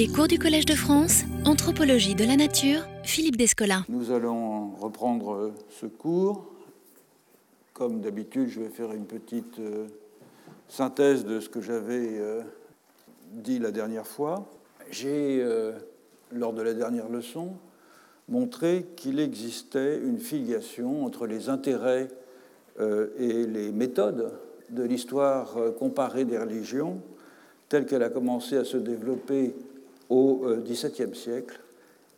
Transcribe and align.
Les 0.00 0.08
cours 0.08 0.28
du 0.28 0.38
Collège 0.38 0.64
de 0.64 0.72
France, 0.72 1.24
Anthropologie 1.44 2.14
de 2.14 2.24
la 2.24 2.34
Nature, 2.34 2.88
Philippe 3.02 3.36
Descola. 3.36 3.84
Nous 3.90 4.12
allons 4.12 4.70
reprendre 4.80 5.52
ce 5.68 5.84
cours. 5.84 6.46
Comme 7.74 8.00
d'habitude, 8.00 8.48
je 8.48 8.60
vais 8.60 8.70
faire 8.70 8.92
une 8.92 9.04
petite 9.04 9.58
euh, 9.58 9.88
synthèse 10.68 11.26
de 11.26 11.38
ce 11.38 11.50
que 11.50 11.60
j'avais 11.60 12.18
euh, 12.18 12.40
dit 13.32 13.58
la 13.58 13.72
dernière 13.72 14.06
fois. 14.06 14.50
J'ai, 14.90 15.42
euh, 15.42 15.72
lors 16.32 16.54
de 16.54 16.62
la 16.62 16.72
dernière 16.72 17.10
leçon, 17.10 17.50
montré 18.26 18.86
qu'il 18.96 19.20
existait 19.20 19.98
une 19.98 20.18
filiation 20.18 21.04
entre 21.04 21.26
les 21.26 21.50
intérêts 21.50 22.08
et 22.78 23.44
les 23.44 23.70
méthodes 23.70 24.32
de 24.70 24.82
l'histoire 24.82 25.58
comparée 25.78 26.24
des 26.24 26.38
religions 26.38 27.02
telle 27.68 27.84
qu'elle 27.84 28.02
a 28.02 28.08
commencé 28.08 28.56
à 28.56 28.64
se 28.64 28.78
développer 28.78 29.54
au 30.10 30.44
XVIIe 30.64 31.14
siècle 31.14 31.60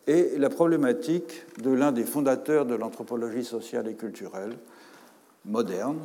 et 0.06 0.36
la 0.38 0.50
problématique 0.50 1.44
de 1.62 1.70
l'un 1.70 1.92
des 1.92 2.04
fondateurs 2.04 2.66
de 2.66 2.74
l'anthropologie 2.74 3.44
sociale 3.44 3.86
et 3.86 3.94
culturelle 3.94 4.56
moderne, 5.44 5.98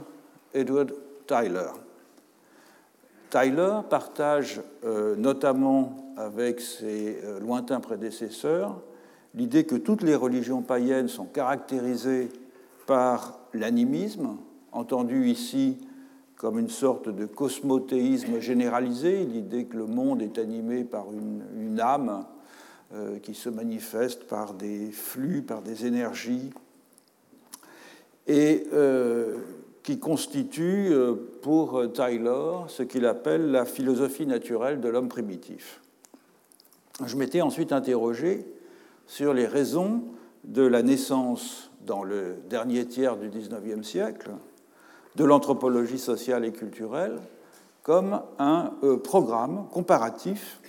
Edward 0.54 0.94
Tyler. 1.26 1.72
Tyler 3.30 3.80
partage 3.90 4.62
euh, 4.86 5.16
notamment 5.16 6.14
avec 6.16 6.62
ses 6.62 7.20
euh, 7.24 7.40
lointains 7.40 7.80
prédécesseurs 7.80 8.80
l'idée 9.36 9.66
que 9.66 9.76
toutes 9.76 10.02
les 10.02 10.16
religions 10.16 10.62
païennes 10.62 11.10
sont 11.10 11.26
caractérisées 11.26 12.30
par 12.86 13.40
l'animisme, 13.54 14.38
entendu 14.72 15.30
ici 15.30 15.78
comme 16.38 16.60
une 16.60 16.70
sorte 16.70 17.10
de 17.10 17.26
cosmothéisme 17.26 18.40
généralisé, 18.40 19.26
l'idée 19.26 19.66
que 19.66 19.78
le 19.78 19.86
monde 19.86 20.22
est 20.22 20.38
animé 20.38 20.84
par 20.84 21.08
une, 21.12 21.80
âme 21.80 22.26
euh, 22.94 23.20
qui 23.20 23.34
se 23.34 23.50
manifeste 23.50 24.26
par 24.26 24.54
des 24.54 24.92
flux, 24.92 25.42
par 25.42 25.62
des 25.62 25.86
énergies, 25.86 26.52
et 28.28 28.68
qui 29.84 30.00
constitue 30.00 30.90
euh, 30.92 31.16
pour 31.42 31.82
Tyler 31.94 32.66
ce 32.68 32.84
qu'il 32.84 33.06
appelle 33.06 33.52
la 33.52 33.64
philosophie 33.64 34.28
naturelle 34.28 34.82
de 34.82 34.90
l'homme 34.90 35.08
primitif. 35.08 35.80
Je 37.06 37.16
m'étais 37.16 37.40
ensuite 37.40 37.72
interrogé 37.72 38.46
sur 39.06 39.34
les 39.34 39.48
raisons 39.48 40.04
de 40.44 40.64
la 40.64 40.84
naissance 40.84 41.72
dans 41.86 42.04
le 42.04 42.36
dernier 42.50 42.86
tiers 42.86 43.16
du 43.16 43.30
XIXe 43.30 43.88
siècle 43.88 44.32
de 45.18 45.26
l'anthropologie 45.26 45.98
sociale 45.98 46.46
et 46.46 46.52
culturelle 46.52 47.20
comme 47.82 48.22
un 48.38 48.72
euh, 48.84 48.98
programme 48.98 49.66
comparatif, 49.72 50.62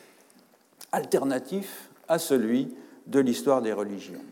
alternatif 0.91 1.91
à 2.09 2.19
celui 2.19 2.75
de 3.07 3.21
l'histoire 3.21 3.61
des 3.61 3.75
religions. 3.75 4.23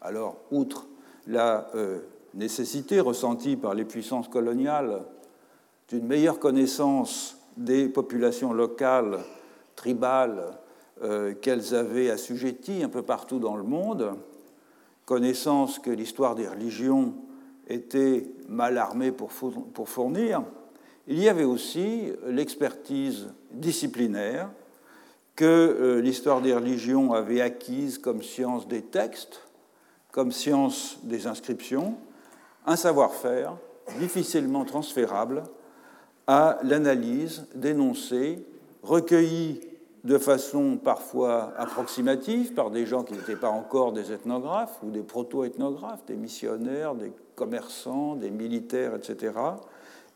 Alors, 0.00 0.36
outre 0.50 0.86
la 1.26 1.68
euh, 1.74 1.98
nécessité 2.32 3.00
ressentie 3.00 3.56
par 3.56 3.74
les 3.74 3.84
puissances 3.84 4.28
coloniales 4.28 5.02
d'une 5.88 6.06
meilleure 6.06 6.38
connaissance 6.38 7.36
des 7.58 7.88
populations 7.88 8.54
locales, 8.54 9.18
tribales, 9.74 10.56
euh, 11.02 11.34
qu'elles 11.34 11.74
avaient 11.74 12.08
assujetties 12.08 12.82
un 12.82 12.88
peu 12.88 13.02
partout 13.02 13.38
dans 13.38 13.56
le 13.56 13.62
monde, 13.62 14.14
connaissance 15.04 15.78
que 15.78 15.90
l'histoire 15.90 16.34
des 16.34 16.48
religions 16.48 17.12
était 17.68 18.26
mal 18.48 18.78
armée 18.78 19.12
pour 19.12 19.32
fournir, 19.88 20.42
il 21.08 21.20
y 21.20 21.28
avait 21.28 21.44
aussi 21.44 22.12
l'expertise 22.26 23.28
disciplinaire 23.52 24.50
que 25.36 25.44
euh, 25.44 26.00
l'histoire 26.00 26.40
des 26.40 26.54
religions 26.54 27.12
avait 27.12 27.40
acquise 27.40 27.98
comme 27.98 28.22
science 28.22 28.66
des 28.66 28.82
textes, 28.82 29.42
comme 30.10 30.32
science 30.32 30.98
des 31.02 31.26
inscriptions, 31.26 31.96
un 32.64 32.76
savoir-faire 32.76 33.56
difficilement 34.00 34.64
transférable 34.64 35.44
à 36.26 36.58
l'analyse 36.64 37.46
d'énoncés 37.54 38.44
recueillis 38.82 39.60
de 40.06 40.18
façon 40.18 40.76
parfois 40.76 41.52
approximative 41.56 42.54
par 42.54 42.70
des 42.70 42.86
gens 42.86 43.02
qui 43.02 43.14
n'étaient 43.14 43.34
pas 43.34 43.50
encore 43.50 43.92
des 43.92 44.12
ethnographes 44.12 44.78
ou 44.84 44.90
des 44.90 45.02
proto-ethnographes, 45.02 46.06
des 46.06 46.14
missionnaires, 46.14 46.94
des 46.94 47.12
commerçants, 47.34 48.14
des 48.14 48.30
militaires, 48.30 48.94
etc., 48.94 49.32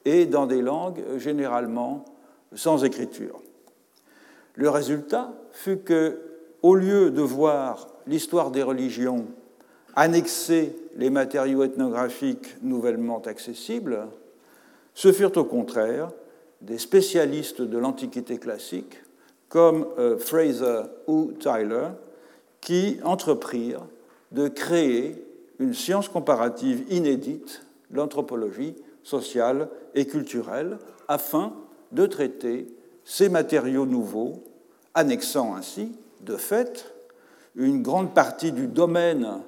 et 0.04 0.26
dans 0.26 0.46
des 0.46 0.62
langues 0.62 1.02
généralement 1.18 2.04
sans 2.54 2.84
écriture. 2.84 3.40
Le 4.54 4.70
résultat 4.70 5.32
fut 5.50 5.78
que, 5.78 6.20
au 6.62 6.76
lieu 6.76 7.10
de 7.10 7.20
voir 7.20 7.88
l'histoire 8.06 8.52
des 8.52 8.62
religions 8.62 9.26
annexer 9.96 10.76
les 10.96 11.10
matériaux 11.10 11.64
ethnographiques 11.64 12.62
nouvellement 12.62 13.20
accessibles, 13.22 14.06
ce 14.94 15.12
furent 15.12 15.36
au 15.36 15.44
contraire 15.44 16.10
des 16.60 16.78
spécialistes 16.78 17.60
de 17.60 17.76
l'Antiquité 17.76 18.38
classique, 18.38 19.02
comme 19.50 19.87
euh, 19.99 20.16
Fraser 20.16 20.84
ou 21.06 21.33
Tyler, 21.33 21.88
qui 22.62 22.99
entreprirent 23.05 23.84
de 24.33 24.49
créer 24.49 25.22
une 25.59 25.75
science 25.75 26.09
comparative 26.09 26.84
inédite, 26.88 27.62
l'anthropologie 27.91 28.77
sociale 29.03 29.69
et 29.94 30.06
culturelle, 30.06 30.78
afin 31.09 31.53
de 31.93 32.06
traiter 32.06 32.69
ces 33.05 33.28
matériaux 33.28 33.87
nouveaux, 33.87 34.44
annexant 34.94 35.56
ainsi, 35.56 35.93
de 36.21 36.37
fait, 36.37 36.94
une 37.56 37.82
grande 37.82 38.15
partie 38.15 38.53
du 38.53 38.69
domaine 38.69 39.41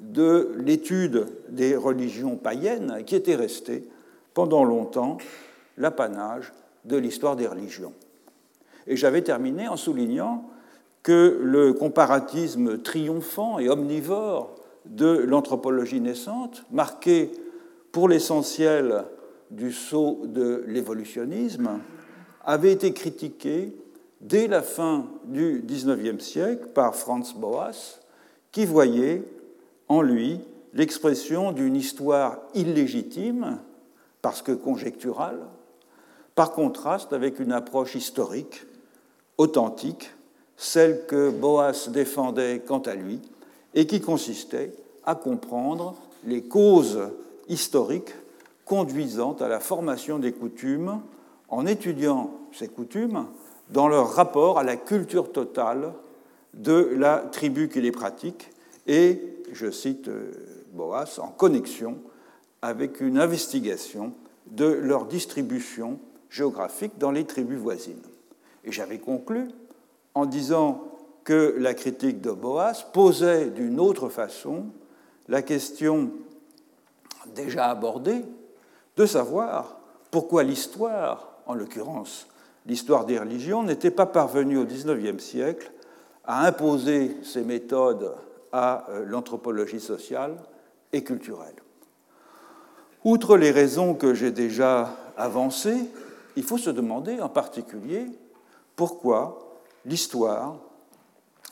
de 0.00 0.52
l'étude 0.58 1.26
des 1.48 1.76
religions 1.76 2.36
païennes 2.36 3.04
qui 3.06 3.14
était 3.14 3.36
restée 3.36 3.88
pendant 4.34 4.64
longtemps 4.64 5.18
l'apanage 5.76 6.52
de 6.84 6.96
l'histoire 6.96 7.36
des 7.36 7.46
religions. 7.46 7.92
Et 8.86 8.96
j'avais 8.96 9.22
terminé 9.22 9.68
en 9.68 9.76
soulignant 9.76 10.48
que 11.02 11.40
le 11.42 11.72
comparatisme 11.72 12.82
triomphant 12.82 13.58
et 13.58 13.68
omnivore 13.68 14.54
de 14.84 15.06
l'anthropologie 15.06 16.00
naissante, 16.00 16.64
marqué 16.70 17.30
pour 17.92 18.08
l'essentiel 18.08 19.04
du 19.50 19.72
saut 19.72 20.22
de 20.24 20.64
l'évolutionnisme, 20.66 21.80
avait 22.44 22.72
été 22.72 22.92
critiqué 22.92 23.76
dès 24.20 24.48
la 24.48 24.62
fin 24.62 25.06
du 25.24 25.62
XIXe 25.64 26.22
siècle 26.24 26.68
par 26.74 26.94
Franz 26.94 27.34
Boas, 27.36 28.00
qui 28.52 28.64
voyait 28.64 29.22
en 29.88 30.02
lui 30.02 30.40
l'expression 30.74 31.52
d'une 31.52 31.76
histoire 31.76 32.38
illégitime, 32.54 33.58
parce 34.22 34.42
que 34.42 34.52
conjecturale, 34.52 35.40
par 36.34 36.52
contraste 36.52 37.12
avec 37.12 37.38
une 37.40 37.52
approche 37.52 37.94
historique, 37.94 38.66
authentique, 39.38 40.10
celle 40.56 41.06
que 41.06 41.30
Boas 41.30 41.88
défendait 41.88 42.62
quant 42.66 42.80
à 42.80 42.94
lui, 42.94 43.20
et 43.74 43.86
qui 43.86 44.00
consistait 44.00 44.72
à 45.04 45.14
comprendre 45.14 45.94
les 46.24 46.42
causes 46.42 47.00
historiques 47.48 48.14
conduisant 48.64 49.34
à 49.34 49.48
la 49.48 49.60
formation 49.60 50.18
des 50.18 50.32
coutumes 50.32 51.00
en 51.48 51.66
étudiant 51.66 52.30
ces 52.52 52.68
coutumes 52.68 53.26
dans 53.70 53.88
leur 53.88 54.10
rapport 54.12 54.58
à 54.58 54.64
la 54.64 54.76
culture 54.76 55.30
totale 55.30 55.92
de 56.54 56.90
la 56.96 57.18
tribu 57.18 57.68
qui 57.68 57.80
les 57.80 57.92
pratique 57.92 58.50
et 58.86 59.20
je 59.52 59.70
cite 59.70 60.08
euh, 60.08 60.32
Boas, 60.72 61.18
en 61.20 61.28
connexion 61.28 61.98
avec 62.62 63.00
une 63.00 63.18
investigation 63.18 64.12
de 64.46 64.66
leur 64.66 65.06
distribution 65.06 65.98
géographique 66.30 66.98
dans 66.98 67.10
les 67.10 67.24
tribus 67.24 67.58
voisines. 67.58 68.02
Et 68.66 68.72
j'avais 68.72 68.98
conclu 68.98 69.48
en 70.14 70.26
disant 70.26 70.84
que 71.24 71.54
la 71.58 71.74
critique 71.74 72.20
de 72.20 72.32
Boas 72.32 72.74
posait 72.92 73.46
d'une 73.46 73.80
autre 73.80 74.08
façon 74.08 74.66
la 75.28 75.42
question 75.42 76.10
déjà 77.34 77.70
abordée 77.70 78.24
de 78.96 79.06
savoir 79.06 79.78
pourquoi 80.10 80.42
l'histoire, 80.42 81.38
en 81.46 81.54
l'occurrence 81.54 82.28
l'histoire 82.66 83.06
des 83.06 83.18
religions, 83.18 83.62
n'était 83.62 83.90
pas 83.90 84.06
parvenue 84.06 84.58
au 84.58 84.64
XIXe 84.64 85.22
siècle 85.22 85.70
à 86.24 86.46
imposer 86.46 87.16
ses 87.22 87.44
méthodes 87.44 88.14
à 88.52 88.90
euh, 88.90 89.04
l'anthropologie 89.06 89.80
sociale 89.80 90.36
et 90.92 91.04
culturelle. 91.04 91.54
Outre 93.04 93.36
les 93.36 93.52
raisons 93.52 93.94
que 93.94 94.14
j'ai 94.14 94.32
déjà 94.32 94.96
avancées, 95.16 95.88
il 96.34 96.42
faut 96.42 96.58
se 96.58 96.70
demander 96.70 97.20
en 97.20 97.28
particulier 97.28 98.06
pourquoi 98.76 99.58
l'histoire 99.86 100.58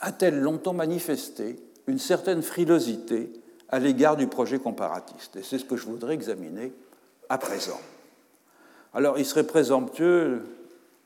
a-t-elle 0.01 0.41
longtemps 0.41 0.75
manifesté 0.75 1.57
une 1.87 1.99
certaine 1.99 2.43
frilosité 2.43 3.33
à 3.71 3.79
l'égard 3.79 4.17
du 4.17 4.27
projet 4.27 4.59
comparatiste? 4.59 5.37
Et 5.37 5.43
c'est 5.43 5.59
ce 5.59 5.65
que 5.65 5.77
je 5.77 5.87
voudrais 5.87 6.15
examiner 6.15 6.73
à 7.29 7.39
présent. 7.39 7.81
Alors, 8.93 9.19
il 9.19 9.25
serait 9.25 9.47
présomptueux 9.47 10.45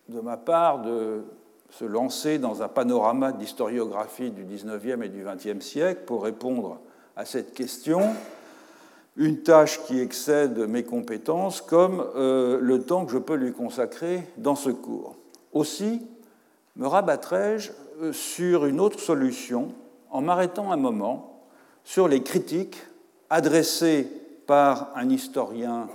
de 0.09 0.20
ma 0.20 0.37
part 0.37 0.82
de 0.82 1.23
se 1.70 1.85
lancer 1.85 2.38
dans 2.38 2.62
un 2.62 2.69
panorama 2.69 3.32
d'historiographie 3.32 4.31
du 4.31 4.44
XIXe 4.44 5.05
et 5.05 5.09
du 5.09 5.25
XXe 5.25 5.65
siècle 5.65 6.03
pour 6.06 6.25
répondre 6.25 6.81
à 7.17 7.25
cette 7.25 7.53
question, 7.53 8.00
une 9.17 9.43
tâche 9.43 9.82
qui 9.85 10.00
excède 10.00 10.59
mes 10.59 10.85
compétences 10.85 11.61
comme 11.61 12.05
euh, 12.17 12.59
le 12.61 12.82
temps 12.82 13.05
que 13.05 13.12
je 13.12 13.19
peux 13.19 13.35
lui 13.35 13.53
consacrer 13.53 14.23
dans 14.37 14.55
ce 14.55 14.70
cours. 14.70 15.18
Aussi, 15.52 16.06
me 16.76 16.86
rabattrai-je 16.86 17.72
euh, 18.00 18.12
sur 18.12 18.66
une 18.66 18.80
autre 18.80 19.00
solution 19.00 19.72
en 20.10 20.20
m'arrêtant 20.20 20.72
un 20.72 20.76
moment 20.76 21.42
sur 21.84 22.08
les 22.08 22.22
critiques 22.22 22.78
adressées 23.30 24.08
par 24.46 24.90
un 24.96 25.08
historien 25.10 25.88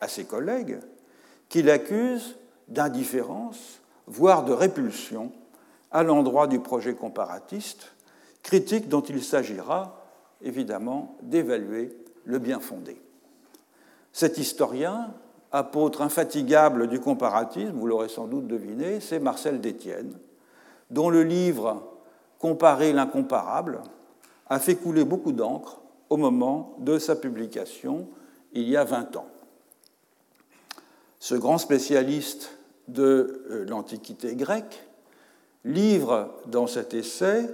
à 0.00 0.08
ses 0.08 0.24
collègues 0.24 0.80
qui 1.48 1.62
l'accusent 1.62 2.36
d'indifférence, 2.68 3.80
voire 4.06 4.44
de 4.44 4.52
répulsion 4.52 5.32
à 5.90 6.02
l'endroit 6.02 6.46
du 6.46 6.60
projet 6.60 6.94
comparatiste, 6.94 7.92
critique 8.42 8.88
dont 8.88 9.02
il 9.02 9.22
s'agira 9.22 10.04
évidemment 10.42 11.16
d'évaluer 11.22 11.96
le 12.24 12.38
bien 12.38 12.60
fondé. 12.60 13.00
Cet 14.12 14.38
historien, 14.38 15.12
apôtre 15.52 16.02
infatigable 16.02 16.88
du 16.88 17.00
comparatisme, 17.00 17.72
vous 17.72 17.86
l'aurez 17.86 18.08
sans 18.08 18.26
doute 18.26 18.46
deviné, 18.46 19.00
c'est 19.00 19.18
Marcel 19.18 19.60
Détienne, 19.60 20.16
dont 20.90 21.10
le 21.10 21.22
livre 21.22 21.86
Comparer 22.40 22.94
l'incomparable 22.94 23.82
a 24.48 24.58
fait 24.58 24.74
couler 24.74 25.04
beaucoup 25.04 25.32
d'encre 25.32 25.82
au 26.08 26.16
moment 26.16 26.74
de 26.78 26.98
sa 26.98 27.14
publication 27.14 28.08
il 28.54 28.66
y 28.66 28.78
a 28.78 28.84
20 28.84 29.16
ans. 29.16 29.28
Ce 31.18 31.34
grand 31.34 31.58
spécialiste 31.58 32.56
de 32.88 33.44
euh, 33.50 33.64
l'Antiquité 33.66 34.34
grecque 34.34 34.88
livre 35.66 36.34
dans 36.46 36.66
cet 36.66 36.94
essai 36.94 37.48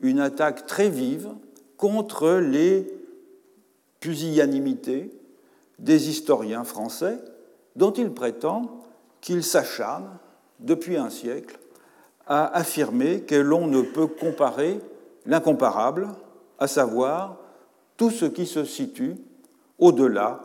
une 0.00 0.18
attaque 0.18 0.66
très 0.66 0.88
vive 0.88 1.28
contre 1.76 2.32
les 2.32 2.92
pusillanimités 4.00 5.12
des 5.78 6.08
historiens 6.10 6.64
français 6.64 7.18
dont 7.76 7.92
il 7.92 8.12
prétend 8.12 8.82
qu'ils 9.20 9.44
s'acharnent 9.44 10.18
depuis 10.60 10.96
un 10.96 11.10
siècle 11.10 11.58
à 12.26 12.46
affirmer 12.56 13.22
que 13.22 13.34
l'on 13.34 13.66
ne 13.66 13.82
peut 13.82 14.06
comparer 14.06 14.80
l'incomparable, 15.26 16.08
à 16.58 16.66
savoir 16.66 17.38
tout 17.96 18.10
ce 18.10 18.24
qui 18.24 18.46
se 18.46 18.64
situe 18.64 19.16
au-delà 19.78 20.40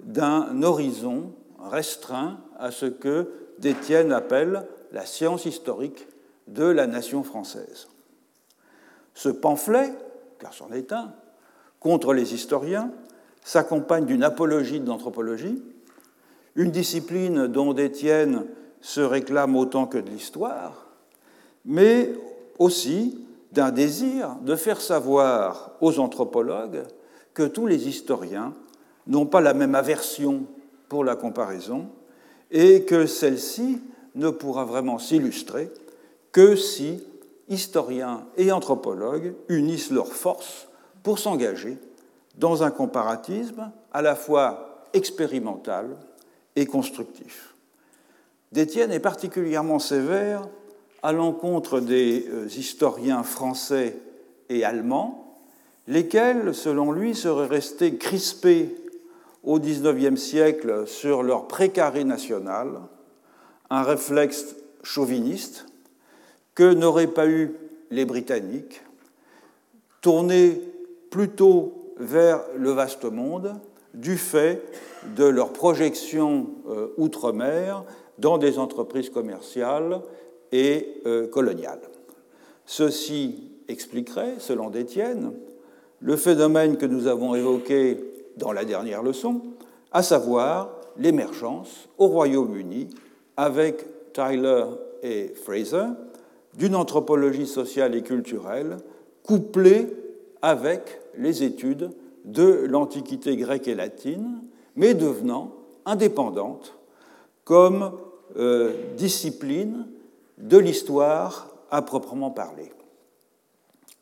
d'un 0.00 0.62
horizon 0.62 1.32
restreint 1.70 2.38
à 2.58 2.70
ce 2.70 2.86
que 2.86 3.30
Détienne 3.58 4.12
appelle 4.12 4.66
la 4.92 5.06
science 5.06 5.46
historique 5.46 6.06
de 6.48 6.64
la 6.64 6.86
nation 6.86 7.22
française. 7.22 7.88
Ce 9.14 9.28
pamphlet, 9.28 9.92
car 10.38 10.52
c'en 10.52 10.70
est 10.72 10.92
un, 10.92 11.12
contre 11.80 12.12
les 12.12 12.34
historiens, 12.34 12.90
s'accompagne 13.44 14.06
d'une 14.06 14.24
apologie 14.24 14.80
de 14.80 14.88
l'anthropologie, 14.88 15.62
une 16.56 16.70
discipline 16.70 17.46
dont 17.46 17.72
Détienne 17.72 18.46
se 18.80 19.00
réclame 19.00 19.56
autant 19.56 19.86
que 19.86 19.98
de 19.98 20.10
l'histoire, 20.10 20.86
mais 21.64 22.12
aussi 22.58 23.18
d'un 23.52 23.70
désir 23.70 24.36
de 24.42 24.56
faire 24.56 24.80
savoir 24.80 25.72
aux 25.80 25.98
anthropologues 25.98 26.82
que 27.32 27.44
tous 27.44 27.66
les 27.66 27.88
historiens 27.88 28.52
n'ont 29.06 29.26
pas 29.26 29.40
la 29.40 29.54
même 29.54 29.74
aversion 29.74 30.44
pour 30.88 31.04
la 31.04 31.16
comparaison 31.16 31.88
et 32.50 32.84
que 32.84 33.06
celle-ci 33.06 33.80
ne 34.14 34.30
pourra 34.30 34.64
vraiment 34.64 34.98
s'illustrer 34.98 35.70
que 36.30 36.56
si 36.56 37.02
historiens 37.48 38.24
et 38.36 38.52
anthropologues 38.52 39.34
unissent 39.48 39.90
leurs 39.90 40.12
forces 40.12 40.68
pour 41.02 41.18
s'engager 41.18 41.78
dans 42.36 42.62
un 42.62 42.70
comparatisme 42.70 43.70
à 43.92 44.02
la 44.02 44.14
fois 44.14 44.84
expérimental 44.92 45.96
et 46.56 46.66
constructif. 46.66 47.54
Détienne 48.52 48.92
est 48.92 49.00
particulièrement 49.00 49.78
sévère 49.78 50.48
à 51.02 51.12
l'encontre 51.12 51.80
des 51.80 52.26
euh, 52.28 52.46
historiens 52.46 53.22
français 53.22 53.96
et 54.48 54.64
allemands, 54.64 55.38
lesquels, 55.86 56.54
selon 56.54 56.92
lui, 56.92 57.14
seraient 57.14 57.46
restés 57.46 57.96
crispés 57.96 58.74
au 59.42 59.58
XIXe 59.58 60.20
siècle 60.20 60.86
sur 60.86 61.22
leur 61.22 61.46
précaré 61.46 62.04
national, 62.04 62.80
un 63.70 63.82
réflexe 63.82 64.56
chauviniste 64.82 65.66
que 66.54 66.72
n'auraient 66.72 67.08
pas 67.08 67.26
eu 67.26 67.52
les 67.90 68.04
Britanniques, 68.04 68.82
tournés 70.00 70.60
plutôt 71.10 71.92
vers 71.98 72.40
le 72.56 72.70
vaste 72.70 73.04
monde 73.04 73.54
du 73.92 74.16
fait 74.16 74.62
de 75.16 75.24
leur 75.24 75.52
projection 75.52 76.48
euh, 76.68 76.88
outre-mer 76.96 77.84
dans 78.18 78.38
des 78.38 78.58
entreprises 78.58 79.10
commerciales 79.10 80.00
et 80.52 81.00
euh, 81.06 81.26
coloniales. 81.26 81.80
Ceci 82.66 83.50
expliquerait, 83.68 84.34
selon 84.38 84.70
Détienne, 84.70 85.32
le 86.00 86.16
phénomène 86.16 86.76
que 86.76 86.86
nous 86.86 87.06
avons 87.06 87.34
évoqué 87.34 87.98
dans 88.36 88.52
la 88.52 88.64
dernière 88.64 89.02
leçon, 89.02 89.42
à 89.92 90.02
savoir 90.02 90.70
l'émergence 90.96 91.88
au 91.98 92.06
Royaume-Uni, 92.06 92.88
avec 93.36 94.12
Tyler 94.12 94.64
et 95.02 95.28
Fraser, 95.28 95.86
d'une 96.56 96.76
anthropologie 96.76 97.46
sociale 97.46 97.94
et 97.94 98.02
culturelle 98.02 98.76
couplée 99.24 99.88
avec 100.42 101.00
les 101.16 101.42
études 101.42 101.90
de 102.24 102.64
l'Antiquité 102.66 103.36
grecque 103.36 103.68
et 103.68 103.74
latine, 103.74 104.40
mais 104.76 104.94
devenant 104.94 105.52
indépendante 105.86 106.74
comme 107.44 107.92
euh, 108.36 108.72
discipline 108.96 109.86
de 110.38 110.58
l'histoire 110.58 111.48
à 111.70 111.82
proprement 111.82 112.30
parler. 112.30 112.70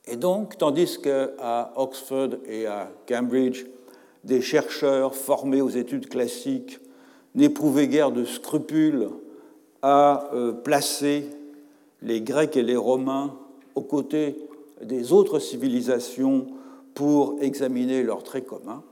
Et 0.06 0.16
donc, 0.16 0.58
tandis 0.58 0.98
qu'à 1.00 1.72
Oxford 1.76 2.30
et 2.46 2.66
à 2.66 2.90
Cambridge, 3.08 3.64
des 4.24 4.40
chercheurs 4.40 5.14
formés 5.14 5.60
aux 5.60 5.68
études 5.68 6.08
classiques 6.08 6.80
n'éprouvaient 7.34 7.88
guère 7.88 8.12
de 8.12 8.24
scrupules 8.24 9.08
à 9.80 10.30
euh, 10.32 10.52
placer 10.52 11.26
les 12.02 12.20
Grecs 12.20 12.56
et 12.56 12.62
les 12.62 12.76
Romains 12.76 13.34
aux 13.74 13.82
côtés 13.82 14.36
des 14.82 15.12
autres 15.12 15.38
civilisations 15.38 16.46
pour 16.94 17.36
examiner 17.40 18.02
leurs 18.02 18.22
traits 18.22 18.46
communs, 18.46 18.82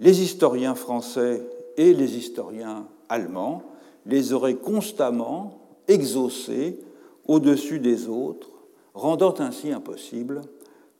les 0.00 0.22
historiens 0.22 0.74
français 0.74 1.42
et 1.76 1.94
les 1.94 2.16
historiens 2.16 2.86
allemands 3.08 3.62
les 4.06 4.32
auraient 4.32 4.56
constamment 4.56 5.60
exaucés 5.88 6.78
au-dessus 7.26 7.78
des 7.78 8.08
autres, 8.08 8.50
rendant 8.92 9.34
ainsi 9.40 9.72
impossible 9.72 10.42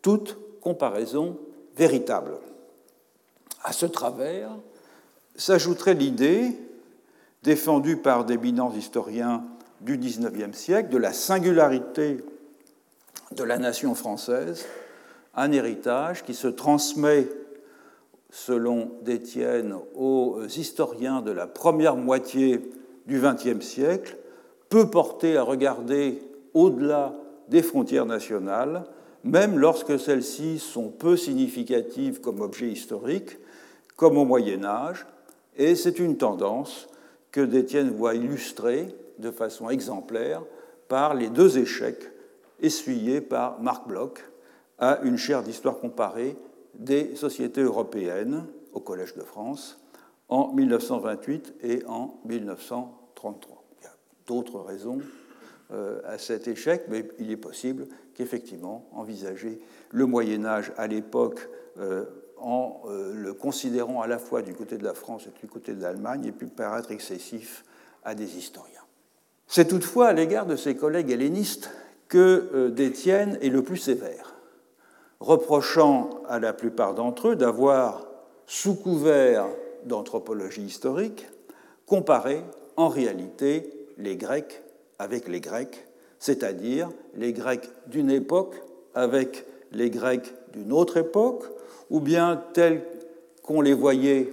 toute 0.02 0.38
comparaison 0.60 1.38
véritable. 1.76 2.38
À 3.62 3.72
ce 3.72 3.86
travers 3.86 4.50
s'ajouterait 5.36 5.94
l'idée, 5.94 6.56
défendue 7.42 7.96
par 7.96 8.24
d'éminents 8.24 8.72
historiens 8.72 9.44
du 9.80 9.98
XIXe 9.98 10.56
siècle, 10.56 10.88
de 10.90 10.96
la 10.96 11.12
singularité 11.12 12.24
de 13.32 13.44
la 13.44 13.58
nation 13.58 13.94
française, 13.94 14.64
un 15.34 15.52
héritage 15.52 16.24
qui 16.24 16.34
se 16.34 16.46
transmet, 16.46 17.28
selon 18.34 18.90
Détienne, 19.02 19.76
aux 19.94 20.40
historiens 20.44 21.22
de 21.22 21.30
la 21.30 21.46
première 21.46 21.94
moitié 21.94 22.68
du 23.06 23.20
XXe 23.20 23.64
siècle, 23.64 24.16
peut 24.68 24.90
porter 24.90 25.36
à 25.36 25.44
regarder 25.44 26.20
au-delà 26.52 27.14
des 27.48 27.62
frontières 27.62 28.06
nationales, 28.06 28.86
même 29.22 29.56
lorsque 29.56 30.00
celles-ci 30.00 30.58
sont 30.58 30.88
peu 30.88 31.16
significatives 31.16 32.20
comme 32.20 32.40
objet 32.40 32.66
historique, 32.66 33.38
comme 33.94 34.18
au 34.18 34.24
Moyen 34.24 34.64
Âge, 34.64 35.06
et 35.56 35.76
c'est 35.76 36.00
une 36.00 36.16
tendance 36.16 36.88
que 37.30 37.40
Détienne 37.40 37.90
voit 37.90 38.16
illustrée 38.16 38.88
de 39.20 39.30
façon 39.30 39.70
exemplaire 39.70 40.42
par 40.88 41.14
les 41.14 41.28
deux 41.28 41.56
échecs 41.56 42.10
essuyés 42.60 43.20
par 43.20 43.60
Marc 43.60 43.86
Bloch 43.86 44.24
à 44.80 44.98
une 45.04 45.18
chaire 45.18 45.44
d'histoire 45.44 45.78
comparée 45.78 46.36
des 46.78 47.16
sociétés 47.16 47.62
européennes 47.62 48.44
au 48.72 48.80
Collège 48.80 49.14
de 49.14 49.22
France 49.22 49.80
en 50.28 50.52
1928 50.52 51.54
et 51.62 51.82
en 51.86 52.20
1933. 52.24 53.64
Il 53.80 53.84
y 53.84 53.86
a 53.86 53.96
d'autres 54.26 54.60
raisons 54.60 55.00
euh, 55.72 56.00
à 56.04 56.18
cet 56.18 56.46
échec, 56.48 56.84
mais 56.88 57.08
il 57.18 57.30
est 57.30 57.36
possible 57.36 57.86
qu'effectivement, 58.14 58.86
envisager 58.92 59.60
le 59.90 60.06
Moyen 60.06 60.44
Âge 60.44 60.72
à 60.76 60.86
l'époque 60.86 61.48
euh, 61.78 62.04
en 62.36 62.82
euh, 62.86 63.14
le 63.14 63.32
considérant 63.32 64.02
à 64.02 64.06
la 64.06 64.18
fois 64.18 64.42
du 64.42 64.54
côté 64.54 64.76
de 64.76 64.84
la 64.84 64.94
France 64.94 65.26
et 65.26 65.40
du 65.40 65.50
côté 65.50 65.72
de 65.72 65.80
l'Allemagne 65.80 66.26
ait 66.26 66.32
pu 66.32 66.46
paraître 66.46 66.90
excessif 66.90 67.64
à 68.04 68.14
des 68.14 68.36
historiens. 68.36 68.82
C'est 69.46 69.68
toutefois 69.68 70.08
à 70.08 70.12
l'égard 70.12 70.46
de 70.46 70.56
ses 70.56 70.76
collègues 70.76 71.10
hellénistes 71.10 71.70
que 72.08 72.68
Détienne 72.68 73.38
est 73.40 73.48
le 73.48 73.62
plus 73.62 73.78
sévère, 73.78 74.33
reprochant 75.20 76.10
à 76.28 76.38
la 76.38 76.52
plupart 76.52 76.94
d'entre 76.94 77.28
eux 77.28 77.36
d'avoir, 77.36 78.06
sous 78.46 78.74
couvert 78.74 79.46
d'anthropologie 79.84 80.62
historique, 80.62 81.26
comparé 81.86 82.42
en 82.76 82.88
réalité 82.88 83.70
les 83.98 84.16
Grecs 84.16 84.62
avec 84.98 85.28
les 85.28 85.40
Grecs, 85.40 85.86
c'est-à-dire 86.18 86.90
les 87.14 87.32
Grecs 87.32 87.68
d'une 87.86 88.10
époque 88.10 88.56
avec 88.94 89.46
les 89.72 89.90
Grecs 89.90 90.32
d'une 90.52 90.72
autre 90.72 90.96
époque, 90.96 91.44
ou 91.90 92.00
bien 92.00 92.42
tels 92.52 92.82
qu'on 93.42 93.60
les 93.60 93.74
voyait 93.74 94.32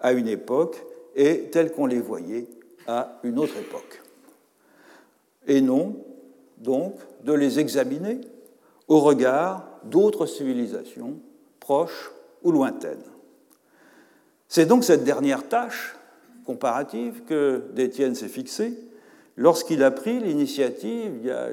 à 0.00 0.12
une 0.12 0.28
époque 0.28 0.82
et 1.14 1.50
tels 1.50 1.72
qu'on 1.72 1.86
les 1.86 2.00
voyait 2.00 2.46
à 2.86 3.18
une 3.22 3.38
autre 3.38 3.56
époque. 3.58 4.00
Et 5.46 5.60
non, 5.60 5.96
donc, 6.58 6.94
de 7.24 7.32
les 7.32 7.58
examiner 7.58 8.20
au 8.90 9.00
regard 9.00 9.64
d'autres 9.84 10.26
civilisations 10.26 11.14
proches 11.60 12.10
ou 12.42 12.52
lointaines. 12.52 12.98
C'est 14.48 14.66
donc 14.66 14.84
cette 14.84 15.04
dernière 15.04 15.48
tâche 15.48 15.96
comparative 16.44 17.22
que 17.24 17.62
Détienne 17.72 18.16
s'est 18.16 18.28
fixée 18.28 18.76
lorsqu'il 19.36 19.84
a 19.84 19.92
pris 19.92 20.18
l'initiative, 20.18 21.12
il 21.20 21.26
y 21.26 21.30
a 21.30 21.48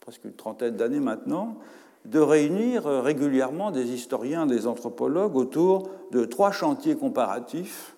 presque 0.00 0.24
une 0.24 0.32
trentaine 0.32 0.76
d'années 0.76 0.98
maintenant, 0.98 1.58
de 2.06 2.18
réunir 2.18 2.84
régulièrement 2.84 3.70
des 3.70 3.90
historiens, 3.90 4.46
des 4.46 4.66
anthropologues 4.66 5.36
autour 5.36 5.90
de 6.10 6.24
trois 6.24 6.52
chantiers 6.52 6.96
comparatifs 6.96 7.94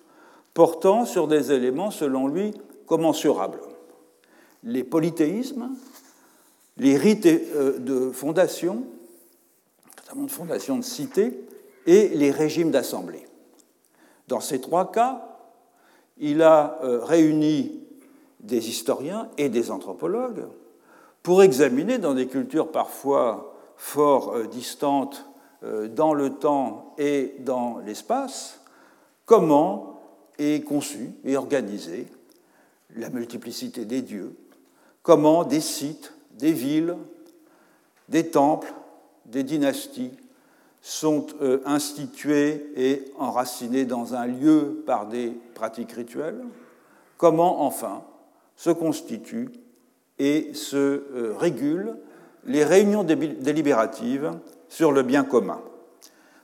portant 0.53 1.05
sur 1.05 1.27
des 1.27 1.53
éléments, 1.53 1.91
selon 1.91 2.27
lui, 2.27 2.53
commensurables. 2.85 3.61
Les 4.63 4.83
polythéismes, 4.83 5.69
les 6.77 6.97
rites 6.97 7.25
euh, 7.25 7.77
de 7.79 8.11
fondation, 8.11 8.83
notamment 9.97 10.25
de 10.25 10.31
fondation 10.31 10.77
de 10.77 10.83
cité, 10.83 11.39
et 11.85 12.09
les 12.09 12.31
régimes 12.31 12.71
d'assemblée. 12.71 13.25
Dans 14.27 14.39
ces 14.39 14.61
trois 14.61 14.91
cas, 14.91 15.37
il 16.17 16.41
a 16.41 16.79
euh, 16.83 17.03
réuni 17.03 17.81
des 18.39 18.69
historiens 18.69 19.29
et 19.37 19.49
des 19.49 19.71
anthropologues 19.71 20.45
pour 21.21 21.43
examiner 21.43 21.97
dans 21.97 22.13
des 22.13 22.27
cultures 22.27 22.71
parfois 22.71 23.55
fort 23.77 24.35
euh, 24.35 24.47
distantes 24.47 25.25
dans 25.95 26.13
le 26.13 26.31
temps 26.31 26.93
et 26.97 27.35
dans 27.39 27.77
l'espace 27.85 28.59
comment 29.25 30.01
est 30.37 30.61
conçue 30.65 31.11
et 31.23 31.37
organisée 31.37 32.07
la 32.95 33.09
multiplicité 33.09 33.85
des 33.85 34.01
dieux, 34.01 34.35
comment 35.01 35.45
des 35.45 35.61
sites 35.61 36.13
des 36.37 36.51
villes, 36.51 36.95
des 38.09 38.29
temples, 38.29 38.73
des 39.25 39.43
dynasties 39.43 40.11
sont 40.81 41.27
euh, 41.41 41.61
institués 41.65 42.67
et 42.75 43.05
enracinés 43.17 43.85
dans 43.85 44.15
un 44.15 44.25
lieu 44.25 44.83
par 44.85 45.07
des 45.07 45.31
pratiques 45.55 45.93
rituelles, 45.93 46.43
comment 47.17 47.61
enfin 47.61 48.03
se 48.57 48.69
constituent 48.69 49.49
et 50.19 50.53
se 50.53 50.77
euh, 50.77 51.33
régulent 51.37 51.95
les 52.45 52.65
réunions 52.65 53.05
délibératives 53.05 54.31
sur 54.67 54.91
le 54.91 55.03
bien 55.03 55.23
commun? 55.23 55.61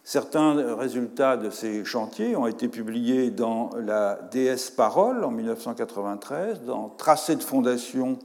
Certains 0.06 0.76
résultats 0.76 1.38
de 1.38 1.50
ces 1.50 1.84
chantiers 1.84 2.36
ont 2.36 2.48
été 2.48 2.68
publiés 2.68 3.30
dans 3.30 3.70
la 3.78 4.16
DS 4.32 4.72
Parole 4.76 5.24
en 5.24 5.32
1993, 5.32 6.64
dans 6.64 6.90
Tracé 6.90 7.36
de 7.36 7.44
fondation 7.44 8.18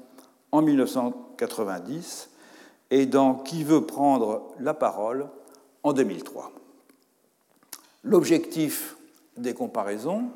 en 0.54 0.62
1990 0.62 2.30
et 2.92 3.06
dans 3.06 3.34
Qui 3.34 3.64
veut 3.64 3.84
prendre 3.86 4.52
la 4.60 4.72
parole 4.72 5.26
en 5.82 5.92
2003. 5.92 6.52
L'objectif 8.04 8.96
des 9.36 9.52
comparaisons, 9.52 10.26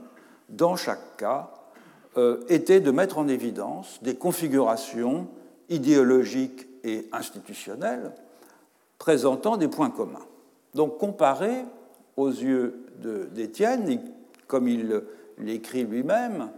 dans 0.48 0.74
chaque 0.74 1.16
cas, 1.18 1.52
euh, 2.16 2.40
était 2.48 2.80
de 2.80 2.90
mettre 2.90 3.18
en 3.18 3.28
évidence 3.28 4.00
des 4.02 4.16
configurations 4.16 5.28
idéologiques 5.68 6.66
et 6.82 7.06
institutionnelles 7.12 8.12
présentant 8.98 9.56
des 9.56 9.68
points 9.68 9.90
communs. 9.90 10.26
Donc 10.74 10.98
comparer 10.98 11.64
aux 12.16 12.30
yeux 12.30 12.86
d'Étienne, 13.30 14.00
comme 14.48 14.66
il 14.66 15.00
l'écrit 15.38 15.84
lui-même, 15.84 16.50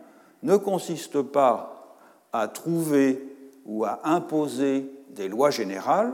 ne 0.42 0.56
consiste 0.56 1.20
pas 1.20 1.98
à 2.32 2.48
trouver 2.48 3.29
ou 3.64 3.84
à 3.84 4.00
imposer 4.04 4.90
des 5.10 5.28
lois 5.28 5.50
générales 5.50 6.12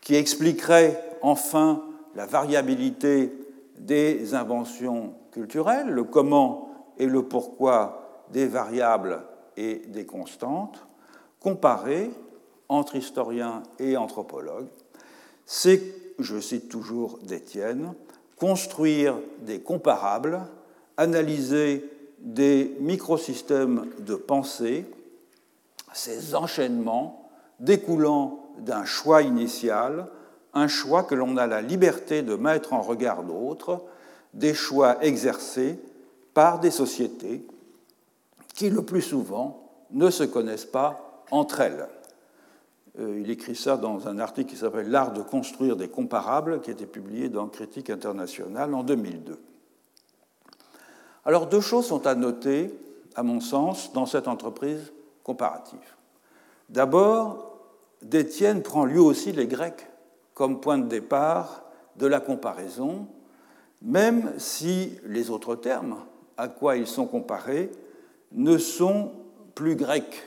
qui 0.00 0.14
expliqueraient 0.14 1.16
enfin 1.22 1.82
la 2.14 2.26
variabilité 2.26 3.32
des 3.78 4.34
inventions 4.34 5.14
culturelles, 5.32 5.88
le 5.88 6.04
comment 6.04 6.70
et 6.98 7.06
le 7.06 7.22
pourquoi 7.22 8.24
des 8.32 8.46
variables 8.46 9.22
et 9.56 9.82
des 9.88 10.06
constantes, 10.06 10.86
comparées 11.40 12.10
entre 12.68 12.96
historiens 12.96 13.62
et 13.78 13.96
anthropologues, 13.96 14.68
c'est, 15.46 15.82
je 16.18 16.38
cite 16.40 16.68
toujours 16.68 17.18
d'Étienne, 17.22 17.94
construire 18.36 19.18
des 19.40 19.60
comparables, 19.60 20.40
analyser 20.96 21.88
des 22.18 22.76
microsystèmes 22.80 23.86
de 24.00 24.14
pensée 24.14 24.84
ces 25.92 26.34
enchaînements 26.34 27.30
découlant 27.60 28.46
d'un 28.58 28.84
choix 28.84 29.22
initial, 29.22 30.08
un 30.54 30.68
choix 30.68 31.02
que 31.02 31.14
l'on 31.14 31.36
a 31.36 31.46
la 31.46 31.62
liberté 31.62 32.22
de 32.22 32.34
mettre 32.34 32.72
en 32.72 32.80
regard 32.80 33.22
d'autres, 33.22 33.82
des 34.34 34.54
choix 34.54 35.02
exercés 35.04 35.78
par 36.34 36.60
des 36.60 36.70
sociétés 36.70 37.46
qui 38.54 38.70
le 38.70 38.82
plus 38.82 39.02
souvent 39.02 39.70
ne 39.90 40.10
se 40.10 40.24
connaissent 40.24 40.64
pas 40.64 41.24
entre 41.30 41.60
elles. 41.60 41.88
Euh, 42.98 43.20
il 43.20 43.30
écrit 43.30 43.54
ça 43.54 43.76
dans 43.76 44.08
un 44.08 44.18
article 44.18 44.50
qui 44.50 44.56
s'appelle 44.56 44.90
L'art 44.90 45.12
de 45.12 45.22
construire 45.22 45.76
des 45.76 45.88
comparables, 45.88 46.60
qui 46.60 46.70
a 46.70 46.72
été 46.72 46.86
publié 46.86 47.28
dans 47.28 47.46
Critique 47.46 47.90
internationale 47.90 48.74
en 48.74 48.82
2002. 48.82 49.38
Alors 51.24 51.46
deux 51.46 51.60
choses 51.60 51.86
sont 51.86 52.06
à 52.06 52.14
noter, 52.14 52.74
à 53.14 53.22
mon 53.22 53.40
sens, 53.40 53.92
dans 53.92 54.06
cette 54.06 54.28
entreprise 54.28 54.92
comparatif. 55.28 55.98
D'abord, 56.70 57.60
Détienne 58.00 58.62
prend 58.62 58.86
lui 58.86 58.98
aussi 58.98 59.30
les 59.30 59.46
Grecs 59.46 59.86
comme 60.32 60.58
point 60.58 60.78
de 60.78 60.88
départ 60.88 61.64
de 61.96 62.06
la 62.06 62.18
comparaison, 62.18 63.06
même 63.82 64.32
si 64.38 64.98
les 65.04 65.28
autres 65.28 65.54
termes 65.54 65.98
à 66.38 66.48
quoi 66.48 66.78
ils 66.78 66.86
sont 66.86 67.06
comparés 67.06 67.70
ne 68.32 68.56
sont 68.56 69.12
plus 69.54 69.76
grecs. 69.76 70.22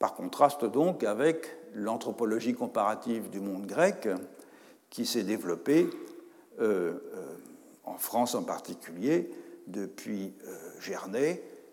Par 0.00 0.14
contraste 0.14 0.64
donc 0.64 1.04
avec 1.04 1.46
l'anthropologie 1.72 2.54
comparative 2.54 3.30
du 3.30 3.38
monde 3.38 3.66
grec 3.66 4.08
qui 4.90 5.06
s'est 5.06 5.22
développée 5.22 5.88
euh, 6.58 6.94
euh, 7.14 7.36
en 7.84 7.96
France 7.96 8.34
en 8.34 8.42
particulier 8.42 9.30
depuis 9.68 10.34
euh, 10.48 10.80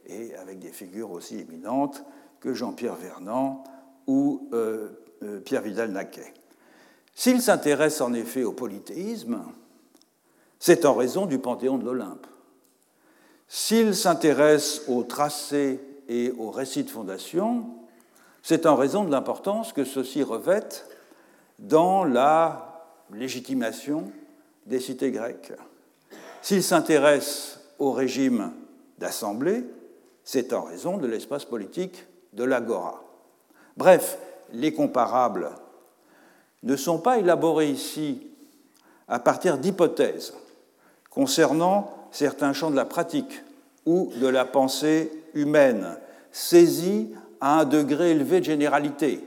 et 0.07 0.36
avec 0.36 0.60
des 0.60 0.72
figures 0.72 1.12
aussi 1.12 1.39
éminentes 1.39 2.03
que 2.39 2.53
Jean-Pierre 2.53 2.95
Vernant 2.95 3.63
ou 4.07 4.50
euh, 4.53 4.89
euh, 5.24 5.39
Pierre 5.39 5.62
Vidal-Naquet. 5.62 6.33
S'il 7.15 7.41
s'intéresse 7.41 8.01
en 8.01 8.13
effet 8.13 8.43
au 8.43 8.51
polythéisme, 8.51 9.43
c'est 10.60 10.86
en 10.86 10.93
raison 10.93 11.25
du 11.25 11.39
panthéon 11.39 11.77
de 11.77 11.86
l'Olympe. 11.86 12.27
S'il 13.48 13.95
s'intéresse 13.95 14.81
au 14.88 15.03
tracé 15.03 15.79
et 16.10 16.33
au 16.38 16.50
récit 16.50 16.83
de 16.83 16.89
fondation, 16.89 17.65
c'est 18.41 18.65
en 18.65 18.75
raison 18.75 19.03
de 19.03 19.12
l'importance 19.12 19.74
que 19.74 19.86
ceux-ci 19.86 20.24
revêtent 20.24 20.86
dans 21.60 22.03
la 22.03 22.89
légitimation 23.13 24.12
des 24.65 24.79
cités 24.79 25.12
grecques. 25.12 25.53
S'il 26.41 26.63
s'intéresse 26.63 27.60
au 27.79 27.91
régime 27.91 28.51
d'assemblée, 28.98 29.63
c'est 30.24 30.53
en 30.53 30.63
raison 30.63 30.98
de 30.98 31.08
l'espace 31.08 31.46
politique 31.46 32.06
de 32.34 32.44
l'agora. 32.44 33.03
Bref, 33.77 34.18
les 34.51 34.74
comparables 34.74 35.50
ne 36.63 36.75
sont 36.75 37.00
pas 37.00 37.20
élaborés 37.20 37.70
ici 37.70 38.27
à 39.08 39.20
partir 39.20 39.58
d'hypothèses 39.58 40.34
concernant 41.10 42.08
certains 42.12 42.53
champs 42.53 42.72
de 42.72 42.75
la 42.75 42.86
pratique 42.86 43.44
ou 43.86 44.12
de 44.15 44.27
la 44.27 44.46
pensée 44.46 45.12
humaine, 45.34 45.98
saisis 46.32 47.10
à 47.42 47.60
un 47.60 47.65
degré 47.65 48.12
élevé 48.12 48.39
de 48.39 48.46
généralité, 48.46 49.20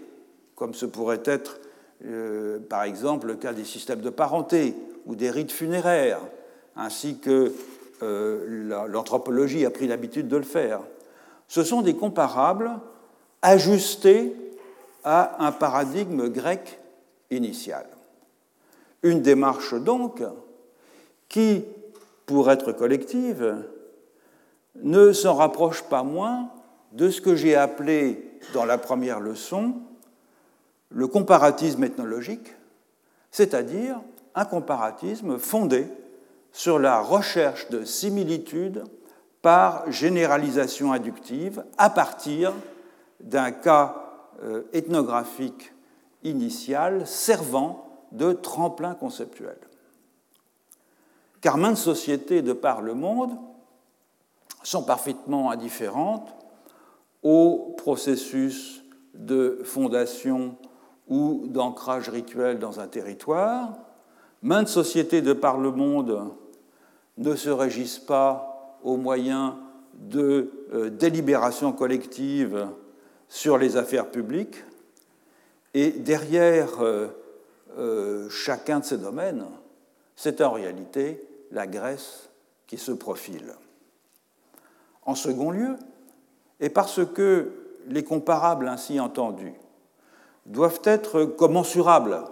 comme 0.55 0.75
ce 0.75 0.87
pourrait 0.87 1.23
être 1.25 1.61
euh, 2.05 2.59
par 2.59 2.85
exemple 2.85 3.26
le 3.26 3.37
cas 3.37 3.53
des 3.53 3.65
systèmes 3.65 4.00
de 4.00 4.11
parenté 4.11 4.75
ou 5.05 5.15
des 5.15 5.31
rites 5.31 5.53
funéraires, 5.53 6.21
ainsi 6.75 7.19
que 7.19 7.53
euh, 8.03 8.87
l'anthropologie 8.88 9.65
a 9.65 9.71
pris 9.71 9.87
l'habitude 9.87 10.29
de 10.29 10.37
le 10.37 10.43
faire. 10.43 10.81
Ce 11.49 11.62
sont 11.62 11.83
des 11.83 11.95
comparables 11.95 12.71
ajustés 13.43 14.35
à 15.05 15.45
un 15.45 15.53
paradigme 15.53 16.29
grec 16.29 16.81
initial. 17.31 17.87
Une 19.03 19.23
démarche 19.23 19.75
donc 19.75 20.23
qui, 21.29 21.65
pour 22.26 22.50
être 22.50 22.73
collective, 22.73 23.65
ne 24.83 25.12
s'en 25.12 25.35
rapproche 25.35 25.83
pas 25.85 26.03
moins 26.03 26.50
de 26.93 27.09
ce 27.09 27.21
que 27.21 27.37
j'ai 27.37 27.55
appelé 27.55 28.31
dans 28.53 28.65
la 28.65 28.79
première 28.79 29.21
leçon 29.21 29.75
le 30.91 31.07
comparatisme 31.07 31.85
ethnologique, 31.85 32.55
c'est-à-dire 33.31 34.00
un 34.35 34.45
comparatisme 34.45 35.38
fondé 35.38 35.87
sur 36.57 36.79
la 36.79 37.03
recherche 37.03 37.69
de 37.69 37.85
similitudes 37.85 38.83
par 39.43 39.93
généralisation 39.93 40.91
inductive 40.91 41.63
à 41.77 41.91
partir 41.91 42.55
d'un 43.21 43.53
cas 43.53 44.25
euh, 44.43 44.63
ethnographique 44.73 45.75
initial 46.23 47.07
servant 47.07 48.01
de 48.11 48.33
tremplin 48.33 48.95
conceptuel. 48.95 49.59
Car 51.43 51.59
maintes 51.59 51.77
sociétés 51.77 52.41
de 52.41 52.55
par 52.55 52.81
le 52.81 52.95
monde 52.95 53.37
sont 54.63 54.83
parfaitement 54.83 55.51
indifférentes 55.51 56.35
au 57.23 57.75
processus 57.77 58.83
de 59.13 59.61
fondation 59.63 60.57
ou 61.07 61.43
d'ancrage 61.49 62.09
rituel 62.09 62.59
dans 62.59 62.81
un 62.81 62.89
territoire. 62.89 63.75
Maintes 64.41 64.69
sociétés 64.69 65.21
de 65.21 65.35
par 65.35 65.59
le 65.59 65.71
monde 65.71 66.33
ne 67.16 67.35
se 67.35 67.50
régissent 67.50 67.99
pas 67.99 68.78
au 68.82 68.96
moyen 68.96 69.58
de 69.94 70.50
euh, 70.73 70.90
délibérations 70.90 71.73
collectives 71.73 72.66
sur 73.28 73.58
les 73.58 73.76
affaires 73.76 74.11
publiques. 74.11 74.62
Et 75.75 75.90
derrière 75.90 76.82
euh, 76.82 77.08
euh, 77.78 78.28
chacun 78.30 78.80
de 78.80 78.85
ces 78.85 78.99
domaines, 78.99 79.44
c'est 80.14 80.40
en 80.40 80.52
réalité 80.52 81.23
la 81.50 81.66
Grèce 81.66 82.28
qui 82.66 82.78
se 82.78 82.92
profile. 82.92 83.54
En 85.04 85.14
second 85.14 85.50
lieu, 85.50 85.76
et 86.61 86.70
parce 86.70 87.04
que 87.04 87.52
les 87.88 88.02
comparables 88.02 88.68
ainsi 88.68 88.99
entendus 88.99 89.54
doivent 90.46 90.80
être 90.85 91.25
commensurables 91.25 92.25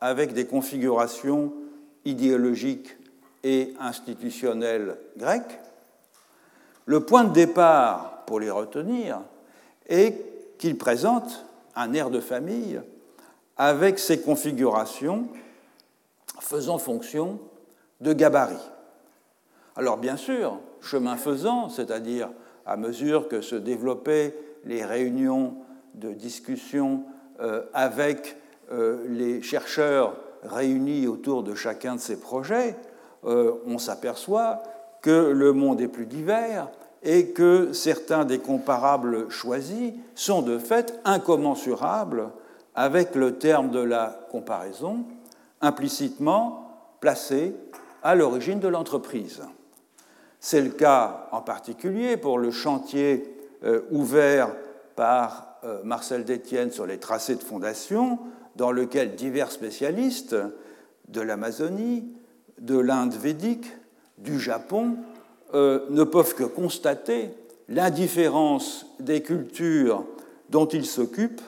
avec 0.00 0.32
des 0.32 0.46
configurations 0.46 1.52
idéologiques 2.04 2.96
et 3.44 3.74
institutionnelles 3.80 4.96
grecques, 5.16 5.60
le 6.86 7.00
point 7.00 7.24
de 7.24 7.32
départ 7.32 8.24
pour 8.26 8.40
les 8.40 8.50
retenir 8.50 9.20
est 9.88 10.58
qu'ils 10.58 10.78
présentent 10.78 11.44
un 11.74 11.92
air 11.94 12.10
de 12.10 12.20
famille 12.20 12.80
avec 13.56 13.98
ces 13.98 14.20
configurations 14.20 15.28
faisant 16.40 16.78
fonction 16.78 17.38
de 18.00 18.12
gabarit. 18.12 18.56
Alors 19.76 19.96
bien 19.96 20.16
sûr, 20.16 20.58
chemin 20.80 21.16
faisant, 21.16 21.68
c'est-à-dire 21.68 22.30
à 22.66 22.76
mesure 22.76 23.28
que 23.28 23.40
se 23.40 23.56
développaient 23.56 24.34
les 24.64 24.84
réunions 24.84 25.56
de 25.94 26.12
discussion 26.12 27.04
euh, 27.40 27.62
avec 27.72 28.36
euh, 28.70 29.04
les 29.08 29.42
chercheurs 29.42 30.16
réunis 30.42 31.06
autour 31.06 31.42
de 31.42 31.54
chacun 31.54 31.96
de 31.96 32.00
ces 32.00 32.18
projets, 32.18 32.76
euh, 33.24 33.52
on 33.66 33.78
s'aperçoit 33.78 34.62
que 35.00 35.30
le 35.32 35.52
monde 35.52 35.80
est 35.80 35.88
plus 35.88 36.06
divers 36.06 36.68
et 37.02 37.30
que 37.30 37.72
certains 37.72 38.24
des 38.24 38.38
comparables 38.38 39.28
choisis 39.30 39.92
sont 40.14 40.42
de 40.42 40.58
fait 40.58 41.00
incommensurables 41.04 42.30
avec 42.74 43.14
le 43.14 43.36
terme 43.38 43.70
de 43.70 43.80
la 43.80 44.26
comparaison, 44.30 45.04
implicitement 45.60 46.96
placé 47.00 47.54
à 48.02 48.14
l'origine 48.14 48.60
de 48.60 48.68
l'entreprise. 48.68 49.42
C'est 50.40 50.60
le 50.60 50.70
cas 50.70 51.28
en 51.32 51.40
particulier 51.40 52.16
pour 52.16 52.38
le 52.38 52.50
chantier 52.50 53.36
euh, 53.64 53.82
ouvert 53.90 54.52
par 54.96 55.58
euh, 55.64 55.80
Marcel 55.84 56.24
Détienne 56.24 56.70
sur 56.70 56.86
les 56.86 56.98
tracés 56.98 57.36
de 57.36 57.42
fondation, 57.42 58.18
dans 58.56 58.72
lequel 58.72 59.14
divers 59.14 59.50
spécialistes 59.50 60.36
de 61.08 61.20
l'Amazonie, 61.20 62.12
de 62.62 62.78
l'Inde 62.78 63.14
védique, 63.14 63.66
du 64.18 64.40
Japon, 64.40 64.96
euh, 65.54 65.86
ne 65.90 66.04
peuvent 66.04 66.34
que 66.34 66.44
constater 66.44 67.30
l'indifférence 67.68 68.86
des 68.98 69.22
cultures 69.22 70.04
dont 70.48 70.66
ils 70.66 70.86
s'occupent 70.86 71.42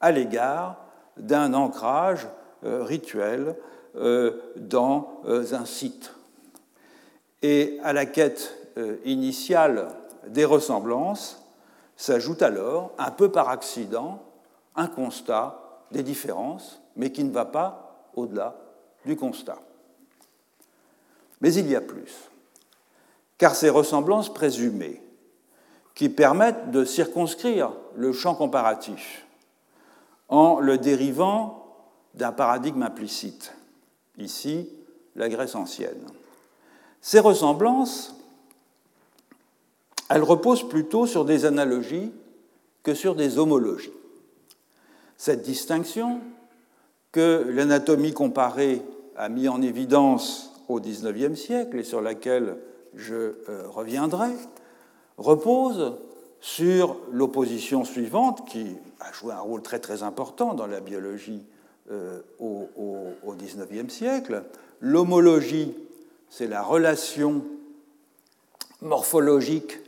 à 0.00 0.10
l'égard 0.10 0.84
d'un 1.16 1.54
ancrage 1.54 2.26
rituel 2.62 3.56
dans 4.56 5.20
un 5.24 5.64
site. 5.64 6.14
Et 7.44 7.78
à 7.82 7.92
la 7.92 8.06
quête 8.06 8.56
euh, 8.78 8.96
initiale 9.04 9.88
des 10.26 10.46
ressemblances 10.46 11.44
s'ajoute 11.94 12.40
alors, 12.40 12.92
un 12.96 13.10
peu 13.10 13.30
par 13.30 13.50
accident, 13.50 14.22
un 14.74 14.86
constat 14.86 15.84
des 15.92 16.02
différences, 16.02 16.80
mais 16.96 17.12
qui 17.12 17.22
ne 17.22 17.30
va 17.30 17.44
pas 17.44 18.08
au-delà 18.16 18.56
du 19.04 19.14
constat. 19.14 19.58
Mais 21.44 21.52
il 21.52 21.68
y 21.68 21.76
a 21.76 21.82
plus, 21.82 22.30
car 23.36 23.54
ces 23.54 23.68
ressemblances 23.68 24.32
présumées, 24.32 25.02
qui 25.94 26.08
permettent 26.08 26.70
de 26.70 26.86
circonscrire 26.86 27.70
le 27.96 28.14
champ 28.14 28.34
comparatif 28.34 29.26
en 30.30 30.58
le 30.58 30.78
dérivant 30.78 31.66
d'un 32.14 32.32
paradigme 32.32 32.82
implicite, 32.82 33.52
ici 34.16 34.70
la 35.16 35.28
Grèce 35.28 35.54
ancienne. 35.54 36.06
Ces 37.02 37.20
ressemblances, 37.20 38.16
elles 40.08 40.22
reposent 40.22 40.66
plutôt 40.66 41.06
sur 41.06 41.26
des 41.26 41.44
analogies 41.44 42.10
que 42.82 42.94
sur 42.94 43.14
des 43.14 43.36
homologies. 43.36 43.92
Cette 45.18 45.42
distinction 45.42 46.22
que 47.12 47.46
l'anatomie 47.50 48.14
comparée 48.14 48.80
a 49.18 49.28
mis 49.28 49.46
en 49.46 49.60
évidence 49.60 50.53
au 50.68 50.80
XIXe 50.80 51.38
siècle 51.38 51.78
et 51.78 51.84
sur 51.84 52.00
laquelle 52.00 52.56
je 52.94 53.14
euh, 53.14 53.68
reviendrai, 53.68 54.30
repose 55.18 55.96
sur 56.40 56.96
l'opposition 57.12 57.84
suivante 57.84 58.46
qui 58.48 58.66
a 59.00 59.12
joué 59.12 59.32
un 59.32 59.40
rôle 59.40 59.62
très 59.62 59.78
très 59.78 60.02
important 60.02 60.54
dans 60.54 60.66
la 60.66 60.80
biologie 60.80 61.42
euh, 61.90 62.20
au 62.38 62.68
XIXe 63.36 63.92
siècle, 63.92 64.42
l'homologie 64.80 65.74
c'est 66.30 66.48
la 66.48 66.62
relation 66.62 67.44
morphologique 68.82 69.78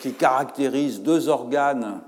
qui 0.00 0.14
caractérise 0.14 1.02
deux 1.02 1.28
organes 1.28 2.00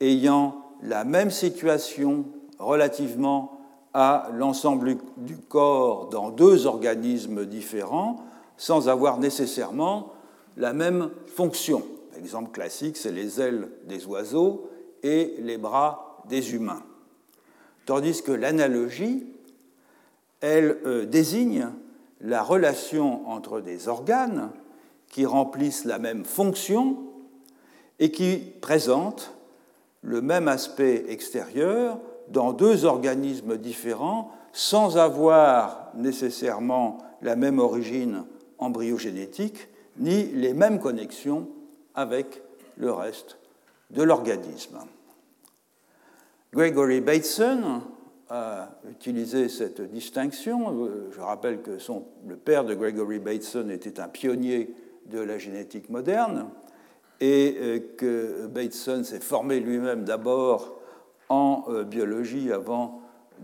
ayant 0.00 0.64
la 0.82 1.04
même 1.04 1.30
situation 1.30 2.24
relativement 2.58 3.57
à 4.00 4.28
l'ensemble 4.32 4.96
du 5.16 5.36
corps 5.36 6.08
dans 6.08 6.30
deux 6.30 6.68
organismes 6.68 7.44
différents 7.44 8.24
sans 8.56 8.88
avoir 8.88 9.18
nécessairement 9.18 10.12
la 10.56 10.72
même 10.72 11.10
fonction. 11.26 11.82
L'exemple 12.14 12.52
classique, 12.52 12.96
c'est 12.96 13.10
les 13.10 13.40
ailes 13.40 13.68
des 13.86 14.06
oiseaux 14.06 14.70
et 15.02 15.34
les 15.40 15.58
bras 15.58 16.22
des 16.28 16.54
humains. 16.54 16.84
Tandis 17.86 18.22
que 18.22 18.30
l'analogie, 18.30 19.26
elle 20.40 20.78
euh, 20.86 21.04
désigne 21.04 21.66
la 22.20 22.44
relation 22.44 23.28
entre 23.28 23.60
des 23.60 23.88
organes 23.88 24.50
qui 25.08 25.26
remplissent 25.26 25.84
la 25.84 25.98
même 25.98 26.24
fonction 26.24 26.98
et 27.98 28.12
qui 28.12 28.36
présentent 28.60 29.34
le 30.02 30.22
même 30.22 30.46
aspect 30.46 31.06
extérieur 31.08 31.98
dans 32.30 32.52
deux 32.52 32.84
organismes 32.84 33.56
différents 33.56 34.30
sans 34.52 34.96
avoir 34.96 35.90
nécessairement 35.94 36.98
la 37.22 37.36
même 37.36 37.58
origine 37.58 38.24
embryogénétique 38.58 39.68
ni 39.98 40.24
les 40.26 40.54
mêmes 40.54 40.78
connexions 40.78 41.48
avec 41.94 42.42
le 42.76 42.92
reste 42.92 43.38
de 43.90 44.02
l'organisme. 44.02 44.78
Gregory 46.52 47.00
Bateson, 47.00 47.82
a 48.30 48.68
utilisé 48.90 49.48
cette 49.48 49.80
distinction. 49.80 50.88
Je 51.10 51.20
rappelle 51.20 51.62
que 51.62 51.78
le 52.26 52.36
père 52.36 52.64
de 52.64 52.74
Gregory 52.74 53.18
Bateson 53.18 53.68
était 53.70 54.00
un 54.00 54.08
pionnier 54.08 54.74
de 55.06 55.20
la 55.20 55.38
génétique 55.38 55.88
moderne 55.88 56.46
et 57.20 57.56
euh, 57.58 57.78
que 57.96 58.46
Bateson 58.46 59.02
s'est 59.02 59.20
formé 59.20 59.58
lui-même 59.58 60.04
d'abord 60.04 60.77
en 61.28 61.64
euh, 61.68 61.84
biologie 61.84 62.52
avant 62.52 63.00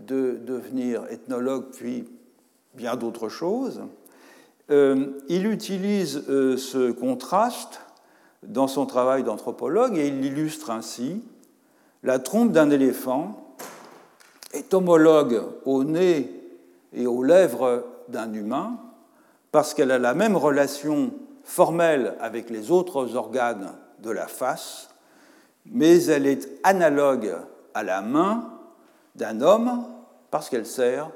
de 0.07 0.39
devenir 0.45 1.05
ethnologue, 1.09 1.65
puis 1.71 2.05
bien 2.73 2.95
d'autres 2.95 3.29
choses. 3.29 3.81
Il 4.69 5.45
utilise 5.45 6.23
ce 6.25 6.91
contraste 6.91 7.79
dans 8.43 8.67
son 8.67 8.85
travail 8.85 9.23
d'anthropologue 9.23 9.97
et 9.97 10.07
il 10.07 10.21
l'illustre 10.21 10.69
ainsi. 10.71 11.23
La 12.03 12.19
trompe 12.19 12.51
d'un 12.51 12.69
éléphant 12.69 13.55
est 14.53 14.73
homologue 14.73 15.41
au 15.65 15.83
nez 15.83 16.31
et 16.93 17.07
aux 17.07 17.23
lèvres 17.23 17.85
d'un 18.09 18.33
humain 18.33 18.77
parce 19.51 19.73
qu'elle 19.73 19.91
a 19.91 19.99
la 19.99 20.13
même 20.13 20.35
relation 20.35 21.13
formelle 21.43 22.15
avec 22.19 22.49
les 22.49 22.71
autres 22.71 23.15
organes 23.15 23.71
de 23.99 24.11
la 24.11 24.27
face, 24.27 24.89
mais 25.65 26.03
elle 26.05 26.27
est 26.27 26.49
analogue 26.63 27.35
à 27.75 27.83
la 27.83 28.01
main 28.01 28.49
d'un 29.13 29.41
homme 29.41 29.85
parce 30.31 30.49
qu'elle 30.49 30.65
sert 30.65 31.11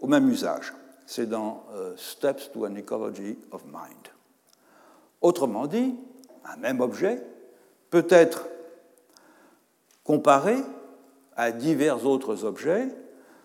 au 0.00 0.06
même 0.06 0.30
usage. 0.30 0.72
C'est 1.06 1.28
dans 1.28 1.64
euh, 1.74 1.92
Steps 1.96 2.52
to 2.52 2.64
an 2.64 2.74
Ecology 2.76 3.36
of 3.50 3.64
Mind. 3.66 4.08
Autrement 5.20 5.66
dit, 5.66 5.94
un 6.46 6.56
même 6.56 6.80
objet 6.80 7.22
peut 7.90 8.06
être 8.08 8.46
comparé 10.04 10.56
à 11.36 11.50
divers 11.50 12.06
autres 12.06 12.44
objets 12.44 12.88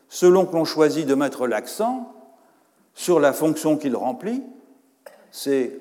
selon 0.07 0.45
que 0.45 0.53
l'on 0.53 0.65
choisit 0.65 1.05
de 1.07 1.15
mettre 1.15 1.47
l'accent 1.47 2.13
sur 2.93 3.19
la 3.19 3.33
fonction 3.33 3.77
qu'il 3.77 3.95
remplit, 3.95 4.43
c'est 5.31 5.79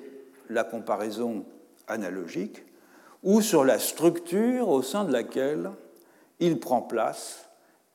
la 0.49 0.63
comparaison 0.63 1.43
analogique, 1.87 2.63
ou 3.23 3.41
sur 3.41 3.65
la 3.65 3.79
structure 3.79 4.69
au 4.69 4.81
sein 4.81 5.03
de 5.03 5.11
laquelle 5.11 5.71
il 6.39 6.59
prend 6.59 6.81
place, 6.81 7.45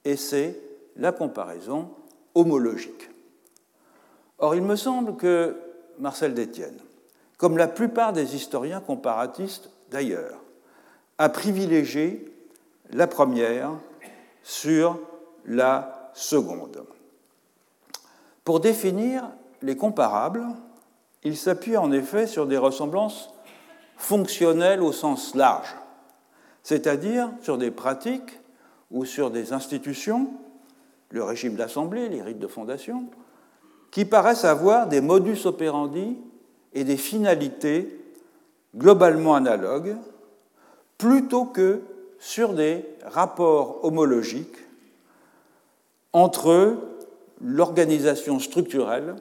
et 0.05 0.17
c'est 0.17 0.59
la 0.97 1.13
comparaison 1.13 1.91
homologique. 2.35 3.11
Or, 4.39 4.55
il 4.55 4.63
me 4.63 4.77
semble 4.77 5.17
que 5.17 5.57
Marcel 5.99 6.35
Détienne, 6.35 6.79
comme 7.37 7.57
la 7.57 7.69
plupart 7.69 8.13
des 8.13 8.35
historiens 8.35 8.81
comparatistes 8.81 9.71
d'ailleurs, 9.91 10.41
a 11.19 11.29
privilégié 11.29 12.33
la 12.91 13.07
première 13.07 13.71
sur 14.43 14.99
la 15.47 16.11
seconde. 16.15 16.85
Pour 18.45 18.61
définir 18.61 19.31
les 19.63 19.77
comparables, 19.77 20.45
il 21.23 21.37
s'appuie 21.37 21.77
en 21.77 21.93
effet 21.93 22.27
sur 22.27 22.47
des 22.47 22.59
ressemblances 22.59 23.31
fonctionnelles 23.97 24.83
au 24.83 24.93
sens 24.93 25.35
large, 25.35 25.75
c'est-à-dire 26.65 27.31
sur 27.41 27.59
des 27.59 27.71
pratiques 27.71 28.41
ou 28.91 29.05
sur 29.05 29.31
des 29.31 29.53
institutions, 29.53 30.31
le 31.11 31.23
régime 31.23 31.55
d'assemblée, 31.55 32.09
les 32.09 32.23
rites 32.23 32.41
de 32.41 32.49
fondation, 32.49 33.05
qui 33.93 34.05
paraissent 34.05 34.45
avoir 34.45 34.89
des 34.89 35.01
modus 35.01 35.47
operandi 35.47 36.17
et 36.73 36.83
des 36.83 36.97
finalités 36.97 38.01
globalement 38.75 39.37
analogues, 39.37 39.97
plutôt 40.99 41.45
que 41.45 41.83
sur 42.19 42.55
des 42.55 42.85
rapports 43.05 43.85
homologiques 43.85 44.57
entre 46.13 46.79
l'organisation 47.41 48.39
structurelle 48.39 49.17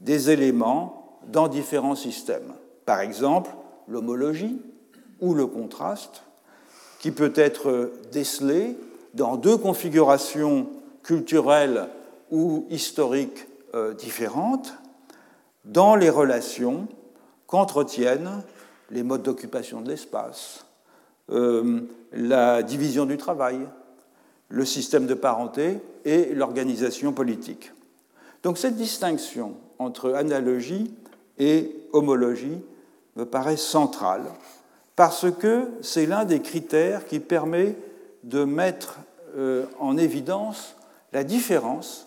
des 0.00 0.30
éléments 0.30 1.20
dans 1.28 1.46
différents 1.48 1.94
systèmes. 1.94 2.52
Par 2.84 3.00
exemple, 3.00 3.50
l'homologie 3.86 4.60
ou 5.20 5.34
le 5.34 5.46
contraste, 5.46 6.23
qui 7.04 7.10
peut 7.10 7.34
être 7.34 7.92
décelé 8.12 8.78
dans 9.12 9.36
deux 9.36 9.58
configurations 9.58 10.70
culturelles 11.02 11.90
ou 12.30 12.64
historiques 12.70 13.46
euh, 13.74 13.92
différentes, 13.92 14.72
dans 15.66 15.96
les 15.96 16.08
relations 16.08 16.88
qu'entretiennent 17.46 18.42
les 18.90 19.02
modes 19.02 19.22
d'occupation 19.22 19.82
de 19.82 19.90
l'espace, 19.90 20.64
euh, 21.28 21.82
la 22.14 22.62
division 22.62 23.04
du 23.04 23.18
travail, 23.18 23.58
le 24.48 24.64
système 24.64 25.04
de 25.04 25.12
parenté 25.12 25.80
et 26.06 26.32
l'organisation 26.32 27.12
politique. 27.12 27.72
Donc 28.42 28.56
cette 28.56 28.76
distinction 28.76 29.56
entre 29.78 30.14
analogie 30.14 30.90
et 31.36 31.70
homologie 31.92 32.62
me 33.16 33.26
paraît 33.26 33.58
centrale 33.58 34.24
parce 34.96 35.30
que 35.30 35.70
c'est 35.80 36.06
l'un 36.06 36.24
des 36.24 36.40
critères 36.40 37.06
qui 37.06 37.20
permet 37.20 37.76
de 38.22 38.44
mettre 38.44 38.98
euh, 39.36 39.66
en 39.78 39.96
évidence 39.96 40.76
la 41.12 41.24
différence 41.24 42.06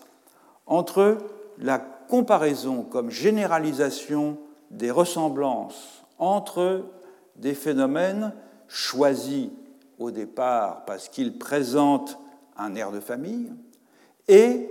entre 0.66 1.18
la 1.58 1.78
comparaison 1.78 2.82
comme 2.82 3.10
généralisation 3.10 4.38
des 4.70 4.90
ressemblances 4.90 6.04
entre 6.18 6.84
des 7.36 7.54
phénomènes 7.54 8.32
choisis 8.66 9.48
au 9.98 10.10
départ 10.10 10.84
parce 10.84 11.08
qu'ils 11.08 11.38
présentent 11.38 12.18
un 12.56 12.74
air 12.74 12.90
de 12.90 13.00
famille, 13.00 13.52
et 14.26 14.68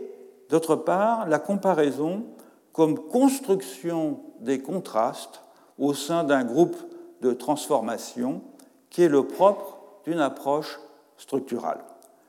d'autre 0.50 0.76
part 0.76 1.28
la 1.28 1.40
comparaison 1.40 2.26
comme 2.74 3.00
construction 3.00 4.20
des 4.42 4.60
contrastes 4.62 5.42
au 5.80 5.94
sein 5.94 6.24
d'un 6.24 6.44
groupe 6.44 6.76
de 7.22 7.34
transformation 7.34 8.42
qui 8.90 9.04
est 9.04 9.10
le 9.10 9.26
propre 9.26 9.80
d'une 10.06 10.20
approche 10.20 10.80
structurale. 11.18 11.84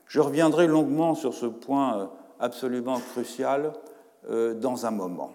Je 0.05 0.19
reviendrai 0.19 0.67
longuement 0.67 1.15
sur 1.15 1.33
ce 1.33 1.45
point 1.45 1.97
euh, 1.97 2.05
absolument 2.39 2.99
crucial 2.99 3.73
euh, 4.29 4.53
dans 4.53 4.85
un 4.85 4.91
moment. 4.91 5.31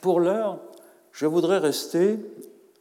Pour 0.00 0.20
l'heure, 0.20 0.58
je 1.12 1.26
voudrais 1.26 1.58
rester 1.58 2.18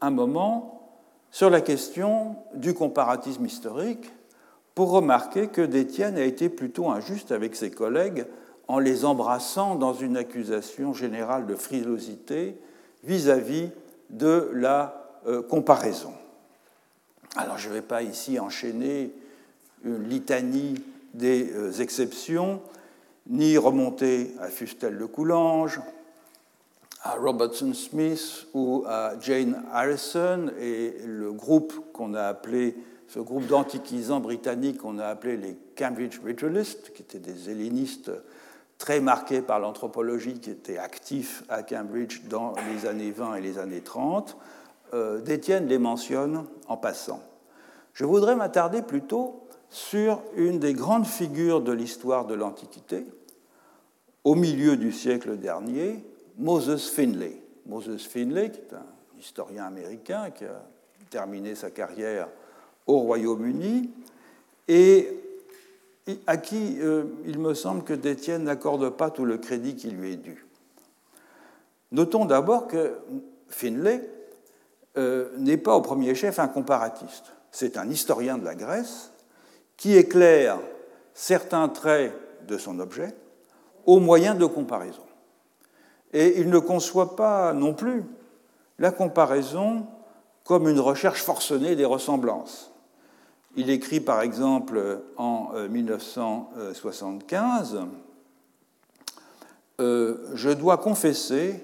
un 0.02 0.12
moment 0.12 0.92
sur 1.32 1.50
la 1.50 1.62
question 1.62 2.36
du 2.54 2.74
comparatisme 2.74 3.46
historique 3.46 4.12
pour 4.76 4.92
remarquer 4.92 5.48
que 5.48 5.62
Détienne 5.62 6.18
a 6.18 6.24
été 6.24 6.50
plutôt 6.50 6.90
injuste 6.90 7.32
avec 7.32 7.56
ses 7.56 7.72
collègues 7.72 8.26
en 8.68 8.80
les 8.80 9.04
embrassant 9.04 9.76
dans 9.76 9.94
une 9.94 10.16
accusation 10.16 10.94
générale 10.94 11.48
de 11.48 11.56
frilosité 11.56 12.58
vis-à-vis 13.04 13.70
de 14.10 14.50
la 14.54 14.99
euh, 15.28 15.42
comparaison. 15.42 16.14
Alors 17.36 17.58
je 17.58 17.70
ne 17.70 17.76
vais 17.76 17.82
pas 17.82 18.02
ici 18.02 18.40
enchaîner 18.40 19.12
une 19.84 20.08
litanie 20.08 20.76
des 21.14 21.52
euh, 21.54 21.72
exceptions, 21.74 22.62
ni 23.28 23.58
remonter 23.58 24.36
à 24.40 24.48
Fustel 24.48 24.98
de 24.98 25.06
Coulanges, 25.06 25.80
à 27.04 27.16
Robertson 27.16 27.74
Smith 27.74 28.48
ou 28.54 28.84
à 28.88 29.14
Jane 29.20 29.64
Harrison 29.72 30.52
et 30.60 30.96
le 31.06 31.32
groupe 31.32 31.92
qu'on 31.94 32.14
a 32.14 32.24
appelé 32.24 32.76
ce 33.08 33.20
groupe 33.20 33.48
d'antiquisants 33.48 34.20
britanniques 34.20 34.80
qu'on 34.80 35.00
a 35.00 35.08
appelé 35.08 35.38
les 35.38 35.58
Cambridge 35.78 36.20
Ritualists, 36.24 36.94
qui 36.94 37.02
étaient 37.02 37.20
des 37.20 37.50
hellénistes 37.50 38.12
très 38.78 39.00
marqués 39.00 39.42
par 39.42 39.60
l'anthropologie, 39.60 40.40
qui 40.40 40.52
étaient 40.52 40.78
actifs 40.78 41.44
à 41.50 41.64
Cambridge 41.64 42.22
dans 42.30 42.54
les 42.72 42.86
années 42.86 43.12
20 43.12 43.36
et 43.36 43.42
les 43.42 43.58
années 43.58 43.82
30, 43.82 44.38
euh, 44.94 45.22
Détienne 45.22 45.68
les 45.68 45.78
mentionne 45.78 46.46
en 46.68 46.78
passant. 46.78 47.22
Je 47.94 48.06
voudrais 48.06 48.36
m'attarder 48.36 48.82
plutôt 48.82 49.48
sur 49.70 50.22
une 50.36 50.60
des 50.60 50.74
grandes 50.74 51.06
figures 51.06 51.62
de 51.62 51.72
l'histoire 51.72 52.26
de 52.26 52.34
l'Antiquité, 52.34 53.06
au 54.24 54.36
milieu 54.36 54.78
du 54.78 54.92
siècle 54.92 55.38
dernier, 55.38 56.04
Moses 56.38 56.90
Finlay. 56.90 57.42
Moses 57.66 58.08
Finlay, 58.08 58.52
qui 58.52 58.60
est 58.60 58.74
un 58.74 59.20
historien 59.20 59.66
américain 59.66 60.32
qui 60.32 60.46
a 60.46 60.64
terminé 61.10 61.56
sa 61.56 61.72
carrière 61.72 62.28
au 62.88 63.00
Royaume-Uni 63.00 63.90
et 64.68 65.10
à 66.26 66.38
qui 66.38 66.78
euh, 66.80 67.04
il 67.26 67.40
me 67.40 67.54
semble 67.54 67.84
que 67.84 67.94
Détienne 67.94 68.44
n'accorde 68.44 68.90
pas 68.90 69.12
tout 69.12 69.26
le 69.26 69.38
crédit 69.38 69.76
qui 69.76 69.92
lui 69.92 70.14
est 70.14 70.18
dû. 70.18 70.46
Notons 71.92 72.26
d'abord 72.26 72.68
que 72.68 72.96
Finlay 73.48 74.08
euh, 75.00 75.30
n'est 75.38 75.56
pas 75.56 75.78
au 75.78 75.82
premier 75.82 76.14
chef 76.14 76.40
un 76.40 76.50
comparatiste. 76.50 77.32
C'est 77.52 77.78
un 77.78 77.90
historien 77.90 78.38
de 78.38 78.44
la 78.44 78.54
Grèce 78.54 79.14
qui 79.78 79.96
éclaire 79.96 80.60
certains 81.14 81.70
traits 81.70 82.14
de 82.48 82.58
son 82.58 82.82
objet 82.82 83.16
au 83.86 84.02
moyen 84.02 84.36
de 84.36 84.46
comparaison. 84.46 85.06
Et 86.12 86.42
il 86.42 86.50
ne 86.50 86.60
conçoit 86.60 87.16
pas 87.16 87.54
non 87.54 87.74
plus 87.74 88.04
la 88.78 88.92
comparaison 88.92 89.88
comme 90.44 90.68
une 90.68 90.82
recherche 90.82 91.24
forcenée 91.24 91.78
des 91.78 91.86
ressemblances. 91.86 92.74
Il 93.56 93.70
écrit 93.70 94.02
par 94.02 94.22
exemple 94.22 95.00
en 95.16 95.52
1975 95.70 97.76
euh, 97.76 97.86
euh, 99.80 100.18
Je 100.34 100.50
dois 100.50 100.78
confesser 100.78 101.64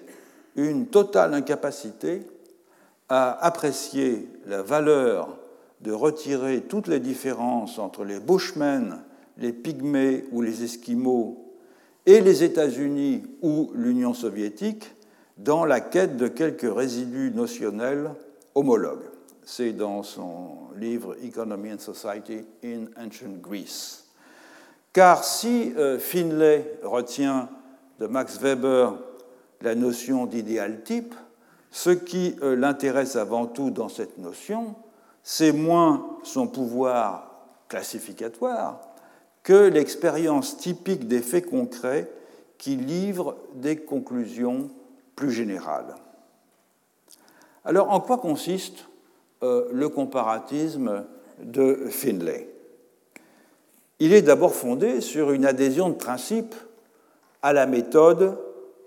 une 0.55 0.87
totale 0.87 1.33
incapacité 1.33 2.25
à 3.09 3.45
apprécier 3.45 4.27
la 4.45 4.61
valeur 4.61 5.37
de 5.81 5.91
retirer 5.91 6.61
toutes 6.61 6.87
les 6.87 6.99
différences 6.99 7.77
entre 7.79 8.03
les 8.03 8.19
Bushmen, 8.19 9.03
les 9.37 9.53
Pygmées 9.53 10.25
ou 10.31 10.41
les 10.41 10.63
Esquimaux 10.63 11.53
et 12.05 12.21
les 12.21 12.43
États-Unis 12.43 13.23
ou 13.41 13.71
l'Union 13.75 14.13
soviétique 14.13 14.91
dans 15.37 15.65
la 15.65 15.81
quête 15.81 16.17
de 16.17 16.27
quelques 16.27 16.73
résidus 16.73 17.31
notionnels 17.35 18.11
homologues. 18.55 19.09
c'est 19.43 19.73
dans 19.73 20.01
son 20.01 20.69
livre 20.77 21.15
Economy 21.23 21.73
and 21.73 21.79
Society 21.79 22.39
in 22.63 22.85
Ancient 22.97 23.39
Greece. 23.41 24.05
Car 24.91 25.23
si 25.23 25.73
euh, 25.77 25.99
Finlay 25.99 26.79
retient 26.83 27.49
de 27.99 28.07
Max 28.07 28.39
Weber 28.39 28.97
la 29.61 29.75
notion 29.75 30.25
d'idéal 30.25 30.83
type, 30.83 31.13
ce 31.75 31.89
qui 31.89 32.38
euh, 32.41 32.55
l'intéresse 32.55 33.17
avant 33.17 33.47
tout 33.47 33.69
dans 33.69 33.89
cette 33.89 34.17
notion, 34.17 34.75
c'est 35.23 35.51
moins 35.51 36.17
son 36.23 36.47
pouvoir 36.47 37.31
classificatoire 37.67 38.79
que 39.43 39.67
l'expérience 39.67 40.55
typique 40.55 41.05
des 41.09 41.19
faits 41.19 41.47
concrets 41.47 42.09
qui 42.57 42.77
livrent 42.77 43.35
des 43.55 43.75
conclusions 43.75 44.69
plus 45.17 45.33
générales. 45.33 45.95
Alors, 47.65 47.91
en 47.91 47.99
quoi 47.99 48.19
consiste 48.19 48.85
euh, 49.43 49.67
le 49.73 49.89
comparatisme 49.89 51.03
de 51.43 51.88
Finlay 51.89 52.47
Il 53.99 54.13
est 54.13 54.21
d'abord 54.21 54.55
fondé 54.55 55.01
sur 55.01 55.31
une 55.31 55.45
adhésion 55.45 55.89
de 55.89 55.95
principe 55.95 56.55
à 57.41 57.51
la 57.51 57.65
méthode 57.65 58.38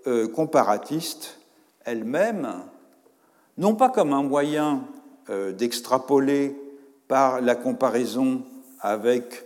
euh, 0.07 0.27
comparatiste 0.27 1.39
elle-même, 1.85 2.63
non 3.59 3.75
pas 3.75 3.89
comme 3.89 4.13
un 4.13 4.23
moyen 4.23 4.81
euh, 5.29 5.51
d'extrapoler 5.51 6.55
par 7.07 7.41
la 7.41 7.55
comparaison 7.55 8.41
avec 8.79 9.45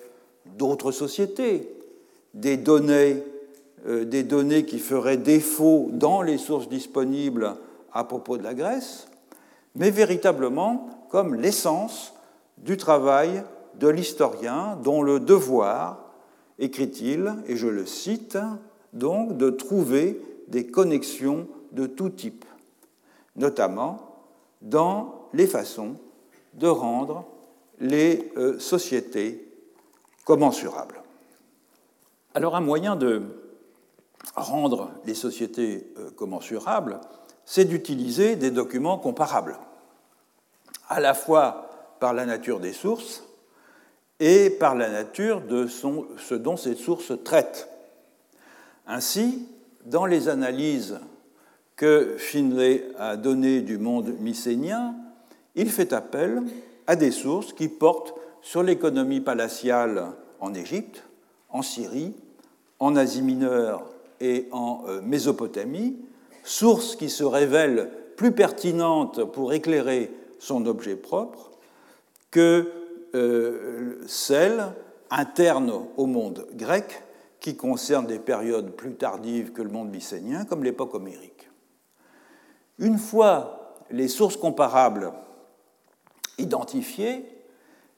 d'autres 0.58 0.92
sociétés 0.92 1.70
des 2.34 2.58
données, 2.58 3.24
des 3.86 4.24
données 4.24 4.66
qui 4.66 4.80
feraient 4.80 5.18
défaut 5.18 5.90
dans 5.92 6.22
les 6.22 6.38
sources 6.38 6.68
disponibles 6.68 7.56
à 7.92 8.04
propos 8.04 8.38
de 8.38 8.44
la 8.44 8.54
Grèce, 8.54 9.08
mais 9.76 9.92
véritablement 9.92 10.88
comme 11.10 11.36
l'essence 11.36 12.14
du 12.58 12.78
travail 12.78 13.44
de 13.80 13.88
l'historien 13.88 14.78
dont 14.84 15.02
le 15.02 15.20
devoir, 15.20 16.12
écrit-il, 16.60 17.34
et 17.48 17.56
je 17.56 17.68
le 17.68 17.86
cite, 17.86 18.38
donc 18.94 19.38
de 19.38 19.50
trouver 19.50 20.20
des 20.48 20.68
connexions 20.68 21.48
de 21.72 21.88
tout 21.88 22.10
type, 22.10 22.46
notamment 23.36 24.14
dans 24.62 25.30
les 25.34 25.48
façons 25.48 25.98
de 26.54 26.68
rendre 26.68 27.26
les 27.80 28.32
euh, 28.38 28.60
sociétés 28.60 29.52
commensurables. 30.26 31.02
Alors 32.34 32.56
un 32.56 32.62
moyen 32.62 32.96
de 32.96 33.22
rendre 34.36 34.92
les 35.06 35.14
sociétés 35.14 35.92
euh, 35.98 36.12
commensurables, 36.12 37.02
c'est 37.46 37.66
d'utiliser 37.66 38.36
des 38.36 38.52
documents 38.52 38.98
comparables, 38.98 39.58
à 40.88 41.00
la 41.00 41.14
fois 41.14 41.70
par 42.00 42.14
la 42.14 42.26
nature 42.26 42.60
des 42.60 42.74
sources 42.74 43.24
et 44.20 44.50
par 44.50 44.76
la 44.76 44.90
nature 44.90 45.42
de 45.42 45.68
ce 45.68 46.36
dont 46.36 46.58
ces 46.58 46.76
sources 46.76 47.12
traitent. 47.24 47.68
Ainsi, 48.88 49.48
dans 49.86 50.06
les 50.06 50.30
analyses 50.30 51.00
que 51.76 52.16
Finlay 52.18 52.86
a 52.98 53.18
données 53.18 53.62
du 53.62 53.78
monde 53.78 54.14
mycénien, 54.20 54.96
il 55.56 55.70
fait 55.70 55.94
appel 55.94 56.42
à 56.88 56.96
des 56.96 57.12
sources 57.12 57.54
qui 57.54 57.68
portent 57.68 58.14
sur 58.42 58.64
l'économie 58.64 59.22
palatiale 59.22 60.08
en 60.40 60.54
Égypte, 60.54 61.04
en 61.50 61.62
Syrie, 61.62 62.14
en 62.80 62.96
Asie 62.96 63.22
mineure 63.22 63.86
et 64.20 64.48
en 64.52 64.84
euh, 64.88 65.02
Mésopotamie, 65.02 65.98
source 66.44 66.96
qui 66.96 67.10
se 67.10 67.24
révèle 67.24 67.90
plus 68.18 68.34
pertinente 68.34 69.24
pour 69.24 69.54
éclairer 69.54 70.12
son 70.40 70.66
objet 70.66 70.96
propre 70.96 71.52
que 72.32 72.72
euh, 73.16 74.02
celle 74.08 74.74
interne 75.10 75.72
au 75.98 76.06
monde 76.06 76.48
grec 76.54 77.04
qui 77.40 77.56
concerne 77.56 78.08
des 78.08 78.20
périodes 78.20 78.72
plus 78.72 78.96
tardives 78.96 79.52
que 79.52 79.62
le 79.62 79.70
monde 79.70 79.90
mycénien, 79.90 80.46
comme 80.46 80.64
l'époque 80.64 80.96
homérique. 80.96 81.33
Une 82.80 82.98
fois 82.98 83.76
les 83.92 84.08
sources 84.08 84.38
comparables 84.38 85.14
identifiées, 86.38 87.26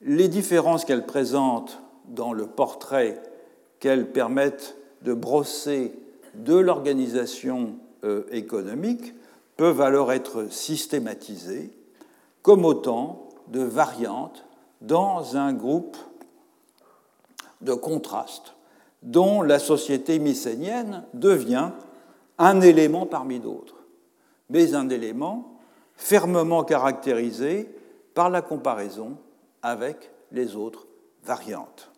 les 0.02 0.28
différences 0.28 0.86
qu'elles 0.86 1.06
présentent 1.06 1.80
dans 2.06 2.34
le 2.34 2.46
portrait 2.48 3.22
qu'elles 3.80 4.12
permettent 4.12 4.78
de 5.02 5.14
brosser 5.14 5.94
de 6.34 6.56
l'organisation 6.56 7.76
euh, 8.04 8.26
économiques 8.32 9.14
peuvent 9.58 9.82
alors 9.82 10.12
être 10.12 10.52
systématisées 10.52 11.72
comme 12.42 12.66
autant 12.66 13.30
de 13.48 13.62
variantes 13.62 14.46
dans 14.82 15.38
un 15.38 15.54
groupe 15.54 15.98
de 17.62 17.74
contrastes 17.74 18.54
dont 19.02 19.42
la 19.42 19.60
société 19.60 20.20
mycénienne 20.20 21.04
devient 21.14 21.70
un 22.38 22.62
élément 22.62 23.06
parmi 23.06 23.40
d'autres, 23.40 23.76
mais 24.50 24.74
un 24.74 24.90
élément 24.90 25.60
fermement 25.96 26.64
caractérisé 26.64 27.70
par 28.14 28.30
la 28.30 28.42
comparaison 28.42 29.18
avec 29.62 30.12
les 30.32 30.56
autres 30.56 30.88
variantes. 31.24 31.92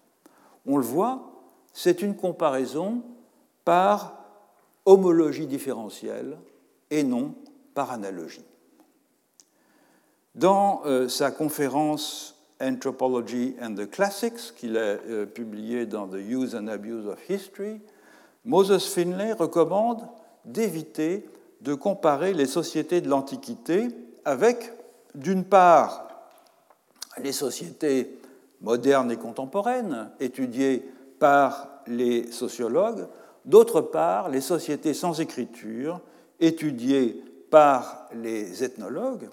On 0.65 0.77
le 0.77 0.83
voit, 0.83 1.31
c'est 1.73 2.01
une 2.01 2.15
comparaison 2.15 3.03
par 3.65 4.23
homologie 4.85 5.47
différentielle 5.47 6.37
et 6.89 7.03
non 7.03 7.35
par 7.73 7.91
analogie. 7.91 8.45
Dans 10.35 10.81
euh, 10.85 11.09
sa 11.09 11.31
conférence 11.31 12.35
Anthropology 12.61 13.55
and 13.61 13.75
the 13.75 13.89
Classics, 13.89 14.55
qu'il 14.55 14.77
a 14.77 14.81
euh, 14.81 15.25
publiée 15.25 15.85
dans 15.85 16.07
The 16.07 16.19
Use 16.19 16.55
and 16.55 16.67
Abuse 16.67 17.05
of 17.07 17.29
History, 17.29 17.81
Moses 18.45 18.87
Finlay 18.87 19.33
recommande 19.33 20.07
d'éviter 20.45 21.25
de 21.61 21.73
comparer 21.73 22.33
les 22.33 22.45
sociétés 22.45 23.01
de 23.01 23.09
l'Antiquité 23.09 23.87
avec, 24.25 24.73
d'une 25.15 25.43
part, 25.43 26.07
les 27.17 27.31
sociétés 27.31 28.19
modernes 28.61 29.11
et 29.11 29.17
contemporaines 29.17 30.09
étudiées 30.19 30.87
par 31.19 31.69
les 31.87 32.31
sociologues, 32.31 33.07
d'autre 33.45 33.81
part 33.81 34.29
les 34.29 34.41
sociétés 34.41 34.93
sans 34.93 35.19
écriture 35.19 36.01
étudiées 36.39 37.23
par 37.49 38.07
les 38.13 38.63
ethnologues 38.63 39.29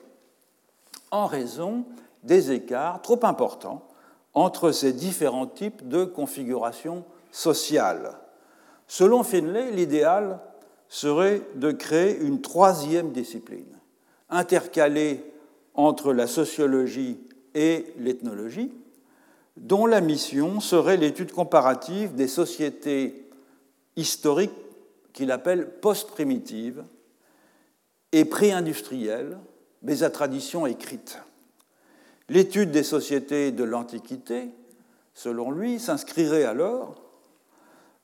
en 1.11 1.27
raison 1.27 1.85
des 2.23 2.53
écarts 2.53 3.03
trop 3.03 3.21
importants 3.25 3.87
entre 4.35 4.73
ces 4.73 4.93
différents 4.93 5.47
types 5.47 5.89
de 5.89 6.05
configurations 6.05 7.05
sociales. 7.31 8.13
Selon 8.89 9.23
Finlay, 9.23 9.71
l'idéal 9.71 10.41
serait 10.89 11.43
de 11.57 11.73
créer 11.73 12.19
une 12.19 12.41
troisième 12.41 13.13
discipline, 13.13 13.79
intercalée 14.31 15.25
entre 15.75 16.13
la 16.13 16.27
sociologie 16.27 17.19
et 17.55 17.87
l'ethnologie, 17.99 18.73
dont 19.57 19.87
la 19.87 20.01
mission 20.01 20.61
serait 20.61 20.97
l'étude 20.97 21.33
comparative 21.33 22.15
des 22.15 22.29
sociétés 22.29 23.25
historique 23.97 24.53
qu'il 25.13 25.31
appelle 25.31 25.71
post-primitive 25.81 26.85
et 28.13 28.25
pré-industrielle, 28.25 29.39
mais 29.83 30.03
à 30.03 30.11
tradition 30.11 30.67
écrite. 30.67 31.19
L'étude 32.29 32.71
des 32.71 32.83
sociétés 32.83 33.53
de 33.53 33.65
l'Antiquité, 33.65 34.49
selon 35.13 35.51
lui, 35.51 35.79
s'inscrirait 35.79 36.45
alors 36.45 36.97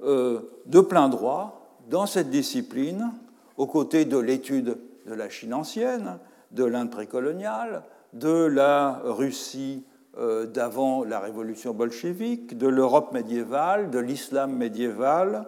euh, 0.02 0.40
de 0.66 0.80
plein 0.80 1.08
droit 1.08 1.59
dans 1.90 2.06
cette 2.06 2.30
discipline, 2.30 3.12
aux 3.56 3.66
côtés 3.66 4.04
de 4.04 4.16
l'étude 4.16 4.78
de 5.06 5.14
la 5.14 5.28
Chine 5.28 5.52
ancienne, 5.52 6.18
de 6.52 6.64
l'Inde 6.64 6.90
précoloniale, 6.90 7.82
de 8.12 8.44
la 8.44 9.00
Russie 9.04 9.84
euh, 10.18 10.46
d'avant 10.46 11.04
la 11.04 11.18
révolution 11.18 11.74
bolchevique, 11.74 12.56
de 12.56 12.68
l'Europe 12.68 13.12
médiévale, 13.12 13.90
de 13.90 13.98
l'islam 13.98 14.52
médiéval, 14.52 15.46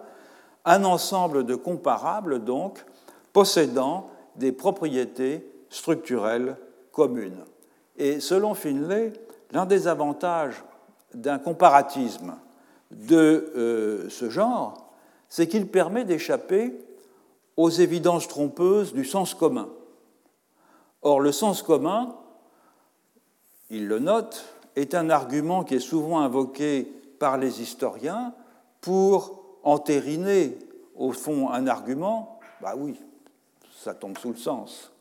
un 0.65 0.83
ensemble 0.83 1.45
de 1.45 1.55
comparables, 1.55 2.43
donc, 2.43 2.85
possédant 3.31 4.09
des 4.35 4.51
propriétés 4.51 5.49
structurelles 5.69 6.57
communes. 6.91 7.43
Et 7.97 8.19
selon 8.19 8.53
Finlay, 8.53 9.13
l'un 9.51 9.65
des 9.65 9.87
avantages 9.87 10.61
d'un 11.13 11.39
comparatisme 11.39 12.35
de 12.91 13.51
euh, 13.55 14.09
ce 14.09 14.29
genre, 14.29 14.82
c'est 15.33 15.47
qu'il 15.47 15.65
permet 15.65 16.05
d'échapper 16.05 16.77
aux 17.57 17.71
évidences 17.71 18.27
trompeuses 18.27 18.93
du 18.93 19.03
sens 19.03 19.33
commun. 19.33 19.67
Or, 21.01 21.21
le 21.21 21.31
sens 21.31 21.63
commun, 21.63 22.15
il 23.71 23.87
le 23.87 23.97
note, 23.97 24.45
est 24.75 24.93
un 24.93 25.09
argument 25.09 25.63
qui 25.63 25.73
est 25.73 25.79
souvent 25.79 26.19
invoqué 26.19 26.83
par 27.17 27.39
les 27.39 27.63
historiens 27.63 28.35
pour 28.79 29.57
entériner 29.63 30.55
au 30.95 31.13
fond 31.13 31.49
un 31.49 31.65
argument, 31.65 32.39
bah 32.61 32.75
oui, 32.77 32.93
ça 33.75 33.95
tombe 33.95 34.19
sous 34.19 34.33
le 34.33 34.37
sens, 34.37 34.91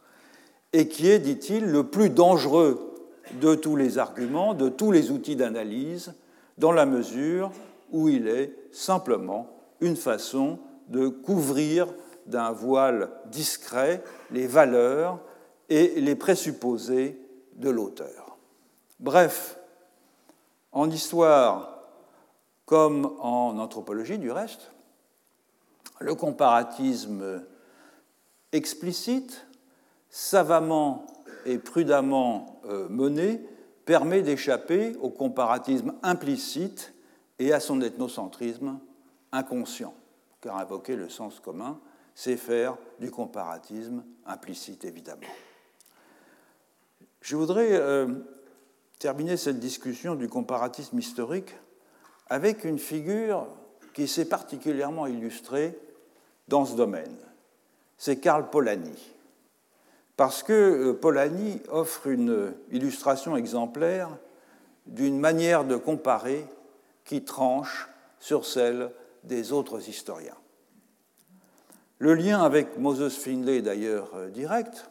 et 0.72 0.88
qui 0.88 1.10
est, 1.10 1.18
dit-il, 1.18 1.66
le 1.66 1.88
plus 1.88 2.08
dangereux 2.08 2.94
de 3.34 3.54
tous 3.54 3.76
les 3.76 3.98
arguments, 3.98 4.54
de 4.54 4.70
tous 4.70 4.92
les 4.92 5.10
outils 5.10 5.36
d'analyse, 5.36 6.14
dans 6.56 6.72
la 6.72 6.86
mesure 6.86 7.50
où 7.90 8.08
il 8.08 8.28
est 8.28 8.56
simplement 8.72 9.51
une 9.82 9.96
façon 9.96 10.58
de 10.88 11.08
couvrir 11.08 11.92
d'un 12.26 12.52
voile 12.52 13.10
discret 13.26 14.02
les 14.30 14.46
valeurs 14.46 15.20
et 15.68 16.00
les 16.00 16.14
présupposés 16.14 17.20
de 17.56 17.68
l'auteur. 17.68 18.38
Bref, 19.00 19.58
en 20.70 20.88
histoire 20.88 21.82
comme 22.64 23.16
en 23.18 23.58
anthropologie 23.58 24.18
du 24.18 24.30
reste, 24.30 24.70
le 25.98 26.14
comparatisme 26.14 27.44
explicite, 28.52 29.46
savamment 30.08 31.06
et 31.44 31.58
prudemment 31.58 32.60
euh, 32.66 32.88
mené, 32.88 33.44
permet 33.84 34.22
d'échapper 34.22 34.94
au 35.00 35.10
comparatisme 35.10 35.94
implicite 36.02 36.94
et 37.38 37.52
à 37.52 37.58
son 37.58 37.80
ethnocentrisme 37.80 38.78
inconscient, 39.32 39.94
car 40.40 40.56
invoquer 40.58 40.96
le 40.96 41.08
sens 41.08 41.40
commun, 41.40 41.80
c'est 42.14 42.36
faire 42.36 42.76
du 43.00 43.10
comparatisme 43.10 44.04
implicite, 44.26 44.84
évidemment. 44.84 45.22
Je 47.20 47.36
voudrais 47.36 47.72
euh, 47.72 48.08
terminer 48.98 49.36
cette 49.36 49.58
discussion 49.58 50.14
du 50.14 50.28
comparatisme 50.28 50.98
historique 50.98 51.54
avec 52.28 52.64
une 52.64 52.78
figure 52.78 53.46
qui 53.94 54.08
s'est 54.08 54.24
particulièrement 54.24 55.06
illustrée 55.06 55.78
dans 56.48 56.64
ce 56.64 56.74
domaine. 56.74 57.16
C'est 57.96 58.18
Karl 58.18 58.50
Polanyi. 58.50 59.14
Parce 60.16 60.42
que 60.42 60.52
euh, 60.52 60.92
Polanyi 60.92 61.60
offre 61.70 62.08
une 62.08 62.54
illustration 62.70 63.36
exemplaire 63.36 64.08
d'une 64.86 65.18
manière 65.18 65.64
de 65.64 65.76
comparer 65.76 66.44
qui 67.04 67.24
tranche 67.24 67.88
sur 68.18 68.44
celle 68.44 68.90
des 69.24 69.52
autres 69.52 69.88
historiens. 69.88 70.36
Le 71.98 72.14
lien 72.14 72.42
avec 72.42 72.78
Moses 72.78 73.16
Finlay 73.16 73.58
est 73.58 73.62
d'ailleurs 73.62 74.10
euh, 74.14 74.28
direct, 74.28 74.90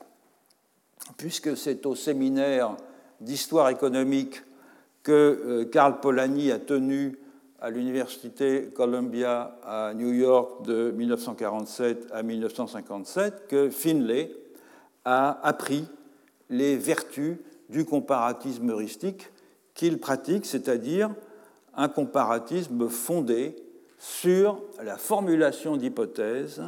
puisque 1.17 1.57
c'est 1.57 1.85
au 1.85 1.95
séminaire 1.95 2.77
d'histoire 3.19 3.69
économique 3.69 4.41
que 5.03 5.11
euh, 5.11 5.65
Karl 5.65 5.99
Polanyi 5.99 6.51
a 6.51 6.59
tenu 6.59 7.17
à 7.59 7.69
l'université 7.69 8.69
Columbia 8.73 9.57
à 9.63 9.93
New 9.93 10.11
York 10.11 10.65
de 10.65 10.91
1947 10.91 12.07
à 12.11 12.23
1957 12.23 13.47
que 13.47 13.69
Finlay 13.69 14.31
a 15.05 15.45
appris 15.45 15.85
les 16.49 16.75
vertus 16.75 17.37
du 17.69 17.85
comparatisme 17.85 18.69
heuristique 18.69 19.29
qu'il 19.73 19.99
pratique, 19.99 20.45
c'est-à-dire 20.45 21.11
un 21.75 21.87
comparatisme 21.87 22.89
fondé 22.89 23.55
sur 24.01 24.63
la 24.81 24.97
formulation 24.97 25.77
d'hypothèses 25.77 26.63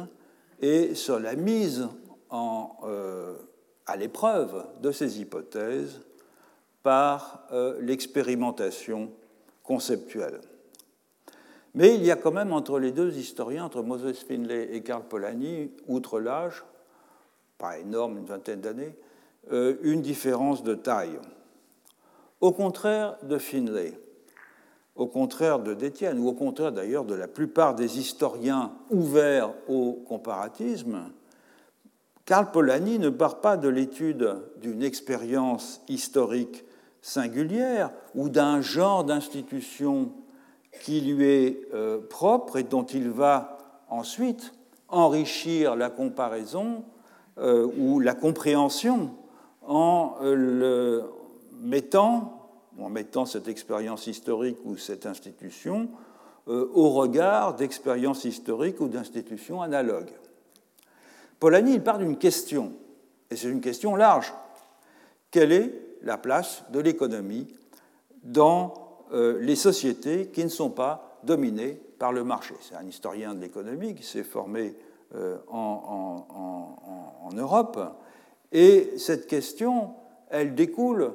et 0.60 0.94
sur 0.94 1.18
la 1.18 1.34
mise 1.34 1.88
euh, 2.32 3.34
à 3.86 3.96
l'épreuve 3.96 4.64
de 4.80 4.92
ces 4.92 5.20
hypothèses 5.20 6.00
par 6.84 7.48
euh, 7.50 7.76
l'expérimentation 7.80 9.10
conceptuelle. 9.64 10.42
Mais 11.74 11.96
il 11.96 12.04
y 12.04 12.12
a 12.12 12.16
quand 12.16 12.30
même 12.30 12.52
entre 12.52 12.78
les 12.78 12.92
deux 12.92 13.12
historiens, 13.16 13.64
entre 13.64 13.82
Moses 13.82 14.20
Finlay 14.20 14.68
et 14.70 14.82
Karl 14.82 15.02
Polanyi, 15.02 15.72
outre 15.88 16.20
l'âge, 16.20 16.64
pas 17.58 17.80
énorme, 17.80 18.18
une 18.18 18.26
vingtaine 18.26 18.60
d'années, 18.60 18.94
euh, 19.50 19.74
une 19.82 20.02
différence 20.02 20.62
de 20.62 20.76
taille. 20.76 21.18
Au 22.40 22.52
contraire 22.52 23.16
de 23.24 23.38
Finlay, 23.38 23.98
au 24.96 25.06
contraire 25.06 25.58
de 25.58 25.74
Détienne, 25.74 26.18
ou 26.18 26.28
au 26.28 26.32
contraire 26.32 26.72
d'ailleurs 26.72 27.04
de 27.04 27.14
la 27.14 27.28
plupart 27.28 27.74
des 27.74 27.98
historiens 27.98 28.72
ouverts 28.90 29.52
au 29.68 29.92
comparatisme, 30.06 31.10
Karl 32.24 32.50
Polanyi 32.50 32.98
ne 32.98 33.10
part 33.10 33.40
pas 33.40 33.56
de 33.56 33.68
l'étude 33.68 34.36
d'une 34.62 34.82
expérience 34.82 35.82
historique 35.88 36.64
singulière 37.02 37.90
ou 38.14 38.30
d'un 38.30 38.62
genre 38.62 39.04
d'institution 39.04 40.10
qui 40.80 41.02
lui 41.02 41.28
est 41.28 41.68
euh, 41.74 42.00
propre 42.00 42.56
et 42.56 42.62
dont 42.62 42.84
il 42.84 43.10
va 43.10 43.58
ensuite 43.90 44.54
enrichir 44.88 45.76
la 45.76 45.90
comparaison 45.90 46.84
euh, 47.38 47.66
ou 47.78 48.00
la 48.00 48.14
compréhension 48.14 49.10
en 49.66 50.14
euh, 50.22 50.34
le 50.34 51.04
mettant, 51.60 52.33
en 52.78 52.88
mettant 52.88 53.26
cette 53.26 53.48
expérience 53.48 54.06
historique 54.06 54.58
ou 54.64 54.76
cette 54.76 55.06
institution 55.06 55.88
au 56.46 56.90
regard 56.90 57.54
d'expériences 57.54 58.24
historiques 58.24 58.78
ou 58.80 58.88
d'institutions 58.88 59.62
analogues. 59.62 60.12
Polanyi, 61.40 61.74
il 61.74 61.82
part 61.82 61.98
d'une 61.98 62.16
question, 62.16 62.72
et 63.30 63.36
c'est 63.36 63.48
une 63.48 63.60
question 63.60 63.96
large. 63.96 64.32
Quelle 65.30 65.52
est 65.52 65.74
la 66.02 66.16
place 66.16 66.64
de 66.70 66.80
l'économie 66.80 67.48
dans 68.22 68.74
euh, 69.12 69.38
les 69.40 69.56
sociétés 69.56 70.28
qui 70.28 70.44
ne 70.44 70.48
sont 70.48 70.70
pas 70.70 71.18
dominées 71.24 71.78
par 71.98 72.12
le 72.12 72.24
marché? 72.24 72.54
C'est 72.60 72.76
un 72.76 72.86
historien 72.86 73.34
de 73.34 73.40
l'économie 73.40 73.94
qui 73.94 74.04
s'est 74.04 74.22
formé 74.22 74.74
euh, 75.14 75.36
en, 75.48 77.30
Europe. 77.36 77.80
Et 78.52 78.92
cette 78.96 79.26
question, 79.26 79.94
elle 80.30 80.54
découle 80.54 81.14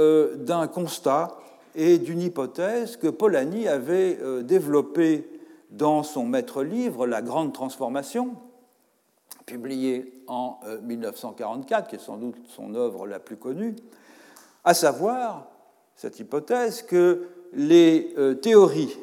euh, 0.00 0.34
d'un 0.34 0.66
constat 0.66 1.38
et 1.76 1.98
d'une 1.98 2.20
hypothèse 2.20 2.96
que 2.96 3.06
Polanyi 3.06 3.68
avait 3.68 4.18
développée 4.42 5.28
dans 5.70 6.02
son 6.02 6.24
maître-livre, 6.24 7.06
La 7.06 7.22
Grande 7.22 7.52
Transformation, 7.52 8.34
publié 9.46 10.12
en 10.26 10.58
1944, 10.82 11.88
qui 11.88 11.94
est 11.94 12.00
sans 12.00 12.16
doute 12.16 12.36
son 12.48 12.74
œuvre 12.74 13.06
la 13.06 13.20
plus 13.20 13.36
connue, 13.36 13.76
à 14.64 14.74
savoir 14.74 15.46
cette 15.94 16.18
hypothèse 16.18 16.82
que 16.82 17.28
les 17.52 18.14
euh, 18.16 18.34
théories 18.34 18.96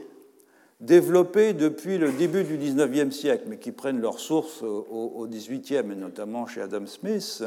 développées 0.80 1.54
depuis 1.54 1.98
le 1.98 2.12
début 2.12 2.44
du 2.44 2.58
XIXe 2.58 3.16
siècle, 3.16 3.46
mais 3.48 3.58
qui 3.58 3.72
prennent 3.72 4.00
leur 4.00 4.20
source 4.20 4.62
au 4.62 5.28
XVIIIe 5.28 5.92
et 5.92 5.96
notamment 5.96 6.46
chez 6.46 6.62
Adam 6.62 6.86
Smith, 6.86 7.44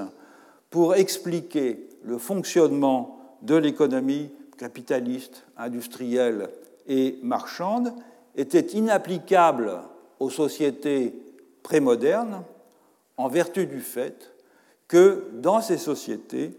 pour 0.69 0.97
expliquer 0.97 1.89
le 2.03 2.19
fonctionnement 2.19 3.20
de 3.43 3.55
l'économie 3.57 4.31
capitaliste, 4.59 5.45
industrielle 5.57 6.49
et 6.87 7.19
marchande, 7.23 7.93
étaient 8.37 8.61
inapplicables 8.61 9.81
aux 10.19 10.31
sociétés 10.31 11.15
prémodernes 11.63 12.45
en 13.17 13.29
vertu 13.29 13.67
du 13.67 13.81
fait 13.81 14.35
que 14.89 15.25
dans 15.35 15.61
ces 15.61 15.79
sociétés, 15.79 16.59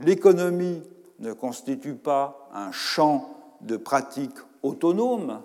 l'économie 0.00 0.82
ne 1.18 1.32
constitue 1.32 1.94
pas 1.94 2.48
un 2.54 2.72
champ 2.72 3.30
de 3.60 3.76
pratiques 3.76 4.38
autonomes 4.62 5.40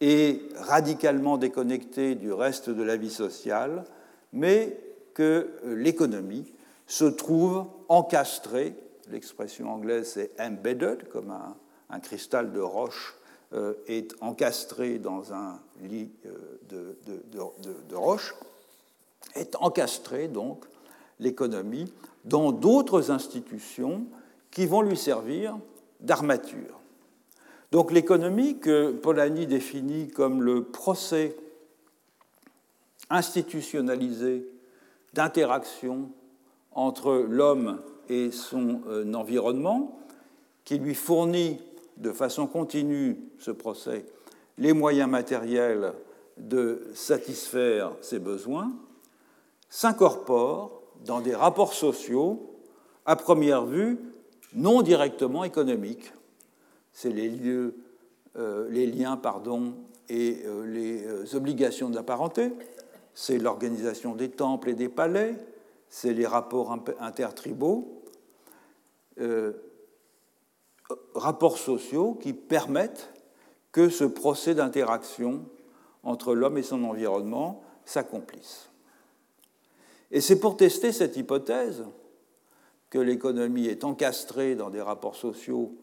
et 0.00 0.42
radicalement 0.56 1.38
déconnecté 1.38 2.14
du 2.14 2.32
reste 2.32 2.70
de 2.70 2.82
la 2.82 2.96
vie 2.96 3.10
sociale, 3.10 3.84
mais 4.32 4.78
que 5.14 5.50
l'économie 5.64 6.52
se 6.86 7.04
trouve 7.04 7.66
encastrée, 7.88 8.74
l'expression 9.10 9.70
anglaise 9.70 10.10
c'est 10.14 10.32
embedded, 10.40 11.08
comme 11.08 11.30
un, 11.30 12.00
cristal 12.00 12.52
de 12.52 12.60
roche 12.60 13.14
euh, 13.52 13.74
est 13.86 14.14
encastré 14.20 14.98
dans 14.98 15.32
un 15.32 15.60
lit 15.82 16.10
euh, 16.26 16.58
de, 16.68 16.98
de 17.88 17.94
roche, 17.94 18.34
est 19.34 19.56
encastrée 19.56 20.28
donc 20.28 20.64
l'économie 21.20 21.92
dans 22.24 22.52
d'autres 22.52 23.10
institutions 23.10 24.06
qui 24.50 24.66
vont 24.66 24.82
lui 24.82 24.96
servir 24.96 25.58
d'armature. 26.00 26.80
Donc 27.72 27.92
l'économie 27.92 28.58
que 28.58 28.92
Polanyi 28.92 29.46
définit 29.46 30.08
comme 30.08 30.42
le 30.42 30.64
procès 30.64 31.36
institutionnalisé 33.10 34.46
d'interaction 35.14 36.10
entre 36.72 37.26
l'homme 37.28 37.80
et 38.08 38.30
son 38.30 38.80
euh, 38.88 39.12
environnement, 39.14 39.98
qui 40.64 40.78
lui 40.78 40.94
fournit 40.94 41.60
de 41.96 42.12
façon 42.12 42.46
continue, 42.46 43.18
ce 43.38 43.50
procès, 43.50 44.04
les 44.58 44.72
moyens 44.72 45.08
matériels 45.08 45.92
de 46.36 46.88
satisfaire 46.94 47.92
ses 48.00 48.18
besoins, 48.18 48.72
s'incorpore 49.68 50.82
dans 51.04 51.20
des 51.20 51.34
rapports 51.34 51.74
sociaux, 51.74 52.54
à 53.04 53.16
première 53.16 53.64
vue, 53.64 53.98
non 54.54 54.82
directement 54.82 55.44
économiques. 55.44 56.12
C'est 56.92 57.10
les, 57.10 57.30
euh, 58.36 58.68
liens 58.68 59.20
et 60.08 60.42
euh, 60.46 60.66
les 60.66 61.34
obligations 61.34 61.90
de 61.90 61.94
la 61.94 62.02
parenté, 62.02 62.52
c'est 63.14 63.38
l'organisation 63.38 64.14
des 64.14 64.28
temples 64.28 64.70
et 64.70 64.74
des 64.74 64.90
palais, 64.90 65.36
c'est 65.88 66.12
les 66.12 66.26
rapports 66.26 66.76
intertribaux. 67.00 67.95
Rapports 71.14 71.58
sociaux 71.58 72.14
qui 72.14 72.32
permettent 72.32 73.12
que 73.72 73.88
ce 73.88 74.04
procès 74.04 74.54
d'interaction 74.54 75.44
entre 76.02 76.34
l'homme 76.34 76.58
et 76.58 76.62
son 76.62 76.84
environnement 76.84 77.62
s'accomplisse. 77.84 78.70
Et 80.10 80.20
c'est 80.20 80.38
pour 80.38 80.56
tester 80.56 80.92
cette 80.92 81.16
hypothèse 81.16 81.84
que 82.90 82.98
l'économie 82.98 83.66
est 83.66 83.84
encastrée 83.84 84.54
dans 84.54 84.70
des 84.70 84.80
rapports 84.80 85.16
sociaux 85.16 85.76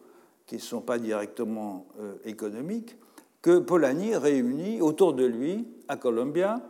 qui 0.46 0.56
ne 0.56 0.60
sont 0.60 0.80
pas 0.80 0.98
directement 0.98 1.86
euh, 2.00 2.14
économiques, 2.24 2.96
que 3.42 3.58
Polanyi 3.58 4.16
réunit 4.16 4.80
autour 4.80 5.12
de 5.12 5.24
lui, 5.24 5.68
à 5.88 5.96
Columbia, 5.96 6.62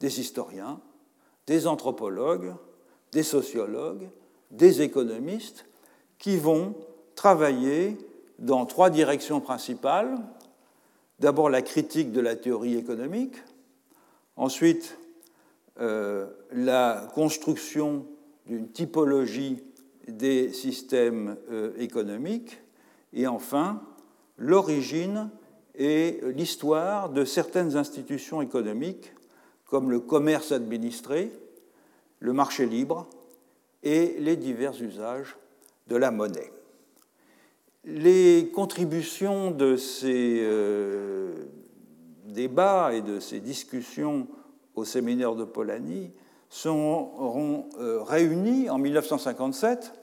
des 0.00 0.20
historiens, 0.20 0.80
des 1.46 1.66
anthropologues, 1.66 2.54
des 3.12 3.22
sociologues, 3.22 4.08
des 4.50 4.82
économistes, 4.82 5.64
qui 6.22 6.36
vont 6.36 6.76
travailler 7.16 7.98
dans 8.38 8.64
trois 8.64 8.90
directions 8.90 9.40
principales. 9.40 10.16
D'abord 11.18 11.50
la 11.50 11.62
critique 11.62 12.12
de 12.12 12.20
la 12.20 12.36
théorie 12.36 12.76
économique, 12.76 13.34
ensuite 14.36 14.96
euh, 15.80 16.28
la 16.52 17.08
construction 17.12 18.06
d'une 18.46 18.68
typologie 18.68 19.64
des 20.06 20.52
systèmes 20.52 21.36
euh, 21.50 21.72
économiques, 21.78 22.60
et 23.12 23.26
enfin 23.26 23.82
l'origine 24.36 25.28
et 25.74 26.20
l'histoire 26.36 27.10
de 27.10 27.24
certaines 27.24 27.76
institutions 27.76 28.42
économiques 28.42 29.12
comme 29.64 29.90
le 29.90 29.98
commerce 29.98 30.52
administré, 30.52 31.32
le 32.20 32.32
marché 32.32 32.64
libre 32.66 33.08
et 33.82 34.14
les 34.20 34.36
divers 34.36 34.80
usages 34.80 35.36
de 35.88 35.96
la 35.96 36.10
monnaie. 36.10 36.52
Les 37.84 38.50
contributions 38.54 39.50
de 39.50 39.76
ces 39.76 40.38
euh, 40.40 41.34
débats 42.26 42.92
et 42.92 43.02
de 43.02 43.18
ces 43.18 43.40
discussions 43.40 44.28
au 44.76 44.84
séminaire 44.84 45.34
de 45.34 45.44
Polanyi 45.44 46.12
seront 46.48 47.68
euh, 47.80 48.00
réunies 48.02 48.70
en 48.70 48.78
1957 48.78 49.94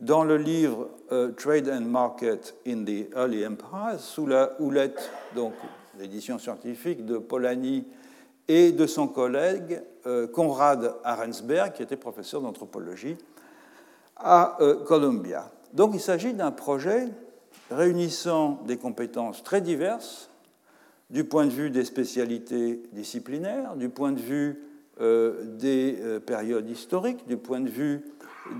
dans 0.00 0.22
le 0.22 0.36
livre 0.36 0.90
euh, 1.12 1.32
Trade 1.32 1.70
and 1.70 1.86
Market 1.86 2.56
in 2.66 2.84
the 2.84 3.08
Early 3.16 3.46
Empire, 3.46 3.98
sous 3.98 4.26
la 4.26 4.60
houlette, 4.60 5.10
donc 5.34 5.54
l'édition 5.98 6.38
scientifique 6.38 7.06
de 7.06 7.16
Polanyi 7.16 7.86
et 8.48 8.72
de 8.72 8.86
son 8.86 9.08
collègue 9.08 9.82
Konrad 10.34 10.96
Arensberg, 11.02 11.72
qui 11.72 11.82
était 11.82 11.96
professeur 11.96 12.42
d'anthropologie 12.42 13.16
à 14.16 14.56
euh, 14.60 14.84
Columbia. 14.84 15.50
Donc 15.72 15.92
il 15.94 16.00
s'agit 16.00 16.34
d'un 16.34 16.50
projet 16.52 17.08
réunissant 17.70 18.60
des 18.66 18.76
compétences 18.76 19.42
très 19.42 19.60
diverses 19.60 20.30
du 21.10 21.24
point 21.24 21.46
de 21.46 21.50
vue 21.50 21.70
des 21.70 21.84
spécialités 21.84 22.82
disciplinaires, 22.92 23.76
du 23.76 23.88
point 23.88 24.12
de 24.12 24.20
vue 24.20 24.60
des 25.00 25.98
périodes 26.24 26.70
historiques, 26.70 27.26
du 27.26 27.36
point 27.36 27.60
de 27.60 27.68
vue 27.68 28.04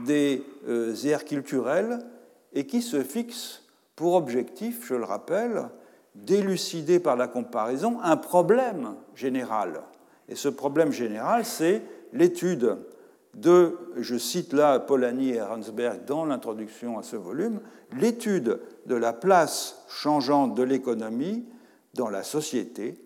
des 0.04 0.44
euh, 0.68 1.18
culturelles 1.18 1.98
et 2.52 2.66
qui 2.66 2.82
se 2.82 3.02
fixe 3.02 3.62
pour 3.96 4.14
objectif, 4.14 4.86
je 4.86 4.94
le 4.94 5.04
rappelle, 5.04 5.68
d'élucider 6.14 7.00
par 7.00 7.16
la 7.16 7.28
comparaison 7.28 7.98
un 8.02 8.16
problème 8.16 8.94
général. 9.14 9.82
Et 10.28 10.36
ce 10.36 10.48
problème 10.48 10.92
général, 10.92 11.44
c'est 11.44 11.82
l'étude 12.12 12.78
de, 13.36 13.76
je 13.96 14.16
cite 14.16 14.52
là 14.52 14.78
Polanyi 14.78 15.30
et 15.30 15.42
Ransberg 15.42 16.04
dans 16.04 16.24
l'introduction 16.24 16.98
à 16.98 17.02
ce 17.02 17.16
volume, 17.16 17.60
l'étude 17.98 18.60
de 18.86 18.94
la 18.94 19.12
place 19.12 19.84
changeante 19.88 20.54
de 20.54 20.62
l'économie 20.62 21.44
dans 21.94 22.08
la 22.08 22.22
société, 22.22 22.98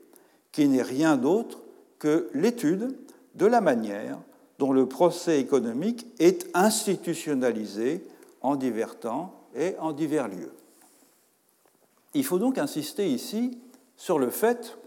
qui 0.52 0.68
n'est 0.68 0.82
rien 0.82 1.16
d'autre 1.16 1.60
que 1.98 2.28
l'étude 2.34 2.96
de 3.34 3.46
la 3.46 3.60
manière 3.60 4.18
dont 4.58 4.72
le 4.72 4.86
procès 4.86 5.40
économique 5.40 6.06
est 6.18 6.48
institutionnalisé 6.54 8.04
en 8.40 8.56
divers 8.56 8.98
temps 8.98 9.34
et 9.54 9.76
en 9.78 9.92
divers 9.92 10.28
lieux. 10.28 10.52
Il 12.14 12.24
faut 12.24 12.38
donc 12.38 12.58
insister 12.58 13.08
ici 13.08 13.58
sur 13.96 14.18
le 14.18 14.30
fait 14.30 14.78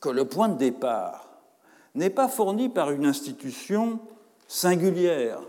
que 0.00 0.08
le 0.08 0.24
point 0.24 0.48
de 0.48 0.58
départ 0.58 1.28
n'est 1.94 2.10
pas 2.10 2.28
fourni 2.28 2.68
par 2.68 2.90
une 2.90 3.06
institution 3.06 4.00
singulière, 4.48 5.40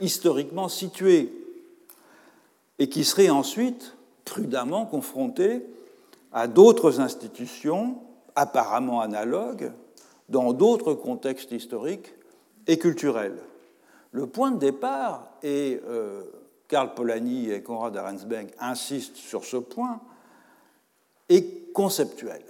historiquement 0.00 0.68
située, 0.68 1.32
et 2.78 2.88
qui 2.88 3.04
serait 3.04 3.30
ensuite 3.30 3.96
prudemment 4.24 4.86
confrontée 4.86 5.66
à 6.32 6.46
d'autres 6.46 7.00
institutions 7.00 7.98
apparemment 8.34 9.00
analogues 9.00 9.72
dans 10.28 10.52
d'autres 10.52 10.94
contextes 10.94 11.52
historiques 11.52 12.14
et 12.66 12.78
culturelle. 12.78 13.36
Le 14.12 14.26
point 14.26 14.50
de 14.50 14.58
départ, 14.58 15.30
et 15.42 15.80
euh, 15.88 16.22
Karl 16.68 16.94
Polanyi 16.94 17.50
et 17.50 17.62
Konrad 17.62 17.96
Arensberg 17.96 18.48
insistent 18.58 19.16
sur 19.16 19.44
ce 19.44 19.56
point, 19.56 20.00
est 21.28 21.72
conceptuel. 21.72 22.42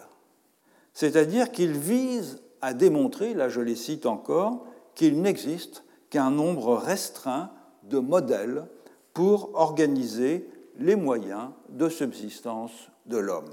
C'est-à-dire 0.93 1.51
qu'il 1.51 1.73
vise 1.73 2.43
à 2.61 2.75
démontrer, 2.75 3.35
là 3.35 3.49
je 3.49 3.61
les 3.61 3.77
cite 3.77 4.07
encore, 4.07 4.67
qu'il 5.01 5.23
n'existe 5.23 5.83
qu'un 6.11 6.31
nombre 6.31 6.77
restreint 6.77 7.51
de 7.85 7.99
modèles 7.99 8.67
pour 9.15 9.55
organiser 9.55 10.47
les 10.77 10.95
moyens 10.95 11.49
de 11.71 11.89
subsistance 11.89 12.73
de 13.07 13.17
l'homme. 13.17 13.49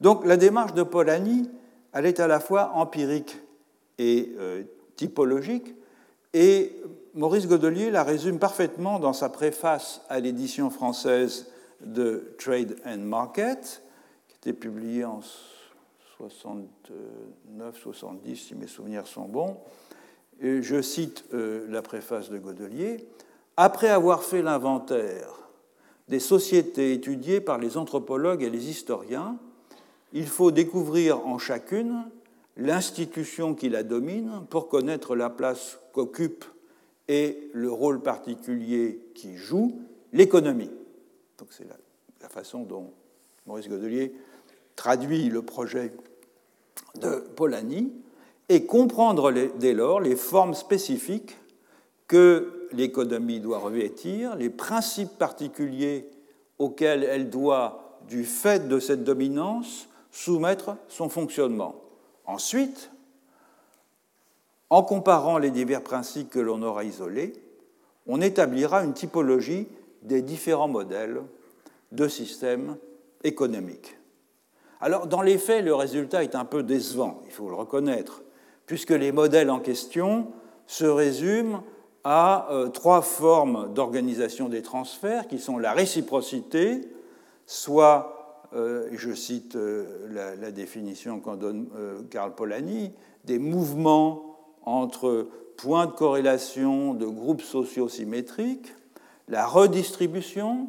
Donc 0.00 0.24
la 0.24 0.36
démarche 0.36 0.74
de 0.74 0.84
Polanyi, 0.84 1.50
elle 1.92 2.06
est 2.06 2.20
à 2.20 2.28
la 2.28 2.38
fois 2.38 2.70
empirique 2.74 3.36
et 3.98 4.32
euh, 4.38 4.62
typologique, 4.94 5.74
et 6.32 6.80
Maurice 7.14 7.48
Godelier 7.48 7.90
la 7.90 8.04
résume 8.04 8.38
parfaitement 8.38 9.00
dans 9.00 9.12
sa 9.12 9.28
préface 9.28 10.02
à 10.08 10.20
l'édition 10.20 10.70
française 10.70 11.50
de 11.80 12.32
Trade 12.38 12.76
and 12.86 12.98
Market, 12.98 13.82
qui 14.28 14.36
était 14.36 14.52
publiée 14.52 15.04
en 15.04 15.18
69-70, 16.20 18.36
si 18.36 18.54
mes 18.54 18.68
souvenirs 18.68 19.08
sont 19.08 19.24
bons. 19.24 19.56
Je 20.40 20.82
cite 20.82 21.24
euh, 21.32 21.66
la 21.70 21.82
préface 21.82 22.30
de 22.30 22.38
Godelier. 22.38 22.98
Après 23.56 23.88
avoir 23.88 24.22
fait 24.22 24.42
l'inventaire 24.42 25.48
des 26.08 26.20
sociétés 26.20 26.92
étudiées 26.92 27.40
par 27.40 27.58
les 27.58 27.76
anthropologues 27.76 28.42
et 28.42 28.50
les 28.50 28.68
historiens, 28.68 29.38
il 30.12 30.26
faut 30.26 30.50
découvrir 30.50 31.26
en 31.26 31.38
chacune 31.38 32.04
l'institution 32.56 33.54
qui 33.54 33.68
la 33.68 33.82
domine 33.82 34.42
pour 34.50 34.68
connaître 34.68 35.16
la 35.16 35.30
place 35.30 35.78
qu'occupe 35.92 36.44
et 37.08 37.50
le 37.52 37.70
rôle 37.70 38.02
particulier 38.02 39.00
qui 39.14 39.36
joue 39.36 39.80
l'économie. 40.12 40.70
Donc 41.38 41.48
c'est 41.50 41.66
la, 41.68 41.76
façon 42.28 42.64
dont 42.64 42.92
Maurice 43.46 43.68
Godelier 43.68 44.12
traduit 44.74 45.30
le 45.30 45.42
projet 45.42 45.92
de 47.00 47.20
Polanyi 47.36 47.92
et 48.48 48.66
comprendre 48.66 49.32
dès 49.32 49.74
lors 49.74 50.00
les 50.00 50.16
formes 50.16 50.54
spécifiques 50.54 51.36
que 52.06 52.68
l'économie 52.72 53.40
doit 53.40 53.58
revêtir, 53.58 54.36
les 54.36 54.50
principes 54.50 55.18
particuliers 55.18 56.08
auxquels 56.58 57.04
elle 57.04 57.30
doit, 57.30 58.00
du 58.08 58.24
fait 58.24 58.68
de 58.68 58.78
cette 58.78 59.02
dominance, 59.02 59.88
soumettre 60.12 60.76
son 60.88 61.08
fonctionnement. 61.08 61.74
Ensuite, 62.24 62.90
en 64.70 64.82
comparant 64.82 65.38
les 65.38 65.50
divers 65.50 65.82
principes 65.82 66.30
que 66.30 66.38
l'on 66.38 66.62
aura 66.62 66.84
isolés, 66.84 67.32
on 68.06 68.20
établira 68.20 68.84
une 68.84 68.94
typologie 68.94 69.66
des 70.02 70.22
différents 70.22 70.68
modèles 70.68 71.22
de 71.92 72.08
systèmes 72.08 72.76
économiques. 73.24 73.96
Alors, 74.80 75.06
dans 75.06 75.22
les 75.22 75.38
faits, 75.38 75.64
le 75.64 75.74
résultat 75.74 76.22
est 76.22 76.34
un 76.34 76.44
peu 76.44 76.62
décevant, 76.62 77.22
il 77.26 77.32
faut 77.32 77.48
le 77.48 77.54
reconnaître, 77.54 78.22
puisque 78.66 78.90
les 78.90 79.12
modèles 79.12 79.50
en 79.50 79.60
question 79.60 80.28
se 80.66 80.84
résument 80.84 81.62
à 82.04 82.48
euh, 82.50 82.68
trois 82.68 83.02
formes 83.02 83.72
d'organisation 83.72 84.48
des 84.48 84.62
transferts 84.62 85.28
qui 85.28 85.38
sont 85.38 85.58
la 85.58 85.72
réciprocité, 85.72 86.88
soit 87.46 88.44
euh, 88.54 88.88
je 88.92 89.12
cite 89.12 89.56
euh, 89.56 90.36
la, 90.40 90.50
définition 90.50 91.20
qu'en 91.20 91.36
donne 91.36 91.68
Karl 92.10 92.34
Polanyi, 92.34 92.92
des 93.24 93.38
mouvements 93.38 94.36
entre 94.62 95.28
points 95.56 95.86
de 95.86 95.92
corrélation 95.92 96.94
de 96.94 97.06
groupes 97.06 97.42
sociaux 97.42 97.88
symétriques, 97.88 98.72
la 99.28 99.46
redistribution, 99.46 100.68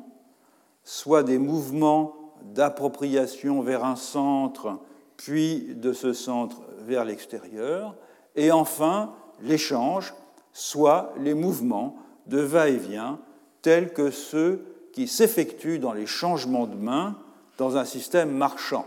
soit 0.84 1.24
des 1.24 1.38
mouvements 1.38 2.34
d'appropriation 2.54 3.62
vers 3.62 3.84
un 3.84 3.95
centre, 3.95 4.80
puis 5.18 5.76
de 5.76 5.93
ce 5.93 6.13
centre 6.13 6.61
vers 6.86 7.03
l'extérieur, 7.03 7.95
et 8.36 8.51
enfin 8.51 9.13
l'échange, 9.41 10.13
soit 10.53 11.13
les 11.20 11.34
mouvements 11.34 11.97
de 12.28 12.39
va-et-vient 12.39 13.20
tels 13.61 13.91
que 13.91 14.11
ceux 14.11 14.63
qui 14.93 15.07
s'effectue 15.07 15.80
dans 15.80 15.93
les 15.93 16.05
changements 16.05 16.68
de 16.68 16.76
main 16.76 17.15
dans 17.57 17.78
un 17.78 17.86
système 17.86 18.32
marchand. 18.32 18.86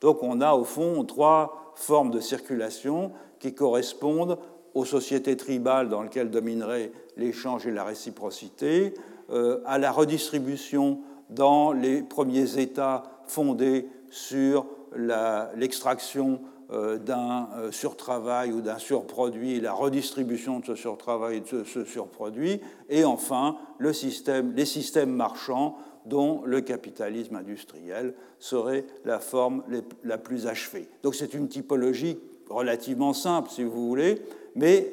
Donc 0.00 0.22
on 0.22 0.40
a 0.40 0.54
au 0.54 0.64
fond 0.64 1.04
trois 1.04 1.72
formes 1.76 2.10
de 2.10 2.20
circulation 2.20 3.12
qui 3.38 3.54
correspondent 3.54 4.38
aux 4.74 4.84
sociétés 4.84 5.36
tribales 5.36 5.88
dans 5.88 6.02
lesquelles 6.02 6.30
domineraient 6.30 6.92
l'échange 7.16 7.66
et 7.66 7.70
la 7.70 7.84
réciprocité, 7.84 8.94
euh, 9.30 9.60
à 9.64 9.78
la 9.78 9.92
redistribution 9.92 11.00
dans 11.30 11.72
les 11.72 12.02
premiers 12.02 12.58
États 12.58 13.04
fondés 13.26 13.88
sur 14.10 14.66
l'extraction 14.96 16.40
euh, 16.72 16.96
d'un 16.96 17.50
euh, 17.56 17.70
surtravail 17.70 18.50
ou 18.50 18.62
d'un 18.62 18.78
surproduit, 18.78 19.60
la 19.60 19.74
redistribution 19.74 20.60
de 20.60 20.64
ce 20.64 20.74
surtravail 20.74 21.36
et 21.36 21.40
de 21.40 21.62
ce 21.62 21.84
surproduit, 21.84 22.58
et 22.88 23.04
enfin 23.04 23.58
les 23.80 24.64
systèmes 24.64 25.12
marchands 25.12 25.76
dont 26.06 26.40
le 26.46 26.62
capitalisme 26.62 27.36
industriel 27.36 28.14
serait 28.38 28.86
la 29.04 29.18
forme 29.18 29.62
la 30.04 30.16
plus 30.16 30.46
achevée. 30.46 30.88
Donc 31.02 31.14
c'est 31.14 31.34
une 31.34 31.48
typologie 31.48 32.18
relativement 32.48 33.12
simple, 33.12 33.50
si 33.50 33.62
vous 33.62 33.86
voulez, 33.86 34.22
mais 34.54 34.90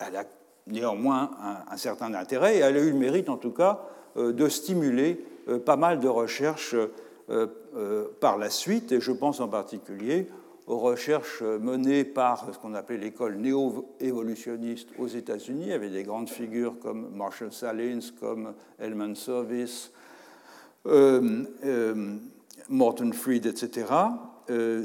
elle 0.00 0.16
a 0.16 0.24
néanmoins 0.66 1.30
un, 1.70 1.76
certain 1.76 2.12
intérêt 2.14 2.56
et 2.56 2.60
elle 2.60 2.76
a 2.76 2.80
eu 2.80 2.90
le 2.90 2.98
mérite, 2.98 3.28
en 3.28 3.36
tout 3.36 3.52
cas, 3.52 3.82
euh, 4.16 4.32
de 4.32 4.48
stimuler 4.48 5.24
pas 5.64 5.76
mal 5.76 6.00
de 6.00 6.08
recherches 6.08 6.74
par 8.20 8.38
la 8.38 8.50
suite, 8.50 8.92
et 8.92 9.00
je 9.00 9.12
pense 9.12 9.40
en 9.40 9.48
particulier 9.48 10.28
aux 10.66 10.78
recherches 10.78 11.42
menées 11.42 12.04
par 12.04 12.46
ce 12.52 12.58
qu'on 12.58 12.74
appelle 12.74 13.00
l'école 13.00 13.36
néo-évolutionniste 13.36 14.88
aux 14.98 15.08
États-Unis, 15.08 15.72
avec 15.72 15.92
des 15.92 16.04
grandes 16.04 16.30
figures 16.30 16.78
comme 16.80 17.10
Marshall 17.14 17.52
Salins, 17.52 18.00
comme 18.18 18.54
Elman 18.78 19.14
Service, 19.14 19.90
Morton 22.68 23.12
Fried, 23.12 23.46
etc., 23.46 23.86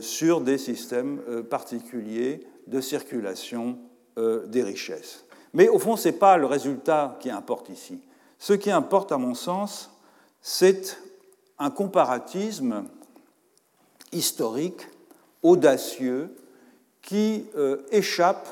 sur 0.01 0.41
des 0.41 0.57
systèmes 0.57 1.43
particuliers 1.49 2.45
de 2.67 2.81
circulation 2.81 3.77
des 4.17 4.63
richesses. 4.63 5.25
Mais 5.53 5.69
au 5.69 5.79
fond, 5.79 5.95
ce 5.95 6.09
n'est 6.09 6.15
pas 6.15 6.37
le 6.37 6.45
résultat 6.45 7.17
qui 7.21 7.29
importe 7.29 7.69
ici. 7.69 8.01
Ce 8.37 8.53
qui 8.53 8.69
importe, 8.69 9.11
à 9.11 9.17
mon 9.17 9.33
sens, 9.33 9.91
c'est 10.41 10.97
un 11.59 11.69
comparatisme 11.69 12.85
historique, 14.11 14.87
audacieux, 15.43 16.35
qui 17.01 17.45
euh, 17.55 17.77
échappe 17.91 18.47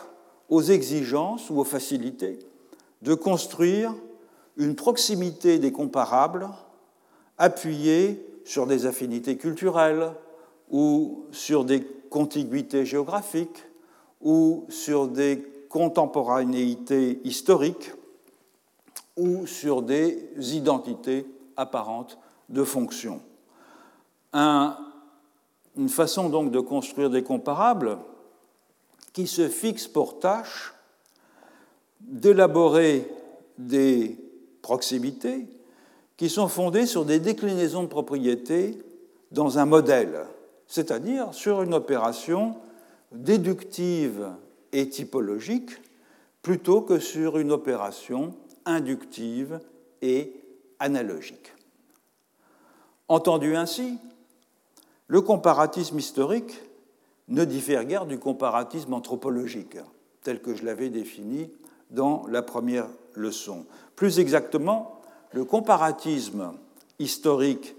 aux 0.49 0.61
exigences 0.61 1.49
ou 1.49 1.59
aux 1.59 1.65
facilités 1.65 2.39
de 3.01 3.13
construire 3.13 3.93
une 4.55 4.75
proximité 4.75 5.59
des 5.59 5.71
comparables 5.71 6.47
appuyée 7.37 8.25
sur 8.45 8.65
des 8.65 8.85
affinités 8.85 9.37
culturelles 9.37 10.11
ou 10.71 11.25
sur 11.31 11.65
des 11.65 11.83
contiguïtés 12.09 12.85
géographiques 12.85 13.65
ou 14.21 14.65
sur 14.69 15.07
des 15.07 15.43
contemporanéité 15.69 17.19
historique 17.23 17.91
ou 19.15 19.45
sur 19.47 19.81
des 19.81 20.29
identités 20.55 21.25
apparentes 21.55 22.17
de 22.49 22.63
fonction. 22.63 23.21
une 24.33 25.89
façon 25.89 26.29
donc 26.29 26.51
de 26.51 26.59
construire 26.59 27.09
des 27.09 27.23
comparables 27.23 27.97
qui 29.13 29.27
se 29.27 29.47
fixe 29.47 29.87
pour 29.87 30.19
tâche 30.19 30.73
d'élaborer 32.01 33.09
des 33.57 34.17
proximités 34.61 35.47
qui 36.17 36.29
sont 36.29 36.47
fondées 36.47 36.85
sur 36.85 37.05
des 37.05 37.19
déclinaisons 37.19 37.83
de 37.83 37.87
propriétés 37.87 38.77
dans 39.31 39.59
un 39.59 39.65
modèle, 39.65 40.25
c'est-à-dire 40.67 41.33
sur 41.33 41.61
une 41.61 41.73
opération 41.73 42.55
déductive 43.11 44.29
et 44.71 44.89
typologique 44.89 45.71
plutôt 46.41 46.81
que 46.81 46.99
sur 46.99 47.37
une 47.37 47.51
opération 47.51 48.33
inductive 48.65 49.59
et 50.01 50.33
analogique. 50.79 51.53
Entendu 53.09 53.55
ainsi, 53.55 53.97
le 55.07 55.21
comparatisme 55.21 55.97
historique 55.97 56.61
ne 57.29 57.45
diffère 57.45 57.85
guère 57.85 58.05
du 58.05 58.19
comparatisme 58.19 58.93
anthropologique, 58.93 59.77
tel 60.23 60.41
que 60.41 60.53
je 60.53 60.65
l'avais 60.65 60.89
défini 60.89 61.49
dans 61.89 62.25
la 62.27 62.41
première 62.41 62.87
leçon. 63.13 63.65
Plus 63.95 64.19
exactement, 64.19 65.01
le 65.31 65.45
comparatisme 65.45 66.53
historique 66.99 67.75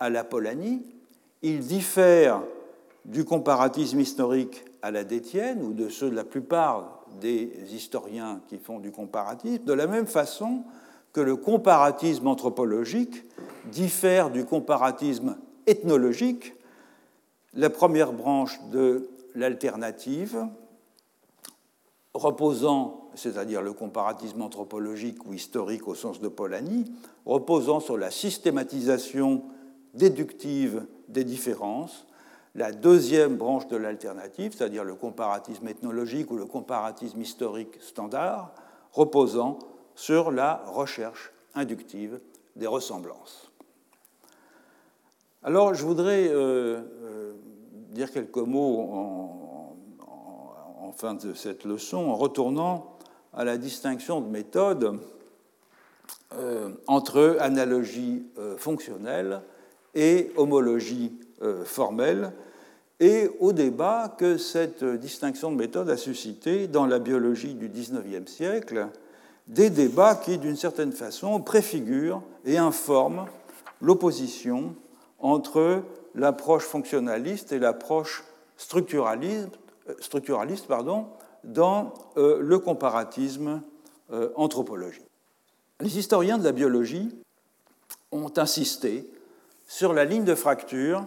à 0.00 0.10
la 0.10 0.24
Polanie, 0.24 0.82
il 1.42 1.60
diffère 1.60 2.42
du 3.04 3.24
comparatisme 3.24 4.00
historique 4.00 4.64
à 4.82 4.90
la 4.90 5.04
détienne 5.04 5.62
ou 5.62 5.72
de 5.72 5.88
ceux 5.88 6.10
de 6.10 6.16
la 6.16 6.24
plupart 6.24 7.04
des 7.20 7.52
historiens 7.72 8.40
qui 8.48 8.58
font 8.58 8.80
du 8.80 8.90
comparatisme, 8.90 9.64
de 9.64 9.72
la 9.72 9.86
même 9.86 10.06
façon 10.06 10.64
que 11.14 11.20
le 11.20 11.36
comparatisme 11.36 12.26
anthropologique 12.26 13.24
diffère 13.66 14.30
du 14.30 14.44
comparatisme 14.44 15.38
ethnologique, 15.66 16.54
la 17.54 17.70
première 17.70 18.12
branche 18.12 18.60
de 18.70 19.08
l'alternative, 19.34 20.46
reposant, 22.12 23.10
c'est-à-dire 23.14 23.62
le 23.62 23.72
comparatisme 23.72 24.42
anthropologique 24.42 25.24
ou 25.24 25.32
historique 25.32 25.86
au 25.86 25.94
sens 25.94 26.20
de 26.20 26.28
Polanyi, 26.28 26.92
reposant 27.24 27.78
sur 27.80 27.96
la 27.96 28.10
systématisation 28.10 29.44
déductive 29.94 30.84
des 31.08 31.24
différences, 31.24 32.06
la 32.56 32.72
deuxième 32.72 33.36
branche 33.36 33.68
de 33.68 33.76
l'alternative, 33.76 34.54
c'est-à-dire 34.56 34.84
le 34.84 34.96
comparatisme 34.96 35.68
ethnologique 35.68 36.30
ou 36.32 36.36
le 36.36 36.46
comparatisme 36.46 37.20
historique 37.20 37.80
standard, 37.80 38.52
reposant 38.92 39.58
sur 39.94 40.30
la 40.30 40.62
recherche 40.66 41.32
inductive 41.54 42.20
des 42.56 42.66
ressemblances. 42.66 43.50
Alors, 45.42 45.74
je 45.74 45.84
voudrais 45.84 46.28
euh, 46.28 46.80
euh, 47.02 47.32
dire 47.90 48.10
quelques 48.10 48.36
mots 48.36 48.80
en, 50.00 50.92
fin 50.96 51.14
de 51.14 51.34
cette 51.34 51.64
leçon 51.64 51.96
en 51.96 52.14
retournant 52.14 52.96
à 53.32 53.44
la 53.44 53.58
distinction 53.58 54.20
de 54.20 54.28
méthode 54.28 55.00
euh, 56.34 56.70
entre 56.86 57.36
analogie 57.40 58.24
fonctionnelle 58.58 59.42
et 59.96 60.30
homologie 60.36 61.18
formelle, 61.64 62.32
et 63.00 63.28
au 63.40 63.52
débat 63.52 64.14
que 64.16 64.38
cette 64.38 64.84
distinction 64.84 65.50
de 65.50 65.56
méthode 65.56 65.90
a 65.90 65.96
suscité 65.96 66.68
dans 66.68 66.86
la 66.86 67.00
biologie 67.00 67.54
du 67.54 67.68
XIXe 67.68 68.30
siècle, 68.30 68.86
des 69.46 69.70
débats 69.70 70.14
qui, 70.14 70.38
d'une 70.38 70.56
certaine 70.56 70.92
façon, 70.92 71.40
préfigurent 71.40 72.22
et 72.44 72.56
informent 72.56 73.26
l'opposition 73.80 74.74
entre 75.18 75.82
l'approche 76.14 76.64
fonctionnaliste 76.64 77.52
et 77.52 77.58
l'approche 77.58 78.24
structuraliste, 78.56 79.58
pardon, 80.68 81.06
dans 81.42 81.92
euh, 82.16 82.38
le 82.40 82.58
comparatisme 82.58 83.62
euh, 84.12 84.30
anthropologique. 84.36 85.04
Les 85.80 85.98
historiens 85.98 86.38
de 86.38 86.44
la 86.44 86.52
biologie 86.52 87.10
ont 88.12 88.32
insisté 88.36 89.10
sur 89.66 89.92
la 89.92 90.04
ligne 90.04 90.24
de 90.24 90.34
fracture 90.34 91.04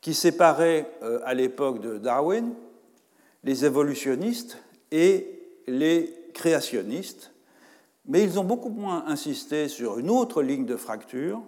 qui 0.00 0.14
séparait 0.14 0.90
euh, 1.02 1.20
à 1.24 1.34
l'époque 1.34 1.80
de 1.80 1.98
Darwin 1.98 2.54
les 3.44 3.64
évolutionnistes 3.64 4.58
et 4.90 5.40
les 5.66 6.14
créationnistes, 6.34 7.32
mais 8.10 8.24
ils 8.24 8.40
ont 8.40 8.44
beaucoup 8.44 8.70
moins 8.70 9.04
insisté 9.06 9.68
sur 9.68 10.00
une 10.00 10.10
autre 10.10 10.42
ligne 10.42 10.66
de 10.66 10.74
fracture, 10.74 11.40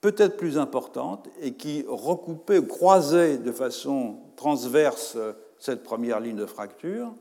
peut-être 0.00 0.36
plus 0.36 0.56
importante, 0.56 1.28
et 1.42 1.54
qui 1.54 1.84
recoupait 1.88 2.58
ou 2.58 2.66
croisait 2.66 3.38
de 3.38 3.50
façon 3.50 4.18
transverse 4.36 5.14
euh, 5.16 5.32
cette 5.58 5.82
première 5.82 6.20
ligne 6.20 6.36
de 6.36 6.46
fracture, 6.46 7.12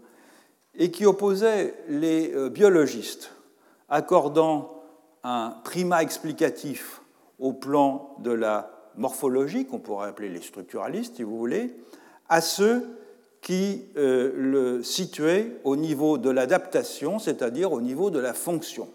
et 0.76 0.92
qui 0.92 1.08
opposait 1.08 1.84
les 1.88 2.32
euh, 2.36 2.50
biologistes, 2.50 3.32
accordant 3.90 4.84
un 5.24 5.56
primat 5.64 6.04
explicatif 6.04 7.02
au 7.40 7.54
plan 7.54 8.16
de 8.20 8.32
la 8.32 8.72
morphologie, 8.98 9.66
qu'on 9.66 9.80
pourrait 9.80 10.10
appeler 10.10 10.30
les 10.30 10.42
structuralistes, 10.42 11.16
si 11.16 11.24
vous 11.24 11.40
voulez, 11.40 11.76
à 12.30 12.40
ceux 12.40 12.88
qui 13.42 13.86
euh, 13.98 14.32
le 14.36 14.84
situaient 14.84 15.60
au 15.64 15.76
niveau 15.76 16.18
de 16.18 16.30
l'adaptation, 16.30 17.20
c'est-à-dire 17.20 17.72
au 17.72 17.82
niveau 17.82 18.10
de 18.10 18.20
la 18.20 18.34
fonction. 18.34 18.90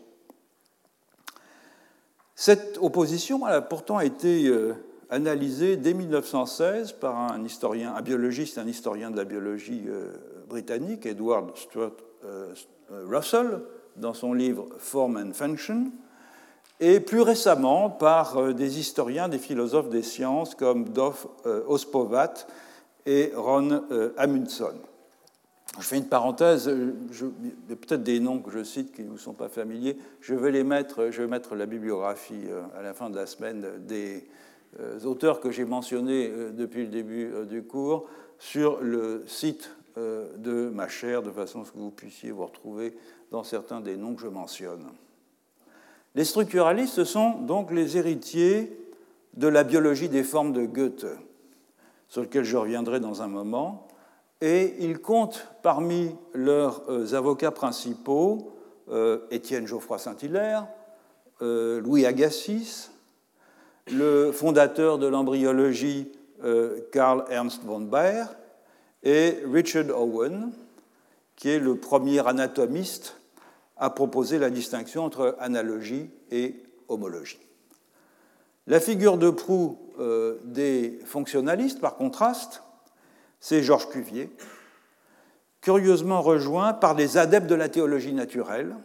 Cette 2.35 2.79
opposition 2.81 3.47
a 3.47 3.61
pourtant 3.63 4.01
été 4.01 4.47
euh, 4.47 4.75
analysée 5.09 5.77
dès 5.77 5.95
1916 5.95 6.93
par 6.93 7.17
un 7.17 8.03
biologiste, 8.03 8.59
un 8.59 8.67
historien 8.67 9.11
de 9.11 9.17
la 9.17 9.25
biologie 9.25 9.85
euh, 9.87 10.13
britannique, 10.49 11.07
Edward 11.07 11.57
Stuart 11.57 11.93
Russell, 13.07 13.61
dans 13.97 14.15
son 14.15 14.33
livre 14.33 14.67
Form 14.79 15.17
and 15.17 15.33
Function, 15.33 15.93
et 16.81 17.01
plus 17.01 17.21
récemment 17.21 17.91
par 17.91 18.55
des 18.55 18.79
historiens, 18.79 19.29
des 19.29 19.39
philosophes 19.39 19.91
des 19.91 20.03
sciences 20.03 20.55
comme 20.55 20.89
Dov 20.89 21.27
Ospovat 21.67 22.47
et 23.07 23.33
Ron 23.35 23.83
euh, 23.91 24.13
Amundsen. 24.17 24.77
Je 25.79 25.85
fais 25.85 25.97
une 25.97 26.09
parenthèse, 26.09 26.67
il 26.67 27.69
y 27.69 27.73
a 27.73 27.77
peut-être 27.77 28.05
des 28.05 28.21
noms 28.21 28.39
que 28.39 28.51
je 28.51 28.63
cite 28.63 28.93
qui 28.93 29.03
ne 29.03 29.11
vous 29.11 29.19
sont 29.19 29.33
pas 29.33 29.49
familiers. 29.49 29.97
Je 30.21 30.35
vais 30.35 30.53
les 30.53 30.63
mettre, 30.63 31.11
je 31.11 31.23
vais 31.23 31.29
mettre 31.29 31.57
la 31.57 31.67
bibliographie 31.67 32.45
à 32.79 32.83
la 32.83 32.95
fin 32.95 33.11
de 33.11 33.17
la 33.17 33.27
semaine 33.27 33.67
des 33.85 34.25
auteurs 35.05 35.41
que 35.41 35.51
j'ai 35.51 35.65
mentionnés 35.65 36.31
depuis 36.53 36.83
le 36.83 36.91
début 36.91 37.33
du 37.51 37.65
cours 37.65 38.07
sur 38.39 38.81
le 38.83 39.25
site 39.27 39.69
de 39.97 40.71
ma 40.73 40.87
chaire, 40.87 41.25
de 41.25 41.33
façon 41.33 41.63
à 41.63 41.65
ce 41.65 41.73
que 41.73 41.79
vous 41.79 41.91
puissiez 41.91 42.31
vous 42.31 42.47
retrouver 42.47 42.97
dans 43.33 43.43
certains 43.43 43.81
des 43.81 43.97
noms 43.97 44.15
que 44.15 44.23
je 44.23 44.29
mentionne. 44.29 44.87
Les 46.15 46.25
structuralistes 46.25 47.03
sont 47.03 47.31
donc 47.31 47.73
les 47.73 47.97
héritiers 47.97 48.79
de 49.37 49.49
la 49.49 49.65
biologie 49.65 50.09
des 50.09 50.23
formes 50.23 50.53
de 50.53 50.65
Goethe, 50.65 51.07
sur 52.15 52.23
lequel 52.23 52.45
je 52.45 52.57
reviendrai 52.57 53.01
dans 53.01 53.23
un 53.23 53.27
moment, 53.27 53.89
et 54.41 54.77
ils 54.79 55.01
comptent 55.01 55.49
parmi 55.65 56.15
leurs 56.33 56.89
euh, 56.89 57.13
avocats 57.13 57.51
principaux 57.51 58.53
euh, 58.89 59.27
Étienne 59.33 59.67
Geoffroy 59.67 59.99
Saint-Hilaire, 59.99 60.69
euh, 61.43 61.81
Louis 61.81 62.07
Agassiz, 62.07 62.93
le 63.91 64.31
fondateur 64.31 64.99
de 64.99 65.09
l'embryologie 65.09 66.13
Karl 66.93 67.25
Ernst 67.31 67.65
von 67.65 67.81
Baer 67.81 68.27
et 69.03 69.41
Richard 69.53 69.87
Owen, 70.01 70.53
qui 71.35 71.49
est 71.49 71.59
le 71.59 71.77
premier 71.79 72.25
anatomiste 72.25 73.17
a 73.77 73.91
proposé 73.91 74.39
la 74.39 74.51
distinction 74.51 75.05
entre 75.05 75.35
analogie 75.41 76.11
et 76.31 76.63
homologie. 76.87 77.41
La 78.69 78.79
figure 78.79 79.19
de 79.19 79.31
proue 79.31 79.84
euh, 79.99 80.39
des 80.45 80.99
fonctionnalistes, 81.05 81.81
par 81.81 81.97
contraste, 81.97 82.63
c'est 83.41 83.63
Georges 83.63 83.89
Cuvier, 83.89 84.31
curieusement 85.61 86.23
rejoint 86.23 86.73
par 86.73 86.95
des 86.95 87.17
adeptes 87.17 87.47
de 87.47 87.55
la 87.55 87.69
théologie 87.69 88.13
naturelle, 88.13 88.77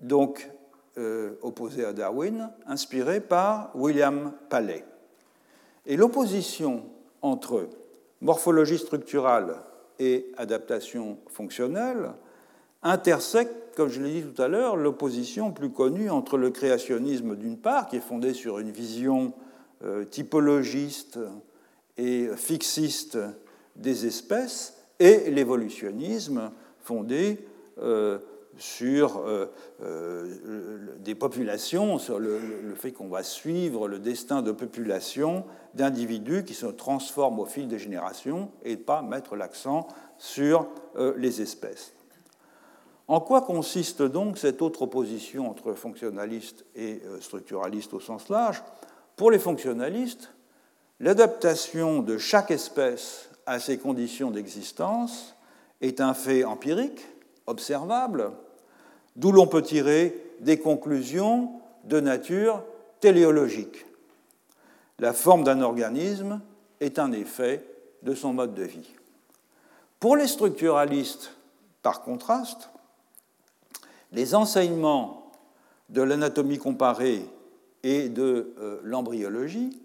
donc 0.00 0.50
euh, 0.98 1.32
opposé 1.42 1.84
à 1.84 1.92
Darwin, 1.92 2.50
inspiré 2.66 3.20
par 3.20 3.70
William 3.74 4.32
Paley. 4.50 4.84
Et 5.86 5.96
l'opposition 5.96 6.84
entre 7.22 7.68
morphologie 8.20 8.78
structurale 8.78 9.56
et 9.98 10.30
adaptation 10.36 11.18
fonctionnelle 11.28 12.12
intersecte, 12.82 13.74
comme 13.76 13.88
je 13.88 14.00
l'ai 14.00 14.20
dit 14.20 14.22
tout 14.22 14.42
à 14.42 14.48
l'heure, 14.48 14.76
l'opposition 14.76 15.52
plus 15.52 15.70
connue 15.70 16.10
entre 16.10 16.36
le 16.36 16.50
créationnisme 16.50 17.36
d'une 17.36 17.58
part, 17.58 17.88
qui 17.88 17.96
est 17.96 18.00
fondé 18.00 18.34
sur 18.34 18.58
une 18.58 18.70
vision 18.70 19.32
typologiste 20.10 21.18
et 21.96 22.28
fixiste 22.36 23.18
des 23.76 24.06
espèces, 24.06 24.76
et 24.98 25.30
l'évolutionnisme 25.30 26.52
fondé 26.80 27.46
euh, 27.78 28.18
sur 28.56 29.22
euh, 29.26 29.46
des 30.98 31.14
populations, 31.14 31.98
sur 31.98 32.18
le, 32.18 32.38
le 32.62 32.74
fait 32.74 32.92
qu'on 32.92 33.08
va 33.08 33.22
suivre 33.22 33.88
le 33.88 33.98
destin 33.98 34.42
de 34.42 34.52
populations 34.52 35.44
d'individus 35.74 36.44
qui 36.44 36.54
se 36.54 36.66
transforment 36.66 37.40
au 37.40 37.46
fil 37.46 37.66
des 37.66 37.78
générations 37.78 38.50
et 38.64 38.76
pas 38.76 39.02
mettre 39.02 39.36
l'accent 39.36 39.88
sur 40.18 40.68
les 41.16 41.40
espèces. 41.40 41.94
En 43.08 43.20
quoi 43.20 43.42
consiste 43.42 44.02
donc 44.02 44.38
cette 44.38 44.62
autre 44.62 44.82
opposition 44.82 45.50
entre 45.50 45.74
fonctionnaliste 45.74 46.64
et 46.74 47.02
euh, 47.04 47.20
structuraliste 47.20 47.92
au 47.94 48.00
sens 48.00 48.28
large? 48.28 48.62
Pour 49.16 49.30
les 49.30 49.38
fonctionnalistes, 49.38 50.32
l'adaptation 51.00 52.02
de 52.02 52.18
chaque 52.18 52.50
espèce 52.50 53.28
à 53.46 53.58
ses 53.58 53.78
conditions 53.78 54.30
d'existence 54.30 55.34
est 55.80 56.00
un 56.00 56.14
fait 56.14 56.44
empirique, 56.44 57.04
observable, 57.46 58.32
d'où 59.16 59.32
l'on 59.32 59.46
peut 59.46 59.62
tirer 59.62 60.16
des 60.40 60.58
conclusions 60.58 61.52
de 61.84 62.00
nature 62.00 62.62
téléologique. 63.00 63.84
La 64.98 65.12
forme 65.12 65.44
d'un 65.44 65.60
organisme 65.60 66.40
est 66.80 66.98
un 66.98 67.12
effet 67.12 67.66
de 68.02 68.14
son 68.14 68.32
mode 68.32 68.54
de 68.54 68.62
vie. 68.62 68.90
Pour 69.98 70.16
les 70.16 70.28
structuralistes, 70.28 71.32
par 71.82 72.02
contraste, 72.02 72.70
les 74.12 74.34
enseignements 74.34 75.32
de 75.88 76.02
l'anatomie 76.02 76.58
comparée 76.58 77.24
et 77.82 78.08
de 78.08 78.54
euh, 78.58 78.80
l'embryologie 78.82 79.80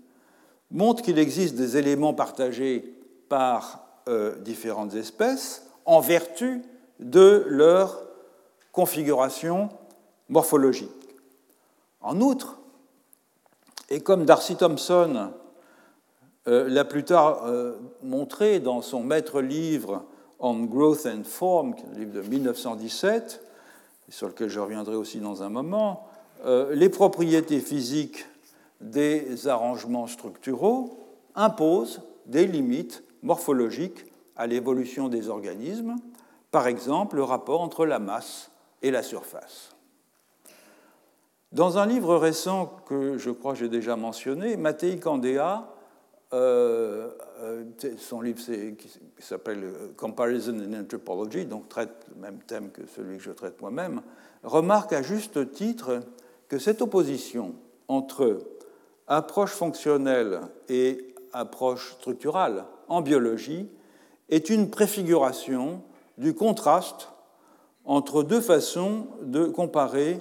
montrent 0.71 1.01
qu'il 1.01 1.19
existe 1.19 1.55
des 1.55 1.77
éléments 1.77 2.13
partagés 2.13 2.95
par 3.29 3.87
euh, 4.07 4.35
différentes 4.39 4.93
espèces 4.95 5.65
en 5.85 5.99
vertu 5.99 6.61
de 6.99 7.45
leur 7.47 8.01
configuration 8.71 9.69
morphologique. 10.29 10.91
En 12.01 12.21
outre, 12.21 12.59
et 13.89 14.01
comme 14.01 14.25
Darcy 14.25 14.55
Thompson 14.55 15.31
euh, 16.47 16.69
l'a 16.69 16.85
plus 16.85 17.03
tard 17.03 17.45
montré 18.03 18.59
dans 18.59 18.81
son 18.81 19.03
maître 19.03 19.41
livre 19.41 20.05
On 20.39 20.63
Growth 20.63 21.05
and 21.05 21.23
Form, 21.23 21.75
livre 21.95 22.11
de 22.11 22.21
1917, 22.21 23.41
sur 24.09 24.27
lequel 24.27 24.49
je 24.49 24.59
reviendrai 24.59 24.95
aussi 24.95 25.19
dans 25.19 25.43
un 25.43 25.49
moment, 25.49 26.07
les 26.45 26.89
propriétés 26.89 27.59
physiques 27.59 28.25
des 28.81 29.47
arrangements 29.47 30.07
structuraux 30.07 30.99
imposent 31.35 32.01
des 32.25 32.47
limites 32.47 33.03
morphologiques 33.23 34.05
à 34.35 34.47
l'évolution 34.47 35.09
des 35.09 35.29
organismes, 35.29 35.95
par 36.51 36.67
exemple 36.67 37.15
le 37.15 37.23
rapport 37.23 37.61
entre 37.61 37.85
la 37.85 37.99
masse 37.99 38.51
et 38.81 38.91
la 38.91 39.03
surface. 39.03 39.75
Dans 41.51 41.77
un 41.77 41.85
livre 41.85 42.15
récent 42.17 42.77
que 42.85 43.17
je 43.17 43.31
crois 43.31 43.55
j'ai 43.55 43.69
déjà 43.69 43.95
mentionné, 43.95 44.57
Mattei 44.57 44.99
Candéa 44.99 45.73
euh, 46.33 47.09
euh, 47.41 47.63
son 47.97 48.19
livre 48.19 48.41
s'appelle 49.17 49.63
euh, 49.63 49.87
Comparison 49.95 50.59
in 50.59 50.81
Anthropology, 50.81 51.45
donc 51.45 51.69
traite 51.69 52.05
le 52.13 52.21
même 52.21 52.39
thème 52.39 52.69
que 52.69 52.81
celui 52.85 53.17
que 53.17 53.23
je 53.23 53.31
traite 53.31 53.61
moi-même, 53.61 54.01
remarque 54.43 54.91
à 54.91 55.01
juste 55.01 55.53
titre 55.53 56.01
que 56.47 56.59
cette 56.59 56.81
opposition 56.81 57.55
entre 57.87 58.39
approche 59.07 59.51
fonctionnelle 59.51 60.41
et 60.69 61.15
approche 61.33 61.93
structurale 61.93 62.65
en 62.87 63.01
biologie 63.01 63.67
est 64.29 64.49
une 64.49 64.69
préfiguration 64.69 65.81
du 66.17 66.33
contraste 66.33 67.09
entre 67.85 68.23
deux 68.23 68.41
façons 68.41 69.07
de 69.21 69.45
comparer 69.45 70.19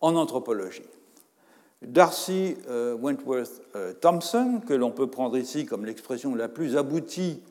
en 0.00 0.14
anthropologie. 0.16 0.84
Darcy 1.82 2.56
euh, 2.68 2.94
Wentworth 2.94 3.62
euh, 3.74 3.92
Thompson, 3.94 4.60
que 4.66 4.74
l'on 4.74 4.90
peut 4.90 5.08
prendre 5.08 5.36
ici 5.36 5.64
comme 5.64 5.86
l'expression 5.86 6.34
la 6.34 6.48
plus 6.48 6.76
aboutie 6.76 7.42